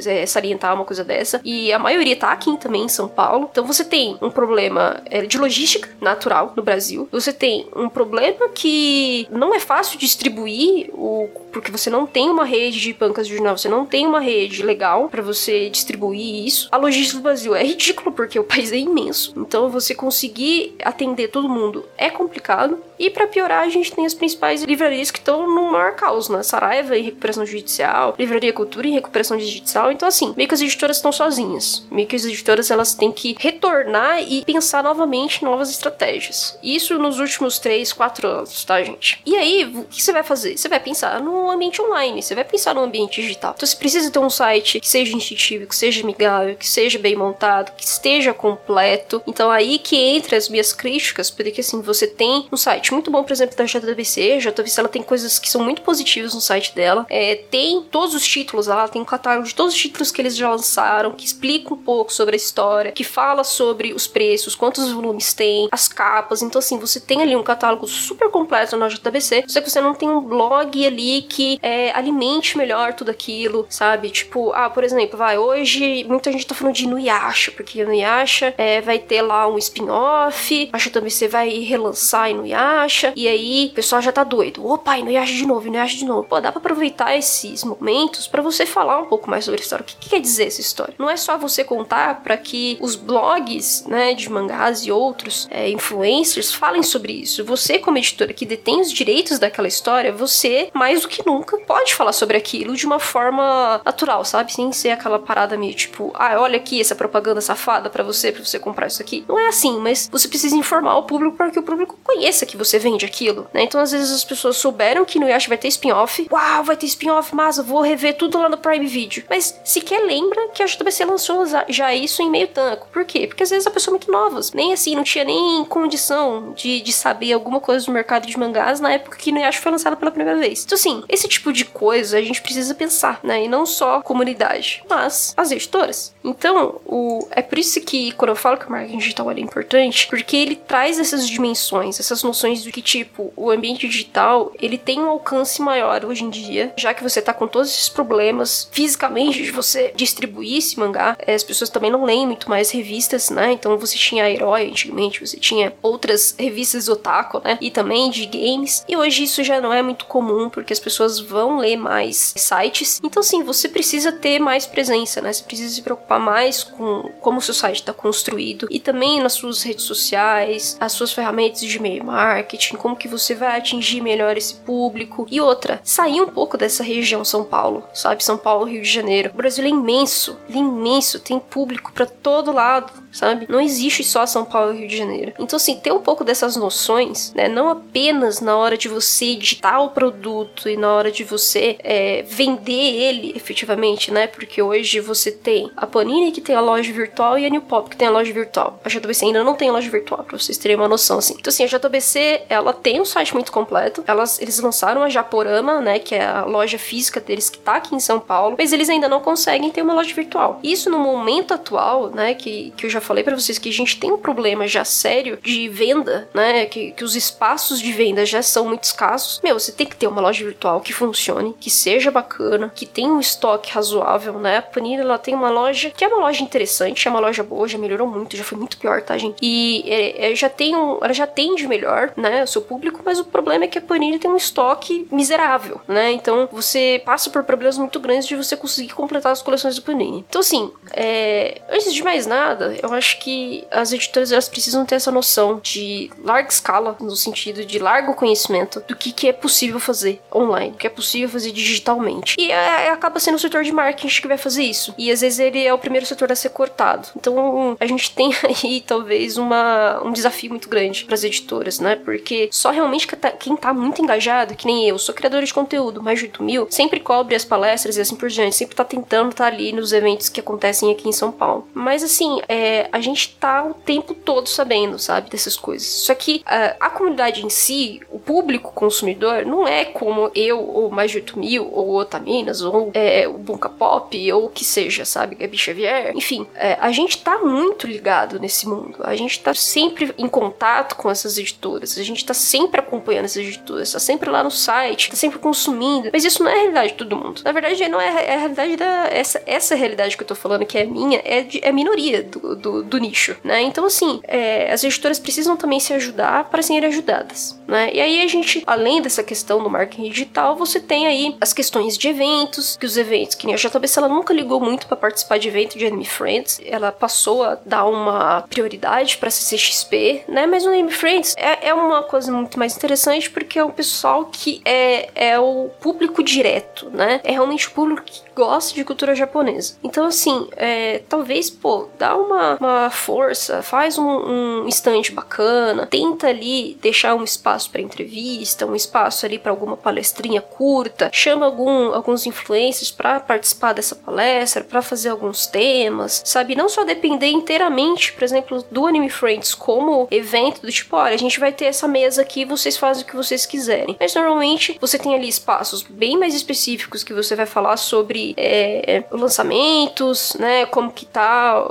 é, 0.06 0.26
salientar 0.26 0.74
uma 0.74 0.84
coisa 0.84 1.04
dessa. 1.04 1.40
E 1.44 1.72
a 1.72 1.78
maioria 1.78 2.16
tá 2.16 2.32
aqui 2.32 2.56
também 2.56 2.84
em 2.84 2.88
São 2.88 3.08
Paulo. 3.08 3.48
Então 3.50 3.64
você 3.64 3.84
tem 3.84 4.16
um 4.20 4.30
problema 4.30 5.00
é, 5.06 5.22
de 5.22 5.38
logística 5.38 5.88
natural 6.00 6.52
no 6.56 6.62
Brasil. 6.62 7.08
Você 7.12 7.32
tem 7.32 7.66
um 7.74 7.88
problema 7.88 8.41
que 8.50 9.26
não 9.30 9.54
é 9.54 9.60
fácil 9.60 9.98
distribuir 9.98 10.90
o 10.92 11.28
porque 11.52 11.70
você 11.70 11.90
não 11.90 12.06
tem 12.06 12.30
uma 12.30 12.44
rede 12.44 12.80
de 12.80 12.92
bancas 12.92 13.26
de 13.26 13.34
jornal, 13.34 13.56
você 13.56 13.68
não 13.68 13.86
tem 13.86 14.06
uma 14.06 14.20
rede 14.20 14.62
legal 14.62 15.08
para 15.08 15.22
você 15.22 15.68
distribuir 15.68 16.46
isso. 16.46 16.68
A 16.72 16.76
logística 16.76 17.18
do 17.18 17.22
Brasil 17.22 17.54
é 17.54 17.62
ridículo 17.64 18.12
porque 18.12 18.38
o 18.38 18.44
país 18.44 18.72
é 18.72 18.76
imenso. 18.76 19.32
Então 19.36 19.70
você 19.70 19.94
conseguir 19.94 20.74
atender 20.82 21.28
todo 21.28 21.48
mundo 21.48 21.84
é 21.96 22.10
complicado. 22.10 22.78
E 22.98 23.10
para 23.10 23.26
piorar, 23.26 23.64
a 23.64 23.68
gente 23.68 23.92
tem 23.92 24.06
as 24.06 24.14
principais 24.14 24.62
livrarias 24.62 25.10
que 25.10 25.18
estão 25.18 25.52
no 25.52 25.72
maior 25.72 25.96
caos, 25.96 26.28
né? 26.28 26.42
Saraiva 26.42 26.96
em 26.96 27.02
recuperação 27.02 27.44
judicial, 27.44 28.14
Livraria 28.16 28.52
Cultura 28.52 28.86
em 28.86 28.92
recuperação 28.92 29.38
judicial. 29.40 29.90
Então, 29.90 30.06
assim, 30.06 30.32
meio 30.36 30.48
que 30.48 30.54
as 30.54 30.60
editoras 30.60 30.98
estão 30.98 31.10
sozinhas. 31.10 31.84
Meio 31.90 32.06
que 32.06 32.14
as 32.14 32.24
editoras 32.24 32.70
elas 32.70 32.94
têm 32.94 33.10
que 33.10 33.34
retornar 33.38 34.22
e 34.22 34.44
pensar 34.44 34.84
novamente 34.84 35.42
novas 35.42 35.68
estratégias. 35.70 36.56
Isso 36.62 36.96
nos 36.96 37.18
últimos 37.18 37.58
3, 37.58 37.92
4 37.92 38.28
anos, 38.28 38.64
tá, 38.64 38.80
gente? 38.84 39.20
E 39.26 39.36
aí, 39.36 39.64
o 39.64 39.84
que 39.84 40.00
você 40.00 40.12
vai 40.12 40.22
fazer? 40.22 40.56
Você 40.56 40.68
vai 40.68 40.78
pensar 40.78 41.20
no 41.20 41.41
ambiente 41.50 41.80
online, 41.80 42.22
você 42.22 42.34
vai 42.34 42.44
pensar 42.44 42.74
no 42.74 42.82
ambiente 42.82 43.20
digital. 43.20 43.54
Então, 43.56 43.66
você 43.66 43.76
precisa 43.76 44.10
ter 44.10 44.18
um 44.18 44.30
site 44.30 44.80
que 44.80 44.88
seja 44.88 45.16
intuitivo, 45.16 45.66
que 45.66 45.76
seja 45.76 46.02
amigável, 46.02 46.56
que 46.56 46.68
seja 46.68 46.98
bem 46.98 47.16
montado, 47.16 47.72
que 47.76 47.84
esteja 47.84 48.32
completo. 48.32 49.22
Então, 49.26 49.50
aí 49.50 49.78
que 49.78 49.96
entra 49.96 50.36
as 50.36 50.48
minhas 50.48 50.72
críticas, 50.72 51.30
porque 51.30 51.60
assim, 51.60 51.80
você 51.80 52.06
tem 52.06 52.46
um 52.52 52.56
site 52.56 52.92
muito 52.92 53.10
bom, 53.10 53.22
por 53.22 53.32
exemplo, 53.32 53.56
da 53.56 53.64
JVC. 53.64 54.32
A 54.32 54.38
JVC 54.38 54.80
ela 54.80 54.88
tem 54.88 55.02
coisas 55.02 55.38
que 55.38 55.50
são 55.50 55.62
muito 55.62 55.82
positivas 55.82 56.34
no 56.34 56.40
site 56.40 56.74
dela. 56.74 57.06
É, 57.08 57.36
tem 57.36 57.82
todos 57.82 58.14
os 58.14 58.26
títulos, 58.26 58.68
ela 58.68 58.88
tem 58.88 59.00
um 59.00 59.04
catálogo 59.04 59.46
de 59.46 59.54
todos 59.54 59.74
os 59.74 59.80
títulos 59.80 60.10
que 60.10 60.20
eles 60.20 60.36
já 60.36 60.50
lançaram, 60.50 61.12
que 61.12 61.24
explica 61.24 61.74
um 61.74 61.76
pouco 61.76 62.12
sobre 62.12 62.34
a 62.34 62.36
história, 62.36 62.92
que 62.92 63.04
fala 63.04 63.44
sobre 63.44 63.92
os 63.92 64.06
preços, 64.06 64.54
quantos 64.54 64.90
volumes 64.90 65.32
tem, 65.32 65.68
as 65.70 65.88
capas. 65.88 66.42
Então, 66.42 66.58
assim, 66.58 66.78
você 66.78 67.00
tem 67.00 67.22
ali 67.22 67.36
um 67.36 67.42
catálogo 67.42 67.86
super 67.86 68.30
completo 68.30 68.76
na 68.76 68.88
JVC, 68.88 69.44
só 69.46 69.60
que 69.60 69.70
você 69.70 69.80
não 69.80 69.94
tem 69.94 70.08
um 70.08 70.20
blog 70.20 70.86
ali 70.86 71.22
que 71.32 71.58
é, 71.62 71.90
alimente 71.92 72.58
melhor 72.58 72.92
tudo 72.92 73.10
aquilo, 73.10 73.66
sabe? 73.70 74.10
Tipo, 74.10 74.52
ah, 74.52 74.68
por 74.68 74.84
exemplo, 74.84 75.16
vai, 75.16 75.38
hoje 75.38 76.04
muita 76.04 76.30
gente 76.30 76.46
tá 76.46 76.54
falando 76.54 76.74
de 76.74 76.84
Inuyasha, 76.84 77.50
porque 77.52 77.80
Inuyasha 77.80 78.54
é, 78.58 78.82
vai 78.82 78.98
ter 78.98 79.22
lá 79.22 79.48
um 79.48 79.56
spin-off, 79.56 80.68
a 80.70 80.76
JVC 80.76 81.28
vai 81.28 81.48
relançar 81.60 82.30
Inuyasha, 82.30 83.14
e 83.16 83.26
aí 83.26 83.70
o 83.72 83.74
pessoal 83.74 84.02
já 84.02 84.12
tá 84.12 84.22
doido. 84.22 84.66
Opa, 84.66 84.98
Inuyasha 84.98 85.32
de 85.32 85.46
novo, 85.46 85.66
Inuyasha 85.66 85.96
de 85.96 86.04
novo. 86.04 86.24
Pô, 86.24 86.38
dá 86.38 86.52
pra 86.52 86.58
aproveitar 86.58 87.16
esses 87.16 87.64
momentos 87.64 88.26
para 88.26 88.42
você 88.42 88.66
falar 88.66 88.98
um 88.98 89.06
pouco 89.06 89.30
mais 89.30 89.44
sobre 89.46 89.60
a 89.60 89.62
história. 89.62 89.82
O 89.82 89.86
que, 89.86 89.96
que, 89.96 90.10
quer 90.10 90.20
dizer 90.20 90.48
essa 90.48 90.60
história? 90.60 90.94
Não 90.98 91.08
é 91.08 91.16
só 91.16 91.38
você 91.38 91.64
contar 91.64 92.22
para 92.22 92.36
que 92.36 92.76
os 92.80 92.94
blogs, 92.94 93.84
né, 93.86 94.12
de 94.12 94.28
mangás 94.30 94.84
e 94.84 94.92
outros 94.92 95.48
é, 95.50 95.70
influencers 95.70 96.52
falem 96.52 96.82
sobre 96.82 97.14
isso. 97.14 97.42
Você, 97.44 97.78
como 97.78 97.96
editora 97.96 98.34
que 98.34 98.44
detém 98.44 98.80
os 98.80 98.92
direitos 98.92 99.38
daquela 99.38 99.68
história, 99.68 100.12
você, 100.12 100.70
mais 100.74 101.02
do 101.02 101.08
que 101.08 101.21
nunca 101.26 101.56
pode 101.58 101.94
falar 101.94 102.12
sobre 102.12 102.36
aquilo 102.36 102.74
de 102.74 102.86
uma 102.86 102.98
forma 102.98 103.80
natural, 103.84 104.24
sabe? 104.24 104.52
Sem 104.52 104.72
ser 104.72 104.90
aquela 104.90 105.18
parada 105.18 105.56
meio 105.56 105.74
tipo, 105.74 106.12
ah, 106.14 106.36
olha 106.38 106.56
aqui 106.56 106.80
essa 106.80 106.94
propaganda 106.94 107.40
safada 107.40 107.90
para 107.90 108.02
você, 108.02 108.32
para 108.32 108.44
você 108.44 108.58
comprar 108.58 108.86
isso 108.86 109.02
aqui. 109.02 109.24
Não 109.28 109.38
é 109.38 109.48
assim, 109.48 109.78
mas 109.78 110.08
você 110.10 110.28
precisa 110.28 110.56
informar 110.56 110.96
o 110.96 111.04
público 111.04 111.36
para 111.36 111.50
que 111.50 111.58
o 111.58 111.62
público 111.62 111.98
conheça 112.02 112.46
que 112.46 112.56
você 112.56 112.78
vende 112.78 113.04
aquilo, 113.04 113.46
né? 113.52 113.62
Então, 113.62 113.80
às 113.80 113.92
vezes 113.92 114.12
as 114.12 114.24
pessoas 114.24 114.56
souberam 114.56 115.04
que 115.04 115.18
no 115.18 115.28
Yashi 115.28 115.48
vai 115.48 115.58
ter 115.58 115.68
spin-off. 115.68 116.26
Uau, 116.30 116.64
vai 116.64 116.76
ter 116.76 116.86
spin-off, 116.86 117.34
massa, 117.34 117.62
vou 117.62 117.80
rever 117.80 118.16
tudo 118.16 118.38
lá 118.38 118.48
no 118.48 118.58
Prime 118.58 118.86
Video. 118.86 119.24
Mas 119.28 119.60
sequer 119.64 120.00
lembra 120.00 120.48
que 120.48 120.62
a 120.62 120.66
JBC 120.66 121.04
lançou 121.04 121.44
já 121.68 121.94
isso 121.94 122.22
em 122.22 122.30
meio 122.30 122.48
tanco. 122.48 122.88
Por 122.92 123.04
quê? 123.04 123.26
Porque 123.26 123.42
às 123.42 123.50
vezes 123.50 123.66
a 123.66 123.70
pessoa 123.70 123.92
é 123.92 123.98
muito 123.98 124.10
nova. 124.10 124.40
Nem 124.54 124.72
assim, 124.72 124.94
não 124.94 125.04
tinha 125.04 125.24
nem 125.24 125.64
condição 125.64 126.52
de, 126.54 126.80
de 126.80 126.92
saber 126.92 127.32
alguma 127.32 127.60
coisa 127.60 127.86
do 127.86 127.92
mercado 127.92 128.26
de 128.26 128.38
mangás 128.38 128.80
na 128.80 128.92
época 128.92 129.16
que 129.16 129.32
no 129.32 129.38
Yashi 129.38 129.60
foi 129.60 129.72
lançado 129.72 129.96
pela 129.96 130.10
primeira 130.10 130.38
vez. 130.38 130.64
Então, 130.64 130.76
assim, 130.76 131.02
esse 131.12 131.28
tipo 131.28 131.52
de 131.52 131.66
coisa 131.66 132.16
a 132.16 132.22
gente 132.22 132.40
precisa 132.40 132.74
pensar, 132.74 133.20
né? 133.22 133.44
E 133.44 133.48
não 133.48 133.66
só 133.66 134.00
comunidade, 134.00 134.82
mas 134.88 135.34
as 135.36 135.50
editoras. 135.52 136.14
Então, 136.24 136.80
o, 136.86 137.26
é 137.30 137.42
por 137.42 137.58
isso 137.58 137.80
que 137.80 138.12
quando 138.12 138.30
eu 138.30 138.36
falo 138.36 138.56
que 138.56 138.66
o 138.66 138.70
marketing 138.70 138.98
digital 138.98 139.30
é 139.30 139.40
importante, 139.40 140.06
porque 140.08 140.36
ele 140.36 140.56
traz 140.56 140.98
essas 140.98 141.28
dimensões, 141.28 141.98
essas 141.98 142.22
noções 142.22 142.64
do 142.64 142.70
que, 142.70 142.82
tipo, 142.82 143.32
o 143.36 143.50
ambiente 143.50 143.88
digital, 143.88 144.52
ele 144.60 144.78
tem 144.78 145.00
um 145.00 145.08
alcance 145.08 145.60
maior 145.60 146.04
hoje 146.04 146.24
em 146.24 146.30
dia, 146.30 146.72
já 146.76 146.94
que 146.94 147.02
você 147.02 147.20
tá 147.20 147.32
com 147.32 147.46
todos 147.46 147.70
esses 147.70 147.88
problemas 147.88 148.68
fisicamente 148.70 149.42
de 149.42 149.50
você 149.50 149.92
distribuir 149.94 150.58
esse 150.58 150.78
mangá. 150.78 151.16
É, 151.18 151.34
as 151.34 151.42
pessoas 151.42 151.70
também 151.70 151.90
não 151.90 152.04
leem 152.04 152.26
muito 152.26 152.48
mais 152.48 152.70
revistas, 152.70 153.30
né? 153.30 153.52
Então 153.52 153.76
você 153.78 153.96
tinha 153.96 154.30
Herói 154.30 154.68
antigamente, 154.68 155.24
você 155.24 155.36
tinha 155.36 155.72
outras 155.82 156.34
revistas 156.38 156.88
otaku, 156.88 157.40
né? 157.44 157.58
E 157.60 157.70
também 157.70 158.10
de 158.10 158.26
games. 158.26 158.84
E 158.88 158.96
hoje 158.96 159.24
isso 159.24 159.42
já 159.42 159.60
não 159.60 159.72
é 159.72 159.82
muito 159.82 160.06
comum, 160.06 160.48
porque 160.48 160.72
as 160.72 160.80
pessoas 160.80 161.18
vão 161.18 161.58
ler 161.58 161.76
mais 161.76 162.34
sites. 162.36 163.00
Então, 163.02 163.22
sim, 163.22 163.42
você 163.42 163.68
precisa 163.68 164.12
ter 164.12 164.38
mais 164.38 164.66
presença, 164.66 165.20
né? 165.20 165.32
Você 165.32 165.42
precisa 165.42 165.74
se 165.74 165.82
preocupar 165.82 166.11
mais 166.18 166.62
com 166.62 167.10
como 167.20 167.38
o 167.38 167.42
seu 167.42 167.54
site 167.54 167.76
está 167.76 167.92
construído 167.92 168.66
e 168.70 168.78
também 168.78 169.20
nas 169.20 169.34
suas 169.34 169.62
redes 169.62 169.84
sociais, 169.84 170.76
as 170.80 170.92
suas 170.92 171.12
ferramentas 171.12 171.60
de 171.60 171.76
e-mail 171.76 172.04
marketing, 172.04 172.76
como 172.76 172.96
que 172.96 173.08
você 173.08 173.34
vai 173.34 173.58
atingir 173.58 174.00
melhor 174.00 174.36
esse 174.36 174.54
público. 174.56 175.26
E 175.30 175.40
outra, 175.40 175.80
sair 175.84 176.20
um 176.20 176.28
pouco 176.28 176.56
dessa 176.56 176.82
região 176.82 177.24
São 177.24 177.44
Paulo, 177.44 177.84
sabe? 177.94 178.24
São 178.24 178.36
Paulo, 178.36 178.66
Rio 178.66 178.82
de 178.82 178.88
Janeiro. 178.88 179.30
O 179.32 179.36
Brasil 179.36 179.64
é 179.64 179.68
imenso, 179.68 180.38
é 180.48 180.56
imenso, 180.56 181.20
tem 181.20 181.38
público 181.38 181.92
para 181.92 182.06
todo 182.06 182.52
lado, 182.52 183.01
sabe? 183.12 183.46
Não 183.48 183.60
existe 183.60 184.02
só 184.02 184.26
São 184.26 184.44
Paulo 184.44 184.74
e 184.74 184.78
Rio 184.78 184.88
de 184.88 184.96
Janeiro. 184.96 185.32
Então, 185.38 185.56
assim, 185.56 185.76
ter 185.76 185.92
um 185.92 186.00
pouco 186.00 186.24
dessas 186.24 186.56
noções, 186.56 187.32
né? 187.34 187.48
Não 187.48 187.68
apenas 187.68 188.40
na 188.40 188.56
hora 188.56 188.76
de 188.76 188.88
você 188.88 189.26
editar 189.26 189.80
o 189.80 189.90
produto 189.90 190.68
e 190.68 190.76
na 190.76 190.90
hora 190.92 191.10
de 191.10 191.22
você 191.22 191.76
é, 191.80 192.22
vender 192.22 192.72
ele 192.72 193.32
efetivamente, 193.36 194.10
né? 194.10 194.26
Porque 194.26 194.62
hoje 194.62 195.00
você 195.00 195.30
tem 195.30 195.70
a 195.76 195.86
Panini 195.86 196.32
que 196.32 196.40
tem 196.40 196.56
a 196.56 196.60
loja 196.60 196.92
virtual 196.92 197.38
e 197.38 197.44
a 197.44 197.50
New 197.50 197.62
Pop 197.62 197.90
que 197.90 197.96
tem 197.96 198.08
a 198.08 198.10
loja 198.10 198.32
virtual. 198.32 198.80
A 198.84 198.88
JBC 198.88 199.26
ainda 199.26 199.44
não 199.44 199.54
tem 199.54 199.70
loja 199.70 199.90
virtual, 199.90 200.24
pra 200.24 200.38
vocês 200.38 200.56
terem 200.56 200.76
uma 200.76 200.88
noção, 200.88 201.18
assim. 201.18 201.34
Então, 201.38 201.50
assim, 201.50 201.64
a 201.64 201.66
JBC, 201.66 202.42
ela 202.48 202.72
tem 202.72 203.00
um 203.00 203.04
site 203.04 203.34
muito 203.34 203.52
completo. 203.52 204.02
Elas, 204.06 204.40
eles 204.40 204.58
lançaram 204.58 205.02
a 205.02 205.08
Japorama, 205.08 205.80
né? 205.80 205.98
Que 205.98 206.14
é 206.14 206.24
a 206.24 206.44
loja 206.44 206.78
física 206.78 207.20
deles 207.20 207.50
que 207.50 207.58
tá 207.58 207.76
aqui 207.76 207.94
em 207.94 208.00
São 208.00 208.18
Paulo, 208.18 208.56
mas 208.58 208.72
eles 208.72 208.88
ainda 208.88 209.08
não 209.08 209.20
conseguem 209.20 209.70
ter 209.70 209.82
uma 209.82 209.94
loja 209.94 210.14
virtual. 210.14 210.58
Isso 210.62 210.88
no 210.88 210.98
momento 210.98 211.52
atual, 211.52 212.08
né? 212.10 212.34
Que, 212.34 212.72
que 212.76 212.86
eu 212.86 212.90
já 212.90 213.00
falei 213.02 213.22
para 213.24 213.38
vocês 213.38 213.58
que 213.58 213.68
a 213.68 213.72
gente 213.72 213.98
tem 213.98 214.10
um 214.10 214.18
problema 214.18 214.66
já 214.66 214.84
sério 214.84 215.38
de 215.42 215.68
venda, 215.68 216.28
né? 216.34 216.66
Que, 216.66 216.92
que 216.92 217.04
os 217.04 217.16
espaços 217.16 217.80
de 217.80 217.92
venda 217.92 218.24
já 218.24 218.42
são 218.42 218.66
muito 218.66 218.84
escassos. 218.84 219.40
Meu, 219.42 219.58
você 219.58 219.72
tem 219.72 219.86
que 219.86 219.96
ter 219.96 220.06
uma 220.06 220.20
loja 220.20 220.44
virtual 220.44 220.80
que 220.80 220.92
funcione, 220.92 221.54
que 221.58 221.70
seja 221.70 222.10
bacana, 222.10 222.72
que 222.74 222.86
tenha 222.86 223.12
um 223.12 223.20
estoque 223.20 223.72
razoável, 223.72 224.38
né? 224.38 224.58
A 224.58 224.62
Panini, 224.62 225.02
ela 225.02 225.18
tem 225.18 225.34
uma 225.34 225.50
loja 225.50 225.90
que 225.90 226.04
é 226.04 226.08
uma 226.08 226.18
loja 226.18 226.42
interessante, 226.42 227.06
é 227.06 227.10
uma 227.10 227.20
loja 227.20 227.42
boa, 227.42 227.68
já 227.68 227.78
melhorou 227.78 228.06
muito, 228.06 228.36
já 228.36 228.44
foi 228.44 228.58
muito 228.58 228.76
pior, 228.76 229.02
tá, 229.02 229.16
gente? 229.18 229.36
E 229.42 229.84
é, 229.86 230.32
é, 230.32 230.34
já 230.34 230.48
tem 230.48 230.76
um, 230.76 230.98
ela 231.02 231.12
já 231.12 231.24
atende 231.24 231.66
melhor, 231.66 232.12
né? 232.16 232.44
O 232.44 232.46
seu 232.46 232.62
público, 232.62 233.00
mas 233.04 233.18
o 233.18 233.24
problema 233.24 233.64
é 233.64 233.68
que 233.68 233.78
a 233.78 233.82
Panini 233.82 234.18
tem 234.18 234.30
um 234.30 234.36
estoque 234.36 235.06
miserável, 235.10 235.80
né? 235.88 236.12
Então 236.12 236.48
você 236.52 237.02
passa 237.04 237.30
por 237.30 237.44
problemas 237.44 237.78
muito 237.78 237.98
grandes 238.00 238.26
de 238.26 238.36
você 238.36 238.56
conseguir 238.56 238.94
completar 238.94 239.32
as 239.32 239.42
coleções 239.42 239.76
do 239.76 239.82
Panini. 239.82 240.24
Então, 240.28 240.40
assim, 240.40 240.70
é, 240.92 241.60
antes 241.70 241.92
de 241.92 242.02
mais 242.02 242.26
nada, 242.26 242.76
eu 242.82 242.88
acho 242.92 243.18
que 243.18 243.66
as 243.70 243.92
editoras 243.92 244.32
elas 244.32 244.48
precisam 244.48 244.84
ter 244.84 244.96
essa 244.96 245.10
noção 245.10 245.60
de 245.62 246.10
larga 246.22 246.48
escala, 246.48 246.96
no 247.00 247.16
sentido 247.16 247.64
de 247.64 247.78
largo 247.78 248.14
conhecimento 248.14 248.82
do 248.86 248.96
que, 248.96 249.12
que 249.12 249.28
é 249.28 249.32
possível 249.32 249.80
fazer 249.80 250.20
online, 250.34 250.74
que 250.78 250.86
é 250.86 250.90
possível 250.90 251.28
fazer 251.28 251.52
digitalmente. 251.52 252.36
E 252.38 252.50
é, 252.50 252.90
acaba 252.90 253.18
sendo 253.18 253.36
o 253.36 253.38
setor 253.38 253.64
de 253.64 253.72
marketing 253.72 254.22
que 254.22 254.28
vai 254.28 254.38
fazer 254.38 254.62
isso. 254.62 254.94
E 254.98 255.10
às 255.10 255.20
vezes 255.20 255.38
ele 255.38 255.64
é 255.64 255.72
o 255.72 255.78
primeiro 255.78 256.06
setor 256.06 256.30
a 256.30 256.36
ser 256.36 256.50
cortado. 256.50 257.08
Então 257.16 257.76
a 257.78 257.86
gente 257.86 258.14
tem 258.14 258.32
aí 258.44 258.80
talvez 258.80 259.36
uma, 259.36 260.02
um 260.04 260.12
desafio 260.12 260.50
muito 260.50 260.68
grande 260.68 261.04
para 261.04 261.14
as 261.14 261.24
editoras, 261.24 261.78
né? 261.80 261.96
Porque 261.96 262.48
só 262.52 262.70
realmente 262.70 263.06
quem 263.38 263.56
tá 263.56 263.72
muito 263.72 264.02
engajado, 264.02 264.54
que 264.54 264.66
nem 264.66 264.88
eu, 264.88 264.98
sou 264.98 265.14
criadora 265.14 265.44
de 265.44 265.54
conteúdo, 265.54 266.02
mais 266.02 266.18
de 266.18 266.26
8 266.26 266.42
mil, 266.42 266.66
sempre 266.70 267.00
cobre 267.00 267.34
as 267.34 267.44
palestras 267.44 267.96
e 267.96 268.00
assim 268.00 268.16
por 268.16 268.28
diante, 268.28 268.56
sempre 268.56 268.76
tá 268.76 268.84
tentando 268.84 269.30
estar 269.30 269.44
tá 269.44 269.54
ali 269.54 269.72
nos 269.72 269.92
eventos 269.92 270.28
que 270.28 270.40
acontecem 270.40 270.90
aqui 270.90 271.08
em 271.08 271.12
São 271.12 271.30
Paulo. 271.30 271.68
Mas 271.74 272.02
assim, 272.02 272.40
é, 272.48 272.81
a 272.90 273.00
gente 273.00 273.36
tá 273.38 273.64
o 273.64 273.74
tempo 273.74 274.14
todo 274.14 274.48
sabendo, 274.48 274.98
sabe, 274.98 275.30
dessas 275.30 275.56
coisas. 275.56 275.86
Só 275.88 276.14
que 276.14 276.42
a, 276.46 276.76
a 276.80 276.90
comunidade 276.90 277.44
em 277.44 277.50
si, 277.50 278.00
o 278.10 278.18
público 278.18 278.72
consumidor, 278.72 279.44
não 279.44 279.66
é 279.66 279.84
como 279.84 280.30
eu, 280.34 280.58
ou 280.58 280.90
mais 280.90 281.10
de 281.10 281.18
8 281.18 281.38
mil, 281.38 281.68
ou 281.72 281.96
Otaminas, 281.96 282.62
ou 282.62 282.90
é, 282.94 283.26
o 283.28 283.34
Bunka 283.34 283.68
Pop, 283.68 284.32
ou 284.32 284.46
o 284.46 284.48
que 284.48 284.64
seja, 284.64 285.04
sabe, 285.04 285.34
Gabi 285.34 285.56
Xavier. 285.56 286.12
Enfim, 286.14 286.46
é, 286.54 286.76
a 286.80 286.92
gente 286.92 287.18
tá 287.18 287.38
muito 287.38 287.86
ligado 287.86 288.38
nesse 288.38 288.68
mundo. 288.68 288.96
A 289.00 289.14
gente 289.14 289.40
tá 289.40 289.54
sempre 289.54 290.12
em 290.18 290.28
contato 290.28 290.96
com 290.96 291.10
essas 291.10 291.38
editoras. 291.38 291.98
A 291.98 292.02
gente 292.02 292.24
tá 292.24 292.34
sempre 292.34 292.80
acompanhando 292.80 293.26
essas 293.26 293.44
editoras. 293.44 293.92
Tá 293.92 293.98
sempre 293.98 294.30
lá 294.30 294.42
no 294.42 294.50
site, 294.50 295.10
tá 295.10 295.16
sempre 295.16 295.38
consumindo. 295.38 296.10
Mas 296.12 296.24
isso 296.24 296.42
não 296.42 296.50
é 296.50 296.54
a 296.54 296.58
realidade 296.58 296.92
de 296.92 296.98
todo 296.98 297.16
mundo. 297.16 297.42
Na 297.44 297.52
verdade, 297.52 297.88
não 297.88 298.00
é, 298.00 298.26
é 298.26 298.34
a 298.34 298.38
realidade 298.38 298.76
da. 298.76 299.08
Essa, 299.08 299.42
essa 299.46 299.74
realidade 299.74 300.16
que 300.16 300.22
eu 300.22 300.26
tô 300.26 300.34
falando, 300.34 300.64
que 300.64 300.78
é 300.78 300.84
minha, 300.84 301.20
é, 301.24 301.42
de, 301.42 301.60
é 301.62 301.72
minoria 301.72 302.22
do, 302.22 302.56
do, 302.56 302.71
do, 302.80 302.98
nicho, 302.98 303.36
né? 303.44 303.60
Então, 303.62 303.84
assim, 303.84 304.20
é, 304.24 304.72
as 304.72 304.82
editoras 304.84 305.18
precisam 305.18 305.56
também 305.56 305.80
se 305.80 305.92
ajudar 305.92 306.44
para 306.44 306.62
serem 306.62 306.88
ajudadas, 306.88 307.60
né? 307.66 307.90
E 307.92 308.00
aí 308.00 308.22
a 308.22 308.26
gente, 308.28 308.62
além 308.66 309.02
dessa 309.02 309.22
questão 309.22 309.62
do 309.62 309.68
marketing 309.68 310.08
digital, 310.08 310.56
você 310.56 310.80
tem 310.80 311.06
aí 311.06 311.36
as 311.40 311.52
questões 311.52 311.98
de 311.98 312.08
eventos, 312.08 312.76
que 312.76 312.86
os 312.86 312.96
eventos, 312.96 313.34
que 313.34 313.46
nem 313.46 313.54
a 313.54 313.58
JBC, 313.58 313.98
ela 313.98 314.08
nunca 314.08 314.32
ligou 314.32 314.60
muito 314.60 314.86
para 314.86 314.96
participar 314.96 315.38
de 315.38 315.48
evento 315.48 315.76
de 315.76 315.84
Anime 315.84 316.04
Friends, 316.04 316.60
ela 316.64 316.92
passou 316.92 317.42
a 317.42 317.58
dar 317.66 317.84
uma 317.84 318.42
prioridade 318.42 319.16
para 319.18 319.30
CCXP, 319.30 320.24
né? 320.28 320.46
Mas 320.46 320.64
o 320.64 320.68
Anime 320.68 320.92
Friends 320.92 321.34
é, 321.36 321.68
é 321.68 321.74
uma 321.74 322.02
coisa 322.02 322.30
muito 322.32 322.58
mais 322.58 322.76
interessante 322.76 323.30
porque 323.30 323.58
é 323.58 323.64
o 323.64 323.70
pessoal 323.70 324.26
que 324.26 324.62
é, 324.64 325.10
é 325.14 325.38
o 325.38 325.70
público 325.80 326.22
direto, 326.22 326.88
né? 326.90 327.20
É 327.24 327.32
realmente 327.32 327.68
o 327.68 327.72
público 327.72 328.02
que 328.04 328.20
gosta 328.34 328.74
de 328.74 328.84
cultura 328.84 329.14
japonesa. 329.14 329.76
Então, 329.82 330.06
assim, 330.06 330.48
é, 330.56 331.02
talvez, 331.08 331.50
pô, 331.50 331.88
dá 331.98 332.16
uma, 332.16 332.56
uma 332.62 332.90
força, 332.90 333.60
faz 333.62 333.98
um, 333.98 334.64
um 334.64 334.68
bacana, 335.12 335.86
tenta 335.86 336.28
ali 336.28 336.78
deixar 336.80 337.14
um 337.14 337.24
espaço 337.24 337.70
para 337.70 337.80
entrevista, 337.80 338.66
um 338.66 338.74
espaço 338.74 339.26
ali 339.26 339.38
para 339.38 339.50
alguma 339.50 339.76
palestrinha 339.76 340.40
curta, 340.40 341.10
chama 341.12 341.46
algum, 341.46 341.92
alguns 341.92 342.26
influencers 342.26 342.90
para 342.90 343.18
participar 343.18 343.72
dessa 343.72 343.96
palestra, 343.96 344.62
para 344.62 344.80
fazer 344.80 345.08
alguns 345.08 345.46
temas, 345.46 346.22
sabe? 346.24 346.54
Não 346.54 346.68
só 346.68 346.84
depender 346.84 347.28
inteiramente, 347.28 348.12
por 348.12 348.22
exemplo, 348.22 348.64
do 348.70 348.86
Anime 348.86 349.10
Friends 349.10 349.54
como 349.54 350.06
evento 350.10 350.62
do 350.62 350.70
tipo, 350.70 350.96
olha, 350.96 351.14
a 351.14 351.18
gente 351.18 351.40
vai 351.40 351.52
ter 351.52 351.66
essa 351.66 351.88
mesa 351.88 352.22
aqui, 352.22 352.44
vocês 352.44 352.76
fazem 352.76 353.02
o 353.02 353.06
que 353.06 353.16
vocês 353.16 353.44
quiserem. 353.44 353.96
Mas 353.98 354.14
normalmente 354.14 354.76
você 354.80 354.98
tem 354.98 355.14
ali 355.14 355.28
espaços 355.28 355.82
bem 355.82 356.16
mais 356.18 356.34
específicos 356.34 357.02
que 357.02 357.12
você 357.12 357.34
vai 357.34 357.46
falar 357.46 357.76
sobre 357.76 358.34
é, 358.36 359.04
lançamentos, 359.10 360.34
né? 360.38 360.66
Como 360.66 360.92
que 360.92 361.06
tá 361.06 361.64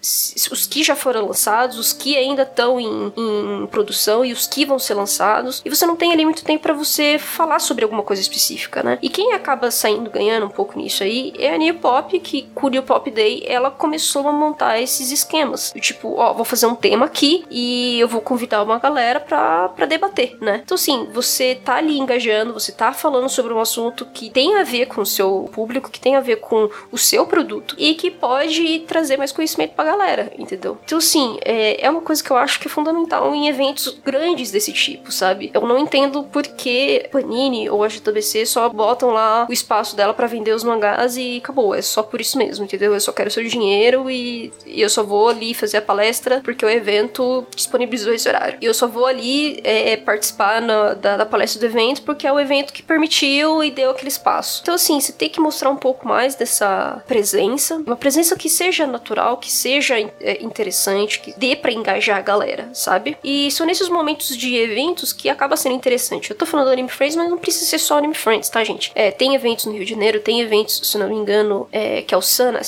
os, 0.00 0.66
que 0.66 0.82
já 0.82 0.96
foram 0.96 1.26
lançados, 1.26 1.78
os 1.78 1.92
que 1.92 2.16
ainda 2.16 2.42
estão 2.42 2.80
em, 2.80 3.12
em, 3.16 3.66
produção 3.66 4.24
e 4.24 4.32
os 4.32 4.46
que 4.46 4.64
vão 4.64 4.78
ser 4.78 4.94
lançados. 4.94 5.62
E 5.64 5.70
você 5.70 5.86
não 5.86 5.96
tem 5.96 6.12
ali 6.12 6.24
muito 6.24 6.44
tempo 6.44 6.62
para 6.62 6.74
você 6.74 7.18
falar 7.18 7.58
sobre 7.58 7.84
alguma 7.84 8.02
coisa 8.02 8.22
específica, 8.22 8.82
né? 8.82 8.98
E 9.02 9.08
quem 9.08 9.32
acaba 9.32 9.70
saindo 9.70 10.10
ganhando 10.10 10.46
um 10.46 10.50
pouco 10.50 10.78
nisso 10.78 11.02
aí 11.02 11.32
é 11.38 11.54
a 11.54 11.58
New 11.58 11.74
Pop, 11.76 12.18
que 12.20 12.42
com 12.54 12.66
o 12.66 12.82
Pop 12.82 13.10
Day 13.10 13.44
ela 13.46 13.70
começou 13.70 14.26
a 14.28 14.32
montar 14.32 14.80
esses 14.80 15.10
esquemas. 15.10 15.72
Tipo, 15.80 16.14
ó, 16.16 16.32
vou 16.32 16.44
fazer 16.44 16.66
um 16.66 16.74
tema 16.74 17.06
aqui 17.06 17.44
e 17.50 17.98
eu 17.98 18.08
vou 18.08 18.20
convidar 18.20 18.62
uma 18.62 18.78
galera 18.78 19.20
pra, 19.20 19.68
pra 19.70 19.86
debater, 19.86 20.36
né? 20.40 20.60
Então, 20.64 20.74
assim, 20.74 21.08
você 21.12 21.54
tá 21.54 21.76
ali 21.76 21.98
engajando, 21.98 22.52
você 22.52 22.72
tá 22.72 22.92
falando 22.92 23.28
sobre 23.28 23.52
um 23.52 23.60
assunto 23.60 24.06
que 24.06 24.30
tem 24.30 24.56
a 24.56 24.62
ver 24.62 24.86
com 24.86 25.00
o 25.00 25.06
seu 25.06 25.50
público, 25.52 25.90
que 25.90 26.00
tem 26.00 26.16
a 26.16 26.20
ver 26.20 26.36
com 26.36 26.70
o 26.90 26.98
seu 26.98 27.26
produto 27.26 27.74
e 27.78 27.94
que 27.94 28.10
pode 28.10 28.80
trazer 28.80 29.16
mais 29.16 29.32
conhecimento 29.32 29.69
pra 29.74 29.84
galera, 29.84 30.32
entendeu? 30.38 30.78
Então, 30.84 30.98
assim, 30.98 31.38
é, 31.44 31.84
é 31.84 31.90
uma 31.90 32.00
coisa 32.00 32.22
que 32.22 32.30
eu 32.30 32.36
acho 32.36 32.60
que 32.60 32.66
é 32.66 32.70
fundamental 32.70 33.34
em 33.34 33.48
eventos 33.48 33.98
grandes 34.04 34.50
desse 34.50 34.72
tipo, 34.72 35.12
sabe? 35.12 35.50
Eu 35.52 35.62
não 35.62 35.78
entendo 35.78 36.24
por 36.24 36.42
que 36.42 37.08
Panini 37.10 37.68
ou 37.68 37.82
a 37.82 37.88
JBC 37.88 38.46
só 38.46 38.68
botam 38.68 39.10
lá 39.10 39.46
o 39.48 39.52
espaço 39.52 39.96
dela 39.96 40.14
para 40.14 40.26
vender 40.26 40.52
os 40.52 40.64
mangás 40.64 41.16
e 41.16 41.38
acabou. 41.38 41.74
É 41.74 41.82
só 41.82 42.02
por 42.02 42.20
isso 42.20 42.38
mesmo, 42.38 42.64
entendeu? 42.64 42.94
Eu 42.94 43.00
só 43.00 43.12
quero 43.12 43.30
seu 43.30 43.44
dinheiro 43.44 44.10
e, 44.10 44.52
e 44.66 44.80
eu 44.80 44.88
só 44.88 45.02
vou 45.02 45.28
ali 45.28 45.54
fazer 45.54 45.78
a 45.78 45.82
palestra 45.82 46.40
porque 46.44 46.64
o 46.64 46.70
evento 46.70 47.46
disponibilizou 47.54 48.12
esse 48.12 48.28
horário. 48.28 48.58
E 48.60 48.64
eu 48.64 48.74
só 48.74 48.86
vou 48.86 49.06
ali 49.06 49.60
é, 49.64 49.96
participar 49.96 50.60
na, 50.60 50.94
da, 50.94 51.16
da 51.18 51.26
palestra 51.26 51.60
do 51.60 51.66
evento 51.66 52.02
porque 52.02 52.26
é 52.26 52.32
o 52.32 52.40
evento 52.40 52.72
que 52.72 52.82
permitiu 52.82 53.62
e 53.62 53.70
deu 53.70 53.90
aquele 53.90 54.08
espaço. 54.08 54.60
Então, 54.62 54.74
assim, 54.74 55.00
você 55.00 55.12
tem 55.12 55.28
que 55.28 55.40
mostrar 55.40 55.70
um 55.70 55.76
pouco 55.76 56.06
mais 56.06 56.34
dessa 56.34 57.02
presença, 57.06 57.76
uma 57.86 57.96
presença 57.96 58.36
que 58.36 58.48
seja 58.48 58.86
natural, 58.86 59.36
que 59.36 59.50
seja 59.60 59.98
é, 59.98 60.42
interessante, 60.42 61.20
que 61.20 61.32
dê 61.38 61.54
para 61.54 61.72
engajar 61.72 62.18
a 62.18 62.22
galera, 62.22 62.70
sabe? 62.72 63.16
E 63.22 63.50
são 63.50 63.66
nesses 63.66 63.88
momentos 63.88 64.36
de 64.36 64.56
eventos 64.56 65.12
que 65.12 65.28
acaba 65.28 65.56
sendo 65.56 65.74
interessante. 65.74 66.30
Eu 66.30 66.36
tô 66.36 66.46
falando 66.46 66.66
do 66.66 66.72
Anime 66.72 66.88
Friends, 66.88 67.16
mas 67.16 67.28
não 67.28 67.38
precisa 67.38 67.66
ser 67.66 67.78
só 67.78 67.98
Anime 67.98 68.14
Friends, 68.14 68.48
tá, 68.48 68.62
gente? 68.64 68.90
É, 68.94 69.10
tem 69.10 69.34
eventos 69.34 69.66
no 69.66 69.72
Rio 69.72 69.84
de 69.84 69.90
Janeiro, 69.90 70.20
tem 70.20 70.40
eventos, 70.40 70.80
se 70.82 70.98
não 70.98 71.08
me 71.08 71.14
engano, 71.14 71.68
é, 71.70 72.02
que 72.02 72.14
é 72.14 72.16
o 72.16 72.22
Sana, 72.22 72.60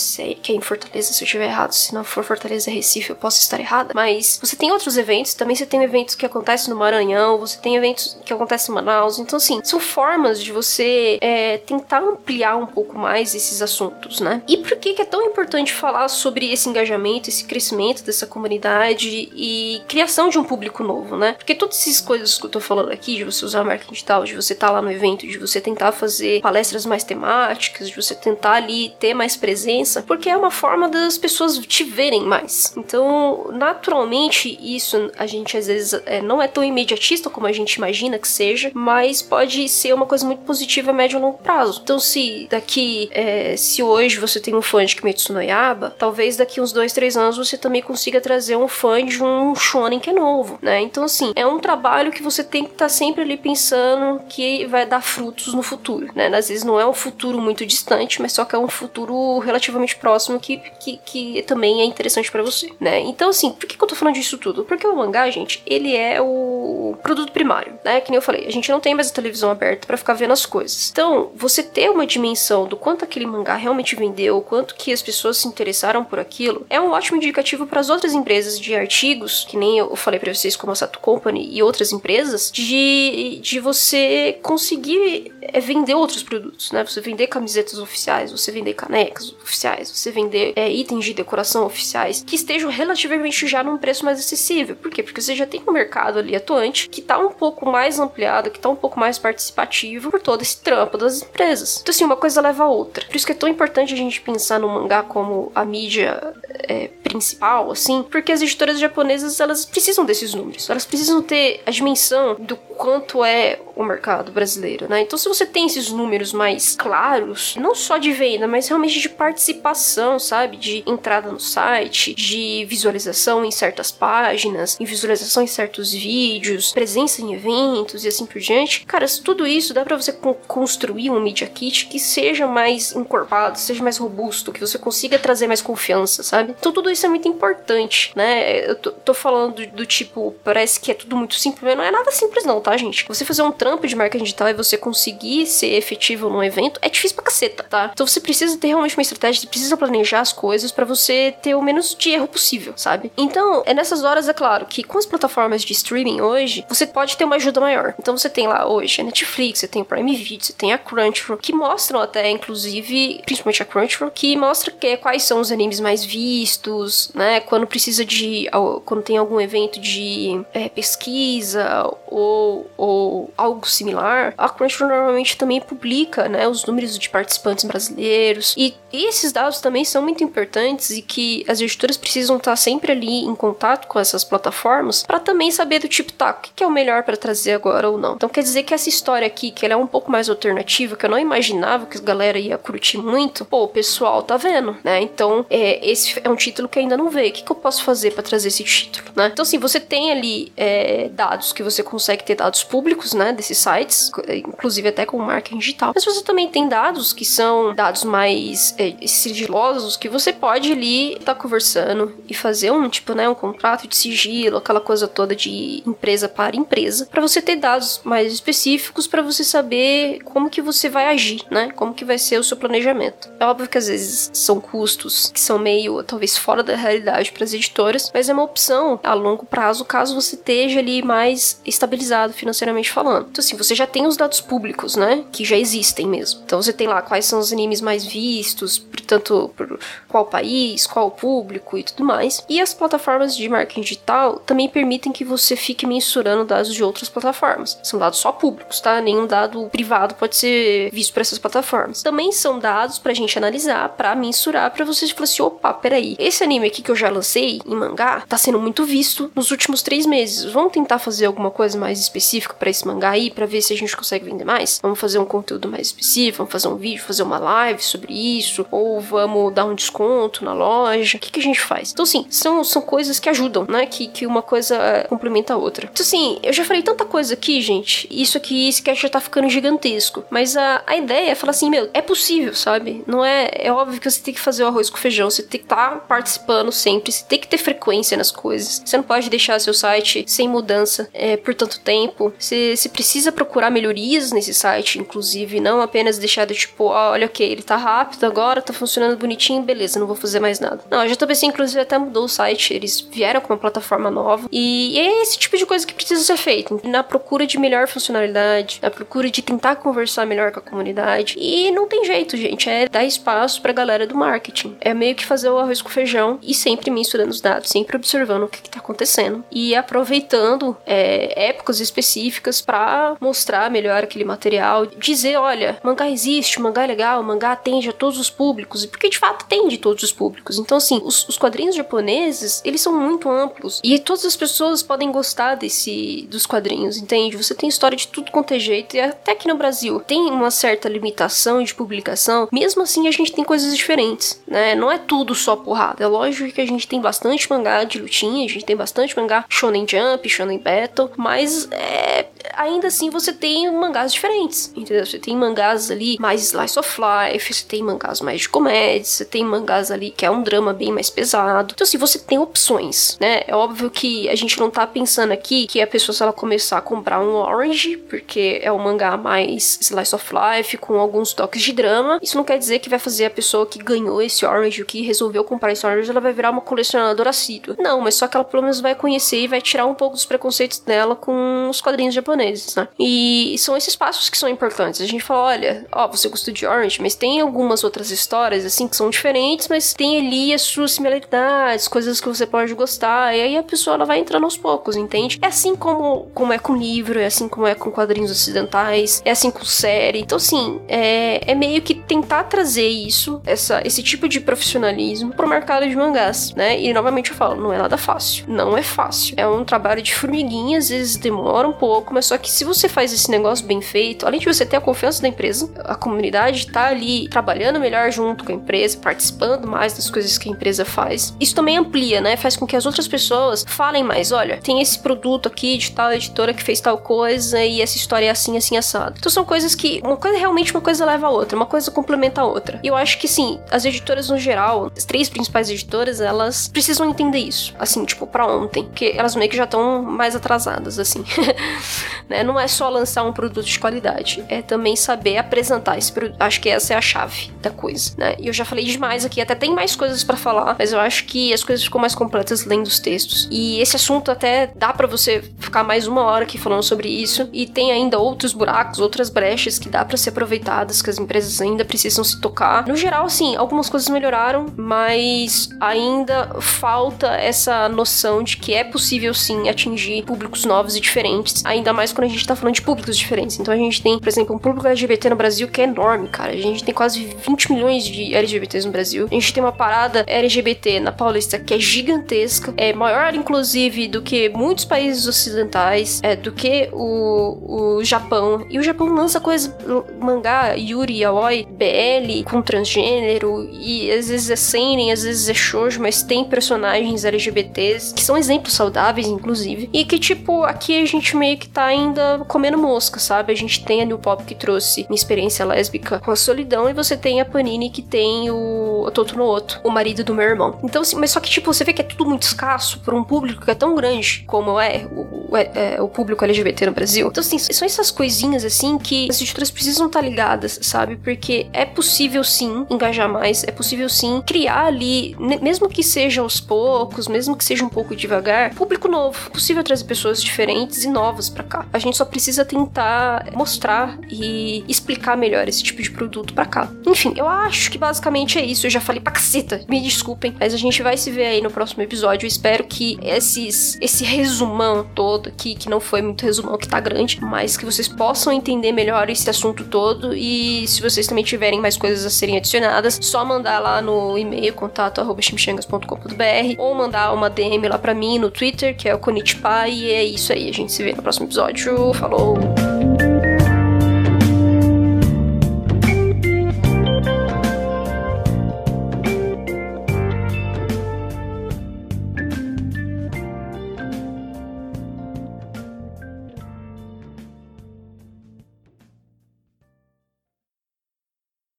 que 0.43 0.53
é 0.53 0.55
em 0.55 0.61
Fortaleza, 0.61 1.13
se 1.13 1.23
eu 1.23 1.27
estiver 1.27 1.47
errado. 1.47 1.73
Se 1.73 1.95
não 1.95 2.05
for 2.05 2.23
Fortaleza, 2.25 2.71
é 2.71 2.75
Recife, 2.75 3.11
eu 3.11 3.17
posso 3.17 3.41
estar 3.41 3.59
errada. 3.59 3.93
Mas 3.95 4.39
você 4.43 4.57
tem 4.57 4.71
outros 4.71 4.97
eventos, 4.97 5.35
também 5.35 5.57
você 5.57 5.67
tem 5.67 5.83
eventos 5.83 6.15
que 6.15 6.27
acontecem 6.27 6.73
no 6.73 6.79
Maranhão, 6.79 7.39
você 7.39 7.59
tem 7.59 7.77
eventos 7.77 8.19
que 8.25 8.33
acontecem 8.33 8.73
em 8.73 8.75
Manaus. 8.75 9.19
Então, 9.19 9.37
assim, 9.37 9.61
são 9.65 9.81
formas 9.81 10.43
de 10.43 10.53
você 10.53 11.19
é, 11.21 11.59
tentar 11.59 12.03
ampliar 12.03 12.57
um 12.57 12.67
pouco 12.67 12.99
mais 12.99 13.35
esses 13.35 13.63
assuntos, 13.63 14.21
né? 14.21 14.43
E 14.47 14.59
por 14.59 14.77
que, 14.77 14.95
que 14.95 15.03
é 15.03 15.05
tão 15.05 15.23
importante 15.23 15.73
falar 15.73 16.09
sobre 16.09 16.53
esse 16.53 16.69
engajamento, 16.69 16.82
esse 17.29 17.45
crescimento 17.45 18.03
dessa 18.03 18.27
comunidade 18.27 19.31
e 19.35 19.83
criação 19.89 20.29
de 20.29 20.39
um 20.39 20.45
público 20.45 20.83
novo, 20.83 21.17
né? 21.17 21.35
Porque 21.35 21.55
todas 21.55 21.77
essas 21.77 22.01
coisas 22.01 22.39
que 22.39 22.47
eu 22.47 22.51
tô 22.51 22.61
falando 22.61 22.91
aqui, 22.91 23.17
de 23.17 23.25
você 23.25 23.45
usar 23.45 23.65
marketing 23.65 23.93
digital, 23.93 24.25
de 24.25 24.35
você 24.35 24.53
estar 24.53 24.69
tá 24.69 24.73
lá 24.73 24.83
no 24.83 24.91
evento, 24.91 25.27
de 25.27 25.39
você 25.39 25.61
tentar 25.61 25.93
fazer 25.93 26.41
palestras 26.41 26.87
mais 26.87 27.05
temáticas, 27.05 27.89
de 27.89 27.97
você 27.97 28.15
tentar 28.15 28.53
ali 28.53 28.91
ter 28.99 29.15
mais 29.15 29.37
presença, 29.37 30.03
porque 30.03 30.29
é 30.29 30.37
uma 30.37 30.51
forma 30.51 30.89
das 30.89 31.19
pessoas 31.19 31.59
te 31.59 31.85
verem 31.85 32.23
mais. 32.23 32.73
Então, 32.77 33.51
naturalmente, 33.53 34.59
isso 34.61 35.11
a 35.17 35.27
gente 35.27 35.57
às 35.57 35.67
vezes 35.67 36.01
é, 36.07 36.21
não 36.21 36.41
é 36.41 36.49
tão 36.49 36.65
imediatista 36.65 37.31
como 37.31 37.47
a 37.47 37.53
gente 37.53 37.75
imagina 37.75 38.19
que 38.19 38.29
seja, 38.29 38.71
mas 38.75 39.23
pode 39.23 39.69
ser 39.69 39.95
uma 39.95 40.07
coisa 40.07 40.27
muito 40.27 40.43
positiva 40.43 40.91
a 40.91 40.95
médio 40.95 41.19
e 41.19 41.23
longo 41.23 41.39
prazo. 41.39 41.81
Então, 41.83 41.99
se 41.99 42.47
daqui, 42.51 43.09
é, 43.13 43.57
se 43.57 43.83
hoje 43.83 44.19
você 44.19 44.41
tem 44.41 44.55
um 44.55 44.63
fã 44.63 44.85
de 44.85 44.97
Kimetsu 44.97 45.33
no 45.33 45.43
Yaba, 45.43 45.95
talvez 45.99 46.37
daqui 46.37 46.61
uns 46.61 46.72
dois, 46.73 46.93
três 46.93 47.17
anos 47.17 47.37
você 47.37 47.57
também 47.57 47.83
consiga 47.83 48.21
trazer 48.21 48.57
um 48.57 48.69
fã 48.69 49.05
de 49.05 49.23
um 49.23 49.55
shonen 49.55 50.01
que 50.01 50.11
é 50.11 50.13
novo, 50.13 50.59
né? 50.63 50.81
Então, 50.81 51.05
assim, 51.05 51.33
é 51.37 51.47
um 51.47 51.59
trabalho 51.59 52.13
que 52.13 52.23
você 52.23 52.43
tem 52.43 52.65
que 52.65 52.73
estar 52.73 52.87
tá 52.87 52.89
sempre 52.89 53.23
ali 53.23 53.37
pensando 53.37 54.21
que 54.29 54.67
vai 54.67 54.87
dar 54.87 55.01
frutos 55.01 55.55
no 55.55 55.63
futuro, 55.63 56.11
né? 56.15 56.27
Às 56.27 56.49
vezes 56.49 56.65
não 56.65 56.79
é 56.79 56.87
um 56.87 56.93
futuro 56.93 57.41
muito 57.41 57.65
distante, 57.65 58.21
mas 58.21 58.33
só 58.33 58.45
que 58.45 58.55
é 58.55 58.59
um 58.59 58.69
futuro 58.69 59.39
relativamente 59.39 59.97
próximo 59.97 60.41
que, 60.41 60.59
que, 60.81 60.99
que 61.05 61.43
também 61.43 61.81
é 61.81 61.85
interessante 61.85 62.31
para 62.31 62.43
você, 62.43 62.71
né? 62.81 63.01
Então, 63.01 63.31
assim, 63.31 63.53
por 63.53 63.67
que, 63.67 63.77
que 63.77 63.83
eu 63.83 63.89
tô 63.89 63.95
falando 63.95 64.15
disso 64.15 64.39
tudo? 64.39 64.65
Porque 64.65 64.87
o 64.87 64.97
mangá, 64.97 65.31
gente, 65.31 65.63
ele 65.67 65.97
é 65.97 66.21
o 66.21 66.97
produto 67.03 67.33
primário, 67.33 67.79
né? 67.85 68.01
Que 68.01 68.11
nem 68.11 68.17
eu 68.17 68.23
falei, 68.23 68.47
a 68.47 68.51
gente 68.51 68.71
não 68.71 68.81
tem 68.81 68.95
mais 68.95 69.11
a 69.11 69.15
televisão 69.15 69.51
aberta 69.51 69.87
para 69.87 69.97
ficar 69.97 70.15
vendo 70.15 70.33
as 70.33 70.47
coisas. 70.47 70.91
Então, 70.91 71.31
você 71.35 71.63
ter 71.63 71.91
uma 71.91 72.07
dimensão 72.07 72.67
do 72.67 72.77
quanto 72.77 73.05
aquele 73.05 73.27
mangá 73.27 73.57
realmente 73.57 73.97
vendeu, 73.97 74.41
quanto 74.41 74.75
que 74.75 74.93
as 74.93 75.03
pessoas 75.03 75.39
se 75.39 75.49
interessaram 75.49 76.05
por 76.05 76.19
aquilo, 76.19 76.62
é 76.69 76.81
um 76.81 76.91
ótimo 76.91 77.17
indicativo 77.17 77.67
para 77.67 77.81
as 77.81 77.91
outras 77.91 78.15
empresas 78.15 78.59
de 78.59 78.75
artigos, 78.75 79.45
que 79.49 79.57
nem 79.57 79.79
eu 79.79 79.95
falei 79.97 80.19
para 80.19 80.33
vocês, 80.33 80.57
como 80.57 80.73
a 80.73 80.75
Sato 80.75 80.99
Company 81.01 81.49
e 81.51 81.63
outras 81.63 81.93
empresas, 81.93 82.51
de, 82.53 83.39
de 83.43 83.61
você 83.61 84.39
conseguir 84.43 85.33
é, 85.53 85.61
vender 85.61 85.95
outros 85.95 86.23
produtos, 86.23 86.73
né? 86.73 86.85
Você 86.85 87.01
vender 87.01 87.27
camisetas 87.27 87.79
oficiais, 87.79 88.33
você 88.33 88.51
vender 88.51 88.75
canecas 88.75 89.33
oficiais, 89.43 89.91
você 89.91 90.11
vender 90.11 90.53
é, 90.57 90.71
itens 90.71 91.05
de 91.05 91.15
decoração 91.15 91.65
oficiais 91.65 92.25
que 92.27 92.37
estejam 92.37 92.71
relativamente 92.71 93.47
já 93.47 93.63
num 93.63 93.79
preço 93.79 94.05
mais 94.05 94.19
acessível. 94.19 94.77
Por 94.77 94.91
quê? 94.91 95.03
Porque 95.03 95.21
você 95.21 95.35
já 95.35 95.47
tem 95.47 95.63
um 95.67 95.73
mercado 95.73 96.19
ali 96.19 96.35
atuante 96.35 96.89
que 96.89 97.03
tá 97.03 97.19
um 97.19 97.31
pouco 97.31 97.67
mais 97.67 97.99
ampliado, 97.99 98.51
que 98.51 98.61
tá 98.61 98.69
um 98.69 98.77
pouco 98.77 98.99
mais 98.99 99.19
participativo 99.19 100.11
por 100.11 100.21
todo 100.21 100.43
esse 100.43 100.61
trampo 100.61 100.97
das 100.97 101.23
empresas. 101.23 101.81
Então, 101.81 101.93
assim, 101.93 102.05
uma 102.05 102.17
coisa 102.17 102.41
leva 102.41 102.65
a 102.65 102.69
outra. 102.69 103.05
Por 103.07 103.17
isso 103.17 103.27
que 103.27 103.33
é 103.33 103.35
tão 103.35 103.49
importante 103.49 103.93
a 103.93 103.97
gente 103.97 104.21
pensar 104.21 104.59
no 104.59 104.69
mangá 104.69 105.03
como 105.03 105.53
a 105.55 105.65
mídia 105.65 106.35
é, 106.69 106.89
principal, 107.03 107.71
assim, 107.71 108.03
porque 108.03 108.33
as 108.33 108.41
editoras 108.41 108.79
japonesas 108.79 109.41
elas 109.41 109.65
precisam 109.65 110.05
desses 110.05 110.35
números, 110.35 110.69
elas 110.71 110.85
precisam 110.85 111.23
ter 111.23 111.61
a 111.67 111.71
dimensão 111.71 112.37
do 112.39 112.57
quanto 112.57 113.25
é 113.25 113.61
o 113.77 113.85
mercado 113.85 114.33
brasileiro, 114.33 114.89
né? 114.89 115.01
Então, 115.01 115.19
se 115.19 115.29
você 115.29 115.42
tem 115.47 115.67
esses 115.67 115.91
números 115.91 116.33
mais 116.33 116.75
claros, 116.77 117.55
não 117.57 117.75
só 117.75 117.99
de 117.99 118.13
venda, 118.13 118.47
mas 118.47 118.69
realmente 118.69 119.01
de 119.01 119.09
participação, 119.09 120.19
sabe? 120.19 120.57
De 120.57 120.83
entrada 120.87 121.31
no 121.31 121.41
site, 121.41 122.15
de 122.15 122.65
visualização 122.69 123.45
em 123.45 123.51
certas 123.51 123.91
páginas, 123.91 124.77
em 124.81 124.85
visualização 124.85 125.43
em 125.43 125.47
certos 125.47 125.93
vídeos, 125.93 126.73
presença 126.73 127.23
em 127.23 127.35
eventos 127.35 128.05
e 128.05 128.09
assim 128.09 128.27
por 128.27 128.41
diante. 128.41 128.85
Cara, 128.87 129.07
tudo 129.25 129.47
isso 129.47 129.75
dá 129.75 129.85
para 129.85 129.97
você 129.97 130.13
construir 130.47 131.11
um 131.11 131.21
media 131.21 131.47
kit 131.47 131.87
que 131.87 131.99
seja 131.99 132.47
mais 132.47 132.95
encorpado, 132.95 133.59
seja 133.59 133.83
mais 133.83 133.97
robusto, 133.99 134.53
que 134.53 134.61
você 134.61 134.79
consiga 134.79 135.19
trazer 135.19 135.47
mais 135.47 135.63
confiança, 135.63 136.23
sabe? 136.23 136.55
Então, 136.59 136.73
tudo 136.73 136.91
isso 136.91 137.07
é 137.07 137.09
muito 137.09 137.29
importante, 137.29 138.13
né? 138.15 138.69
Eu 138.71 138.77
tô, 138.77 138.93
tô 138.93 139.15
falando 139.15 139.55
do, 139.55 139.67
do 139.69 139.87
tipo, 139.87 140.35
parece 140.45 140.81
que 140.81 140.91
é 140.91 140.95
tudo 140.95 141.17
muito 141.17 141.35
simples, 141.35 141.63
mas 141.63 141.77
não 141.77 141.85
é 141.85 141.91
nada 141.91 142.11
simples, 142.11 142.45
não, 142.45 142.61
tá, 142.61 142.77
gente? 142.77 143.05
Você 143.09 143.25
fazer 143.25 143.43
um 143.43 143.53
trampo 143.53 143.87
de 143.87 143.97
marketing 143.97 144.25
digital 144.25 144.49
e 144.49 144.55
você 144.55 144.77
conseguir 144.77 145.32
ser 145.47 145.75
efetivo 145.75 146.29
num 146.29 146.43
evento 146.43 146.79
é 146.83 146.89
difícil 146.89 147.17
pra 147.17 147.25
caceta, 147.25 147.65
tá? 147.65 147.91
Então 147.93 148.07
você 148.07 148.21
precisa 148.21 148.57
ter 148.59 148.69
realmente 148.69 148.97
uma 148.97 149.03
estratégia, 149.03 149.43
você 149.43 149.47
precisa 149.47 149.77
planejar 149.77 150.21
as 150.21 150.33
coisas 150.33 150.71
para 150.71 150.85
você 150.85 151.35
ter 151.43 151.55
o 151.55 151.63
menos 151.63 151.95
de 151.95 152.11
erro 152.11 152.29
possível, 152.29 152.75
sabe? 152.77 153.11
Então, 153.17 153.63
é 153.67 153.75
nessas 153.75 154.05
horas, 154.05 154.29
é 154.29 154.33
claro, 154.33 154.67
que 154.67 154.83
com 154.83 154.99
as 154.99 155.07
plataformas 155.07 155.63
de 155.63 155.73
streaming 155.73 156.21
hoje, 156.21 156.65
você 156.69 156.87
pode 156.87 157.17
ter 157.17 157.25
uma 157.25 157.37
ajuda 157.37 157.61
maior. 157.61 157.95
Então 157.99 158.17
você 158.17 158.29
tem 158.29 158.47
lá 158.47 158.67
hoje 158.67 159.01
a 159.01 159.05
Netflix, 159.05 159.61
você 159.61 159.69
tem 159.69 159.83
o 159.83 159.85
Prime 159.85 160.15
Video, 160.17 160.45
você 160.45 160.53
tem 160.53 160.73
a 160.73 160.79
Crunchyroll, 160.79 161.39
que 161.39 161.53
mostram 161.53 162.01
até, 162.01 162.31
inclusive, 162.31 163.21
principalmente 163.25 163.63
a 163.63 163.67
Crunchyroll, 163.67 164.11
que 164.11 164.37
mostra 164.37 164.71
que, 164.71 164.97
quais 164.97 165.23
são 165.23 165.41
os 165.41 165.51
animes 165.53 165.81
mais 165.81 166.05
vistos, 166.05 167.11
né? 167.15 167.41
Quando 167.41 167.67
precisa 167.67 168.05
de. 168.05 168.49
quando 168.85 169.03
tem 169.03 169.17
algum 169.17 169.41
evento 169.41 169.81
de 169.81 170.43
é, 170.53 170.69
pesquisa 170.69 171.93
ou, 172.13 172.71
ou 172.77 173.31
algo 173.37 173.69
similar, 173.69 174.35
a 174.37 174.49
Crunchyroll 174.49 174.91
normalmente 174.91 175.37
também 175.37 175.61
publica, 175.61 176.29
né, 176.29 176.47
os 176.47 176.65
números 176.65 176.99
de 176.99 177.09
participantes 177.09 177.65
brasileiros. 177.65 178.55
E, 178.57 178.75
e 178.93 179.07
esses 179.07 179.33
dados 179.33 179.61
também 179.61 179.85
são 179.85 180.03
muito 180.03 180.23
importantes 180.23 180.91
e 180.91 181.03
que 181.03 181.45
as 181.49 181.61
editoras 181.61 181.97
precisam 181.97 182.37
estar 182.37 182.57
sempre 182.57 182.93
ali 182.93 183.25
em 183.25 183.35
contato 183.35 183.87
com 183.89 183.99
essas 183.99 184.25
plataformas 184.25 185.03
para 185.03 185.19
também 185.19 185.51
saber 185.51 185.79
do 185.79 185.89
tipo, 185.89 186.13
tá, 186.13 186.31
o 186.31 186.35
que 186.55 186.63
é 186.63 186.67
o 186.67 186.71
melhor 186.71 187.03
para 187.03 187.17
trazer 187.17 187.53
agora 187.53 187.89
ou 187.89 187.99
não. 187.99 188.15
Então 188.15 188.29
quer 188.29 188.43
dizer 188.43 188.63
que 188.63 188.75
essa 188.75 188.89
história 188.89 189.27
aqui, 189.27 189.51
que 189.51 189.65
ela 189.65 189.75
é 189.75 189.77
um 189.77 189.87
pouco 189.87 190.11
mais 190.11 190.29
alternativa, 190.29 190.97
que 190.97 191.07
eu 191.07 191.11
não 191.11 191.19
imaginava 191.19 191.87
que 191.87 191.99
a 191.99 192.01
galera 192.01 192.39
ia 192.39 192.59
curtir 192.59 192.99
muito, 192.99 193.45
pô, 193.45 193.65
o 193.65 193.69
pessoal 193.69 194.23
tá 194.23 194.37
vendo, 194.37 194.77
né? 194.85 195.01
Então, 195.01 195.47
é, 195.49 195.89
esse 195.89 196.21
é 196.23 196.29
um 196.29 196.37
título 196.37 196.69
que 196.69 196.79
ainda 196.79 196.97
não 196.97 197.09
veio. 197.09 197.31
O 197.31 197.33
que, 197.33 197.43
que 197.43 197.53
eu 197.53 197.57
posso 197.57 197.83
fazer 197.83 198.13
para 198.13 198.23
trazer 198.23 198.49
esse 198.49 198.65
título, 198.65 199.11
né? 199.17 199.31
Então, 199.33 199.43
assim, 199.43 199.59
você 199.59 199.81
tem 199.81 200.11
ali 200.11 200.53
é, 200.57 201.09
dados 201.13 201.53
que 201.53 201.63
você 201.63 201.83
consegue 201.83 202.02
ter 202.25 202.37
dados 202.37 202.63
públicos, 202.65 203.13
né, 203.13 203.33
desses 203.33 203.59
sites, 203.59 204.11
inclusive 204.29 204.89
até 204.89 205.07
com 205.07 205.19
marketing 205.19 205.59
digital. 205.59 205.93
Mas 205.95 206.05
você 206.05 206.23
também 206.23 206.49
tem 206.49 206.69
dados 206.69 207.13
que 207.13 207.25
são 207.25 207.75
dados 207.75 208.05
mais 208.05 208.75
é, 208.79 208.95
sigilosos 209.07 209.97
que 209.97 210.09
você 210.09 210.33
pode 210.33 210.73
ali 210.73 211.15
estar 211.15 211.35
tá 211.35 211.41
conversando 211.41 212.15
e 212.29 212.35
fazer 212.35 212.71
um 212.71 212.89
tipo, 212.89 213.15
né, 213.15 213.29
um 213.29 213.35
contrato 213.35 213.87
de 213.87 213.97
sigilo, 213.97 214.59
aquela 214.59 214.81
coisa 214.81 215.07
toda 215.07 215.35
de 215.35 215.83
empresa 215.87 216.29
para 216.29 216.57
empresa, 216.57 217.07
para 217.07 217.21
você 217.21 217.41
ter 217.41 217.57
dados 217.57 218.01
mais 218.05 218.33
específicos 218.33 219.07
para 219.07 219.23
você 219.23 219.45
saber 219.45 220.21
como 220.25 220.51
que 220.51 220.63
você 220.63 220.89
vai 220.89 221.07
agir, 221.07 221.43
né? 221.51 221.71
Como 221.75 221.95
que 221.95 222.05
vai 222.05 222.19
ser 222.19 222.39
o 222.39 222.45
seu 222.45 222.57
planejamento. 222.57 223.31
É 223.39 223.45
óbvio 223.45 223.69
que 223.69 223.79
às 223.79 223.89
vezes 223.89 224.31
são 224.33 224.61
custos 224.61 225.31
que 225.31 225.41
são 225.41 225.59
meio 225.59 226.03
talvez 226.03 226.37
fora 226.37 226.63
da 226.63 226.77
realidade 226.77 227.33
para 227.33 227.45
as 227.45 227.53
editoras, 227.53 228.11
mas 228.13 228.29
é 228.29 228.33
uma 228.33 228.43
opção 228.43 228.99
a 229.03 229.15
longo 229.15 229.45
prazo 229.47 229.85
caso 229.85 230.15
você 230.15 230.37
esteja 230.37 230.79
ali 230.79 231.03
mais 231.03 231.61
estabilizado 231.93 232.33
financeiramente 232.33 232.91
falando. 232.91 233.29
Então 233.31 233.43
assim, 233.43 233.57
você 233.57 233.75
já 233.75 233.87
tem 233.87 234.07
os 234.07 234.17
dados 234.17 234.41
públicos, 234.41 234.97
né? 234.97 235.25
Que 235.31 235.45
já 235.45 235.57
existem 235.57 236.07
mesmo. 236.07 236.41
Então 236.45 236.61
você 236.61 236.73
tem 236.73 236.87
lá 236.87 237.03
quais 237.03 237.27
são 237.27 237.39
os 237.39 237.53
animes 237.53 237.81
mais 237.81 238.05
vistos, 238.05 238.79
portanto, 238.79 239.51
por 239.57 239.79
qual 240.09 240.27
país, 240.27 240.87
qual 240.87 241.11
público 241.11 241.77
e 241.77 241.83
tudo 241.83 242.05
mais. 242.05 242.45
E 242.49 242.61
as 242.61 242.73
plataformas 242.73 243.37
de 243.37 243.49
marketing 243.49 243.81
digital 243.83 244.39
também 244.39 244.69
permitem 244.69 245.13
que 245.13 245.25
você 245.25 245.55
fique 245.55 245.87
mensurando 245.87 246.45
dados 246.45 246.73
de 246.75 246.83
outras 246.83 247.09
plataformas. 247.09 247.79
São 247.83 247.99
dados 247.99 248.19
só 248.19 248.33
públicos, 248.33 248.81
tá? 248.81 249.01
Nenhum 249.01 249.27
dado 249.27 249.69
privado 249.71 250.15
pode 250.15 250.37
ser 250.37 250.91
visto 250.93 251.13
por 251.13 251.21
essas 251.21 251.39
plataformas. 251.39 252.03
Também 252.03 252.33
são 252.33 252.59
dados 252.59 252.99
pra 252.99 253.15
gente 253.15 253.37
analisar, 253.37 253.89
pra 253.91 254.15
mensurar, 254.15 254.71
pra 254.71 254.85
você 254.85 255.07
falar 255.09 255.25
assim, 255.25 255.43
opa, 255.43 255.75
peraí, 255.75 256.17
esse 256.19 256.43
anime 256.43 256.67
aqui 256.67 256.83
que 256.83 256.91
eu 256.91 256.97
já 256.97 257.11
lancei 257.11 257.61
em 257.67 257.75
mangá 257.75 258.23
tá 258.29 258.39
sendo 258.39 258.59
muito 258.59 258.85
visto 258.85 259.31
nos 259.35 259.51
últimos 259.51 259.83
três 259.83 260.07
meses. 260.07 260.45
Vamos 260.53 260.73
tentar 260.73 260.99
fazer 260.99 261.27
alguma 261.27 261.51
coisa 261.51 261.79
mais 261.83 261.99
específica 261.99 262.55
para 262.55 262.71
esse 262.71 262.87
mangá 262.87 263.11
aí, 263.11 263.31
para 263.31 263.45
ver 263.45 263.61
se 263.61 263.73
a 263.73 263.77
gente 263.77 263.97
consegue 263.97 264.25
vender 264.25 264.45
mais? 264.45 264.79
Vamos 264.81 264.99
fazer 264.99 265.19
um 265.19 265.25
conteúdo 265.25 265.69
mais 265.69 265.89
específico, 265.89 266.39
vamos 266.39 266.53
fazer 266.53 266.69
um 266.69 266.77
vídeo, 266.77 267.03
fazer 267.03 267.23
uma 267.23 267.39
live 267.39 267.83
sobre 267.83 268.13
isso, 268.39 268.65
ou 268.71 269.01
vamos 269.01 269.53
dar 269.53 269.65
um 269.65 269.75
desconto 269.75 270.45
na 270.45 270.53
loja. 270.53 271.17
O 271.17 271.21
que, 271.21 271.31
que 271.31 271.41
a 271.41 271.43
gente 271.43 271.61
faz? 271.61 271.93
Então, 271.93 272.05
assim, 272.05 272.25
são, 272.31 272.63
são 272.63 272.81
coisas 272.81 273.19
que 273.19 273.29
ajudam, 273.29 273.67
né? 273.69 273.87
Que, 273.87 274.07
que 274.07 274.27
uma 274.27 274.43
coisa 274.43 274.77
é, 274.77 275.05
complementa 275.05 275.55
a 275.55 275.57
outra. 275.57 275.89
Então, 275.93 276.05
assim, 276.05 276.39
eu 276.43 276.53
já 276.53 276.65
falei 276.65 276.83
tanta 276.83 277.05
coisa 277.05 277.35
aqui, 277.35 277.61
gente. 277.61 278.09
Isso 278.11 278.37
aqui, 278.37 278.69
esse 278.69 278.83
cast 278.83 279.03
já 279.03 279.09
tá 279.09 279.21
ficando 279.21 279.49
gigantesco. 279.49 280.25
Mas 280.31 280.57
a, 280.57 280.83
a 280.87 280.97
ideia 280.97 281.31
é 281.31 281.35
falar 281.35 281.51
assim, 281.51 281.69
meu, 281.69 281.91
é 281.93 282.01
possível, 282.01 282.55
sabe? 282.55 283.03
Não 283.07 283.25
é. 283.25 283.51
É 283.55 283.73
óbvio 283.73 284.01
que 284.01 284.11
você 284.11 284.21
tem 284.21 284.35
que 284.35 284.41
fazer 284.41 284.65
o 284.65 284.69
arroz 284.69 284.89
com 284.89 284.97
feijão, 284.97 285.29
você 285.29 285.43
tem 285.43 285.61
que 285.61 285.67
estar 285.67 285.91
tá 285.91 285.97
participando 285.97 286.71
sempre, 286.71 287.11
você 287.11 287.25
tem 287.25 287.39
que 287.39 287.49
ter 287.49 287.59
frequência 287.59 288.17
nas 288.17 288.31
coisas. 288.31 288.83
Você 288.85 288.97
não 288.97 289.05
pode 289.05 289.29
deixar 289.29 289.59
seu 289.61 289.75
site 289.75 290.25
sem 290.27 290.49
mudança 290.49 291.09
é, 291.13 291.37
por 291.37 291.55
tanto 291.55 291.72
tempo. 291.81 292.33
Você, 292.39 292.75
precisa 292.93 293.33
procurar 293.33 293.71
melhorias 293.71 294.33
nesse 294.33 294.53
site, 294.53 294.99
inclusive, 294.99 295.61
não 295.61 295.81
apenas 295.81 296.19
deixar 296.19 296.47
de 296.47 296.55
tipo, 296.55 296.85
olha, 296.85 297.27
ok, 297.27 297.51
ele 297.51 297.63
tá 297.63 297.77
rápido 297.77 298.25
agora, 298.25 298.61
tá 298.61 298.73
funcionando 298.73 299.17
bonitinho, 299.17 299.63
beleza, 299.63 299.99
não 299.99 300.07
vou 300.07 300.17
fazer 300.17 300.41
mais 300.41 300.61
nada. 300.61 300.81
Não, 300.91 301.01
a 301.01 301.07
JBC, 301.07 301.47
inclusive, 301.47 301.81
até 301.81 301.99
mudou 301.99 302.25
o 302.25 302.29
site, 302.29 302.75
eles 302.75 303.01
vieram 303.01 303.41
com 303.41 303.53
uma 303.53 303.59
plataforma 303.59 304.11
nova. 304.11 304.49
E 304.51 304.99
é 304.99 305.23
esse 305.23 305.39
tipo 305.39 305.57
de 305.57 305.67
coisa 305.67 305.87
que 305.87 305.95
precisa 305.95 306.23
ser 306.23 306.37
feito. 306.37 306.81
Na 306.85 307.03
procura 307.03 307.47
de 307.47 307.59
melhor 307.59 307.87
funcionalidade, 307.89 308.79
na 308.83 308.91
procura 308.91 309.31
de 309.31 309.43
tentar 309.43 309.77
conversar 309.77 310.27
melhor 310.27 310.53
com 310.53 310.61
a 310.61 310.63
comunidade. 310.63 311.37
E 311.39 311.71
não 311.71 311.89
tem 311.89 312.05
jeito, 312.05 312.37
gente. 312.37 312.69
É 312.69 312.89
dar 312.89 313.05
espaço 313.05 313.61
pra 313.63 313.73
galera 313.73 314.07
do 314.07 314.15
marketing. 314.15 314.77
É 314.81 314.95
meio 314.95 315.15
que 315.15 315.25
fazer 315.25 315.49
o 315.49 315.59
arroz 315.59 315.81
com 315.83 315.89
feijão 315.89 316.39
e 316.43 316.55
sempre 316.55 316.91
mensurando 316.91 317.31
os 317.31 317.41
dados, 317.41 317.71
sempre 317.71 317.97
observando 317.97 318.45
o 318.45 318.49
que, 318.49 318.63
que 318.63 318.71
tá 318.71 318.79
acontecendo. 318.79 319.45
E 319.51 319.75
aproveitando 319.75 320.77
é, 320.87 321.49
épocas 321.53 321.81
específicas 321.81 322.61
para 322.61 323.17
mostrar 323.21 323.71
melhor 323.71 324.03
aquele 324.03 324.25
material. 324.25 324.87
Dizer, 324.87 325.37
olha, 325.37 325.79
mangá 325.83 326.09
existe, 326.11 326.61
mangá 326.61 326.85
é 326.85 326.87
legal, 326.87 327.23
mangá 327.23 327.53
atende 327.53 327.89
a 327.89 327.93
todos 327.93 328.19
os 328.19 328.31
públicos. 328.31 328.87
Porque 328.87 329.09
de 329.09 329.19
fato 329.19 329.45
atende 329.45 329.79
todos 329.79 330.03
os 330.03 330.13
públicos. 330.13 330.59
Então, 330.59 330.79
assim, 330.79 331.01
os, 331.03 331.29
os 331.29 331.39
quadrinhos 331.39 331.77
japoneses, 331.77 332.61
eles 332.65 332.81
são 332.81 332.99
muito 332.99 333.31
amplos. 333.31 333.81
E 333.85 333.99
todas 333.99 334.25
as 334.25 334.37
pessoas 334.37 334.83
podem 334.83 335.13
gostar 335.13 335.55
desse 335.55 336.27
dos 336.29 336.47
quadrinhos, 336.47 336.97
entende? 336.97 337.37
Você 337.37 337.55
tem 337.55 337.69
história 337.69 337.97
de 337.97 338.09
tudo 338.09 338.31
quanto 338.31 338.55
é 338.55 338.59
jeito. 338.59 338.97
E 338.97 339.01
até 339.01 339.33
aqui 339.33 339.49
no 339.49 339.57
Brasil 339.57 340.01
tem 340.01 340.31
uma 340.31 340.51
certa 340.51 340.89
limitação 340.89 341.63
de 341.63 341.75
publicação. 341.75 342.49
Mesmo 342.53 342.83
assim, 342.83 343.07
a 343.09 343.11
gente 343.11 343.33
tem 343.33 343.45
coisas 343.45 343.77
diferentes, 343.77 344.41
né? 344.47 344.75
Não 344.75 344.91
é 344.91 344.99
tudo 344.99 345.35
só 345.35 345.57
porrada. 345.57 346.05
É 346.05 346.07
lógico 346.07 346.53
que 346.53 346.61
a 346.61 346.67
gente 346.67 346.89
tem 346.89 347.01
bastante 347.01 347.49
mangá 347.51 347.85
de 347.85 347.99
lutinha, 347.99 348.45
a 348.45 348.49
gente 348.49 348.65
tem 348.65 348.77
bastante 348.77 349.17
mangá 349.17 349.45
Shonen 349.49 349.87
Jump, 349.89 350.29
Shonen 350.29 350.59
Battle, 350.59 351.11
mas 351.17 351.42
é, 351.71 352.27
ainda 352.55 352.89
assim 352.89 353.11
você 353.11 353.33
tem 353.33 353.71
mangás 353.71 354.13
diferentes, 354.13 354.73
entendeu? 354.77 355.05
Você 355.05 355.19
tem 355.19 355.37
mangás 355.37 355.91
ali 355.91 356.17
mais 356.21 356.43
slice 356.43 356.79
of 356.79 357.01
life, 357.01 357.53
você 357.53 357.65
tem 357.65 357.83
mangás 357.83 358.21
mais 358.21 358.43
de 358.43 358.49
comédia, 358.49 359.05
você 359.05 359.25
tem 359.25 359.45
mangás 359.45 359.91
ali 359.91 360.11
que 360.11 360.25
é 360.25 360.31
um 360.31 360.43
drama 360.43 360.73
bem 360.73 360.93
mais 360.93 361.11
pesado. 361.11 361.73
Então, 361.75 361.85
assim, 361.85 361.99
você 361.99 362.19
tem 362.19 362.39
opções, 362.39 363.17
né? 363.21 363.43
É 363.47 363.55
óbvio 363.55 363.91
que 363.91 364.29
a 364.29 364.35
gente 364.35 364.59
não 364.59 364.71
tá 364.71 364.87
pensando 364.87 365.33
aqui 365.33 365.67
que 365.67 365.81
a 365.81 365.87
pessoa, 365.87 366.15
se 366.15 366.23
ela 366.23 366.33
começar 366.33 366.79
a 366.79 366.83
comprar 366.83 367.21
um 367.21 367.35
Orange, 367.35 367.97
porque 367.97 368.61
é 368.63 368.71
um 368.73 368.79
mangá 368.79 369.17
mais 369.17 369.79
slice 369.81 370.15
of 370.15 370.33
life, 370.33 370.77
com 370.79 370.99
alguns 370.99 371.33
toques 371.33 371.63
de 371.63 371.73
drama, 371.73 372.19
isso 372.23 372.37
não 372.37 372.45
quer 372.45 372.59
dizer 372.59 372.79
que 372.79 372.89
vai 372.89 372.99
fazer 372.99 373.27
a 373.27 373.31
pessoa 373.31 373.67
que 373.67 373.79
ganhou 373.79 374.21
esse 374.21 374.45
Orange, 374.45 374.85
que 374.85 375.03
resolveu 375.03 375.45
comprar 375.45 375.73
esse 375.73 375.87
Orange, 375.87 376.11
ela 376.11 376.21
vai 376.21 376.33
virar 376.33 376.51
uma 376.51 376.61
colecionadora 376.61 377.31
assídua. 377.31 377.77
Não, 377.79 378.01
mas 378.01 378.15
só 378.15 378.27
que 378.27 378.37
ela 378.37 378.45
pelo 378.45 378.63
menos 378.63 378.81
vai 378.81 378.95
conhecer 378.95 379.41
e 379.41 379.49
vai 379.49 379.61
tirar 379.61 379.87
um 379.87 379.95
pouco 379.95 380.15
dos 380.15 380.25
preconceitos 380.25 380.79
dela 380.79 381.17
com 381.17 381.32
os 381.69 381.81
quadrinhos 381.81 382.15
japoneses, 382.15 382.75
né? 382.75 382.89
E 382.99 383.55
são 383.59 383.77
esses 383.77 383.97
passos 383.97 384.29
que 384.29 384.39
são 384.39 384.49
importantes. 384.49 385.01
A 385.01 385.07
gente 385.07 385.23
fala, 385.23 385.45
olha, 385.45 385.87
ó, 385.93 386.09
você 386.09 386.29
gostou 386.29 386.53
de 386.53 386.67
Orange, 386.67 387.01
mas 387.01 387.15
tem 387.15 387.41
algumas 387.41 387.85
outras 387.85 388.11
histórias, 388.11 388.65
assim, 388.65 388.89
que 388.89 388.97
são 388.97 389.11
diferentes, 389.11 389.69
mas 389.69 389.95
tem 389.95 390.19
ali 390.19 390.53
as 390.53 390.63
suas 390.63 390.93
similaridades, 390.93 391.89
coisas 391.89 392.21
que 392.21 392.29
você 392.29 392.47
pode 392.47 392.75
gostar, 392.75 393.37
e 393.37 393.41
aí 393.41 393.57
a 393.57 393.63
pessoa 393.63 393.95
ela 393.95 394.05
vai 394.05 394.19
entrando 394.19 394.45
aos 394.45 394.57
poucos, 394.57 394.97
entende? 394.97 395.39
É 395.43 395.47
assim 395.47 395.75
como, 395.75 396.31
como 396.35 396.53
é 396.53 396.59
com 396.59 396.77
livro, 396.77 397.19
é 397.19 397.27
assim 397.27 397.49
como 397.49 397.67
é 397.67 397.75
com 397.75 397.91
quadrinhos 397.91 398.31
ocidentais, 398.31 399.23
é 399.25 399.31
assim 399.31 399.51
com 399.51 399.65
série. 399.65 400.21
Então, 400.21 400.37
assim, 400.37 400.81
é, 400.89 401.51
é 401.51 401.55
meio 401.55 401.81
que 401.83 401.95
tentar 401.95 402.45
trazer 402.45 402.89
isso, 402.89 403.41
essa, 403.47 403.83
esse 403.85 404.03
tipo 404.03 404.29
de 404.29 404.41
profissionalismo 404.41 405.33
pro 405.35 405.49
mercado 405.49 405.89
de 405.89 405.97
mangás, 405.97 406.55
né? 406.55 406.81
E 406.81 406.93
novamente 406.93 407.31
eu 407.31 407.37
falo, 407.37 407.61
não 407.61 407.73
é 407.73 407.79
nada 407.79 407.97
fácil. 407.97 408.45
Não 408.49 408.77
é 408.77 408.83
fácil. 408.83 409.35
É 409.37 409.47
um 409.47 409.65
trabalho 409.65 410.03
de 410.03 410.15
formiguinha, 410.15 410.79
às 410.79 410.89
vezes 410.89 411.17
demora 411.23 411.67
um 411.67 411.73
pouco, 411.73 412.13
mas 412.13 412.27
só 412.27 412.37
que 412.37 412.51
se 412.51 412.65
você 412.65 412.89
faz 412.89 413.13
esse 413.13 413.31
negócio 413.31 413.67
bem 413.67 413.81
feito, 413.81 414.27
além 414.27 414.41
de 414.41 414.47
você 414.47 414.67
ter 414.67 414.77
a 414.77 414.81
confiança 414.81 415.23
da 415.23 415.29
empresa, 415.29 415.71
a 415.85 415.95
comunidade 415.95 416.67
tá 416.67 416.89
ali 416.89 417.29
trabalhando 417.29 417.81
melhor 417.81 418.11
junto 418.11 418.45
com 418.45 418.53
a 418.53 418.55
empresa, 418.55 418.99
participando 418.99 419.67
mais 419.67 419.93
das 419.95 420.11
coisas 420.11 420.37
que 420.37 420.49
a 420.49 420.53
empresa 420.53 420.85
faz. 420.85 421.35
Isso 421.41 421.55
também 421.55 421.79
amplia, 421.79 422.21
né? 422.21 422.37
Faz 422.37 422.57
com 422.57 422.67
que 422.67 422.77
as 422.77 422.87
outras 422.87 423.09
pessoas 423.09 423.65
falem 423.67 424.03
mais, 424.03 424.33
olha, 424.33 424.59
tem 424.59 424.81
esse 424.81 424.99
produto 424.99 425.47
aqui 425.49 425.79
de 425.79 425.93
tal 425.93 426.13
editora 426.13 426.53
que 426.53 426.63
fez 426.63 426.81
tal 426.81 426.99
coisa 426.99 427.63
e 427.63 427.81
essa 427.81 427.97
história 427.97 428.27
é 428.27 428.31
assim, 428.31 428.57
assim, 428.57 428.77
assado. 428.77 429.15
Então 429.19 429.31
são 429.31 429.45
coisas 429.45 429.75
que, 429.75 430.01
uma 430.05 430.17
coisa 430.17 430.39
realmente, 430.39 430.73
uma 430.73 430.81
coisa 430.81 431.05
leva 431.05 431.27
a 431.27 431.31
outra, 431.31 431.57
uma 431.57 431.67
coisa 431.67 431.91
complementa 431.91 432.41
a 432.41 432.45
outra. 432.45 432.81
E 432.83 432.89
eu 432.89 432.97
acho 432.97 433.19
que 433.19 433.29
sim, 433.29 433.61
as 433.71 433.85
editoras 433.85 434.29
no 434.29 434.39
geral, 434.39 434.91
as 434.97 435.05
três 435.05 435.29
principais 435.29 435.71
editoras, 435.71 436.21
elas 436.21 436.69
precisam 436.69 437.09
entender 437.09 437.39
isso. 437.39 437.75
Assim, 437.79 438.05
tipo, 438.05 438.27
pra 438.27 438.47
ontem. 438.47 438.85
Porque 438.85 439.15
elas 439.17 439.35
meio 439.37 439.51
que 439.51 439.57
já 439.57 439.65
estão 439.65 440.03
mais 440.03 440.35
atrasadas, 440.35 440.99
assim 440.99 441.12
assim. 441.13 441.25
né? 442.29 442.43
Não 442.43 442.59
é 442.59 442.69
só 442.69 442.89
lançar 442.89 443.23
um 443.25 443.33
produto 443.33 443.67
de 443.67 443.79
qualidade, 443.79 444.45
é 444.49 444.63
também 444.63 444.97
saber 444.97 445.39
apresentar 445.39 445.99
esse 445.99 446.13
produto. 446.13 446.37
Acho 446.41 446.61
que 446.61 446.69
essa 446.69 446.95
é 446.95 446.97
a 446.97 447.01
chave 447.01 447.51
da 447.61 447.71
coisa, 447.71 448.13
né? 448.17 448.35
E 448.39 448.47
eu 448.47 448.53
já 448.53 448.65
falei 448.65 448.85
demais 448.85 449.25
aqui, 449.25 449.41
até 449.41 449.55
tem 449.55 449.75
mais 449.75 449.97
coisas 449.97 450.25
para 450.25 450.37
falar, 450.37 450.77
mas 450.79 450.93
eu 450.93 451.01
acho 451.01 451.25
que 451.25 451.53
as 451.53 451.63
coisas 451.63 451.85
ficam 451.85 452.01
mais 452.01 452.15
completas 452.15 452.65
lendo 452.65 452.87
os 452.87 452.99
textos. 452.99 453.49
E 453.51 453.81
esse 453.81 453.97
assunto 453.97 454.31
até 454.31 454.73
dá 454.75 454.93
para 454.93 455.07
você 455.07 455.43
ficar 455.59 455.85
mais 455.85 456.07
uma 456.07 456.23
hora 456.23 456.45
aqui 456.45 456.59
falando 456.59 456.83
sobre 456.83 457.09
isso. 457.09 457.49
E 457.53 457.67
tem 457.67 457.93
ainda 457.93 458.19
outros 458.19 458.53
buracos, 458.53 458.99
outras 459.01 459.31
brechas 459.31 459.79
que 459.79 459.89
dá 459.89 460.05
para 460.05 460.17
ser 460.17 460.31
aproveitadas, 460.31 461.03
que 461.03 461.11
as 461.11 461.19
empresas 461.19 461.61
ainda 461.61 461.85
precisam 461.85 462.25
se 462.25 462.41
tocar. 462.41 462.87
No 462.87 462.97
geral, 462.97 463.29
sim, 463.29 463.57
algumas 463.57 463.89
coisas 463.89 464.09
melhoraram, 464.09 464.67
mas 464.77 465.69
ainda 465.81 466.61
falta 466.61 467.29
essa 467.29 467.89
noção 467.89 468.43
de 468.43 468.57
que 468.57 468.75
é 468.75 468.85
possível 468.85 469.35
sim 469.35 469.69
atingir 469.69 470.25
públicos 470.25 470.65
novos 470.65 470.97
e 470.97 471.01
diferentes, 471.01 471.65
ainda 471.65 471.93
mais 471.93 472.12
quando 472.13 472.29
a 472.29 472.31
gente 472.31 472.47
tá 472.47 472.55
falando 472.55 472.75
de 472.75 472.83
públicos 472.83 473.17
diferentes. 473.17 473.59
Então 473.59 473.73
a 473.73 473.77
gente 473.77 474.03
tem, 474.03 474.19
por 474.19 474.29
exemplo, 474.29 474.55
um 474.55 474.59
público 474.59 474.87
LGBT 474.87 475.31
no 475.31 475.37
Brasil 475.37 475.69
que 475.69 475.81
é 475.81 475.85
enorme, 475.85 476.29
cara. 476.29 476.53
A 476.53 476.57
gente 476.57 476.85
tem 476.85 476.95
quase 476.95 477.25
20 477.25 477.73
milhões 477.73 478.05
de 478.05 478.35
LGBTs 478.35 478.87
no 478.87 478.93
Brasil. 478.93 479.29
A 479.31 479.35
gente 479.35 479.53
tem 479.53 479.63
uma 479.63 479.73
parada 479.73 480.25
LGBT 480.27 481.01
na 481.01 481.13
Paulista 481.13 481.59
que 481.59 481.75
é 481.75 481.79
gigantesca, 481.79 482.73
é 482.77 482.93
maior 482.93 483.35
inclusive 483.35 484.09
do 484.09 484.23
que 484.23 484.49
muitos 484.49 484.85
países 484.85 485.27
ocidentais, 485.27 486.21
é 486.23 486.37
do 486.37 486.53
que 486.53 486.89
o, 486.93 487.99
o 487.99 488.05
Japão. 488.05 488.67
E 488.71 488.79
o 488.79 488.83
Japão 488.83 489.09
lança 489.15 489.41
coisa 489.41 489.77
mangá, 490.21 490.75
Yuri, 490.75 491.21
Yaoi, 491.21 491.67
BL 491.71 492.45
com 492.45 492.63
transgênero 492.63 493.69
e 493.73 494.11
às 494.11 494.29
vezes 494.29 494.51
é 494.51 494.57
seinen, 494.57 495.13
às 495.13 495.23
vezes 495.23 495.49
é 495.49 495.55
shoujo, 495.55 496.01
mas 496.01 496.23
tem 496.23 496.45
personagens 496.45 497.25
LGBTs 497.25 498.15
que 498.15 498.23
são 498.23 498.37
exemplos 498.37 498.75
saudáveis 498.75 499.27
inclusive. 499.27 499.89
E 499.93 500.05
que 500.05 500.19
tipo, 500.19 500.65
aqui 500.65 501.01
a 501.01 501.05
gente 501.05 501.37
meio 501.37 501.57
que 501.59 501.69
tá 501.69 501.93
ainda 502.03 502.45
comendo 502.47 502.79
mosca, 502.79 503.19
sabe? 503.19 503.53
A 503.53 503.57
gente 503.57 503.85
tem 503.85 504.03
a 504.03 504.05
New 504.05 504.19
Pop 504.19 504.45
que 504.45 504.55
trouxe 504.55 505.07
uma 505.09 505.15
experiência 505.15 505.65
lésbica 505.65 506.19
com 506.21 506.31
a 506.31 506.37
solidão 506.37 506.89
e 506.89 506.93
você 506.93 507.17
tem 507.17 507.41
a 507.41 507.45
Panini 507.45 507.91
que 507.91 508.03
tem 508.03 508.51
o 508.51 509.11
Toto 509.13 509.37
no 509.37 509.45
Oto, 509.45 509.81
o 509.85 509.91
marido 509.91 510.25
do 510.25 510.35
meu 510.35 510.47
irmão. 510.47 510.79
Então, 510.83 511.03
assim, 511.03 511.17
mas 511.17 511.31
só 511.31 511.41
que 511.41 511.51
tipo, 511.51 511.73
você 511.73 511.85
vê 511.85 511.93
que 511.93 512.03
é 512.03 512.05
tudo 512.05 512.27
muito 512.27 512.43
escasso 512.43 513.01
por 513.01 513.15
um 513.15 513.25
público 513.25 513.65
que 513.65 513.71
é 513.71 513.75
tão 513.75 513.95
grande 513.95 514.45
como 514.47 514.79
é 514.81 515.07
o, 515.11 515.42
o, 515.53 515.57
é, 515.57 515.71
é, 515.75 516.03
o 516.03 516.09
público 516.09 516.45
LGBT 516.45 516.87
no 516.87 516.93
Brasil. 516.93 517.29
Então, 517.29 517.43
assim, 517.43 517.59
são 517.59 517.85
essas 517.85 518.11
coisinhas 518.11 518.65
assim 518.65 518.99
que 518.99 519.29
as 519.31 519.41
editoras 519.41 519.71
precisam 519.71 520.07
estar 520.07 520.21
tá 520.21 520.27
ligadas, 520.27 520.79
sabe? 520.83 521.17
Porque 521.17 521.67
é 521.73 521.85
possível 521.85 522.43
sim 522.43 522.87
engajar 522.91 523.29
mais, 523.29 523.63
é 523.65 523.71
possível 523.71 524.09
sim 524.09 524.43
criar 524.47 524.87
ali, 524.87 525.37
mesmo 525.39 525.89
que 525.89 526.03
seja 526.03 526.41
aos 526.41 526.59
poucos, 526.59 527.29
mesmo 527.29 527.57
que 527.57 527.65
seja 527.65 527.85
um 527.85 527.89
pouco 527.89 528.17
devagar, 528.17 528.75
público 528.75 529.09
novo. 529.09 529.39
É 529.47 529.51
possível 529.51 529.85
trazer 529.85 530.05
pessoas 530.05 530.43
diferentes 530.43 531.05
e 531.05 531.09
novas 531.09 531.49
para 531.51 531.65
cá. 531.65 531.87
A 531.93 531.99
gente 531.99 532.17
só 532.17 532.25
precisa 532.25 532.65
tentar 532.65 533.51
mostrar 533.55 534.19
e 534.29 534.85
explicar 534.89 535.37
melhor 535.37 535.69
esse 535.69 535.83
tipo 535.83 536.03
de 536.03 536.11
produto 536.11 536.55
para 536.55 536.65
cá. 536.65 536.91
Enfim, 537.07 537.35
eu 537.37 537.47
acho 537.47 537.91
que 537.91 537.99
basicamente 537.99 538.59
é 538.59 538.65
isso. 538.65 538.87
Eu 538.87 538.91
já 538.91 539.01
falei 539.01 539.21
pra 539.21 539.33
caceta, 539.33 539.85
me 539.89 540.01
desculpem, 540.01 540.55
mas 540.59 540.73
a 540.73 540.79
gente 540.79 541.03
vai 541.03 541.17
se 541.17 541.31
ver 541.31 541.47
aí 541.47 541.61
no 541.61 541.71
próximo 541.71 542.03
episódio. 542.03 542.47
Eu 542.47 542.49
espero 542.49 542.85
que 542.85 543.19
esses, 543.23 543.99
esse 544.01 544.25
resumão 544.25 545.07
todo 545.15 545.42
todo 545.43 545.49
aqui, 545.49 545.75
que 545.75 545.89
não 545.89 546.01
foi 546.01 546.23
muito 546.23 546.45
resumão, 546.45 546.79
que 546.79 546.87
tá 546.87 547.01
grande, 547.01 547.41
mas 547.43 547.77
que 547.77 547.85
vocês 547.85 548.07
possam 548.07 548.53
entender 548.53 548.93
melhor 548.93 549.29
esse 549.29 549.51
assunto 549.51 549.85
todo. 549.85 550.35
E 550.35 550.87
se 550.87 551.03
vocês 551.03 551.27
também 551.27 551.43
tiverem 551.43 551.81
mais 551.81 551.97
coisas 551.97 552.25
a 552.25 552.31
serem 552.31 552.57
adicionadas, 552.57 553.19
só 553.21 553.45
mandar 553.45 553.81
lá 553.81 554.01
no 554.01 554.39
e-mail 554.39 554.73
contato@chimichangas.com.br 554.75 556.75
ou 556.79 556.95
mandar 556.95 557.33
uma 557.33 557.51
DM 557.51 557.89
lá 557.89 557.99
para 557.99 558.15
mim 558.15 558.39
no 558.39 558.51
Twitter, 558.51 558.97
que 558.97 559.09
é 559.09 559.15
o 559.15 559.19
Konnichiwa, 559.19 559.89
e 559.89 560.11
é 560.11 560.25
isso 560.25 560.53
aí. 560.53 560.69
A 560.69 560.73
gente 560.73 560.93
se 560.93 561.03
vê 561.03 561.13
no 561.13 561.23
próximo 561.23 561.47
episódio. 561.47 562.15
Falou! 562.15 562.92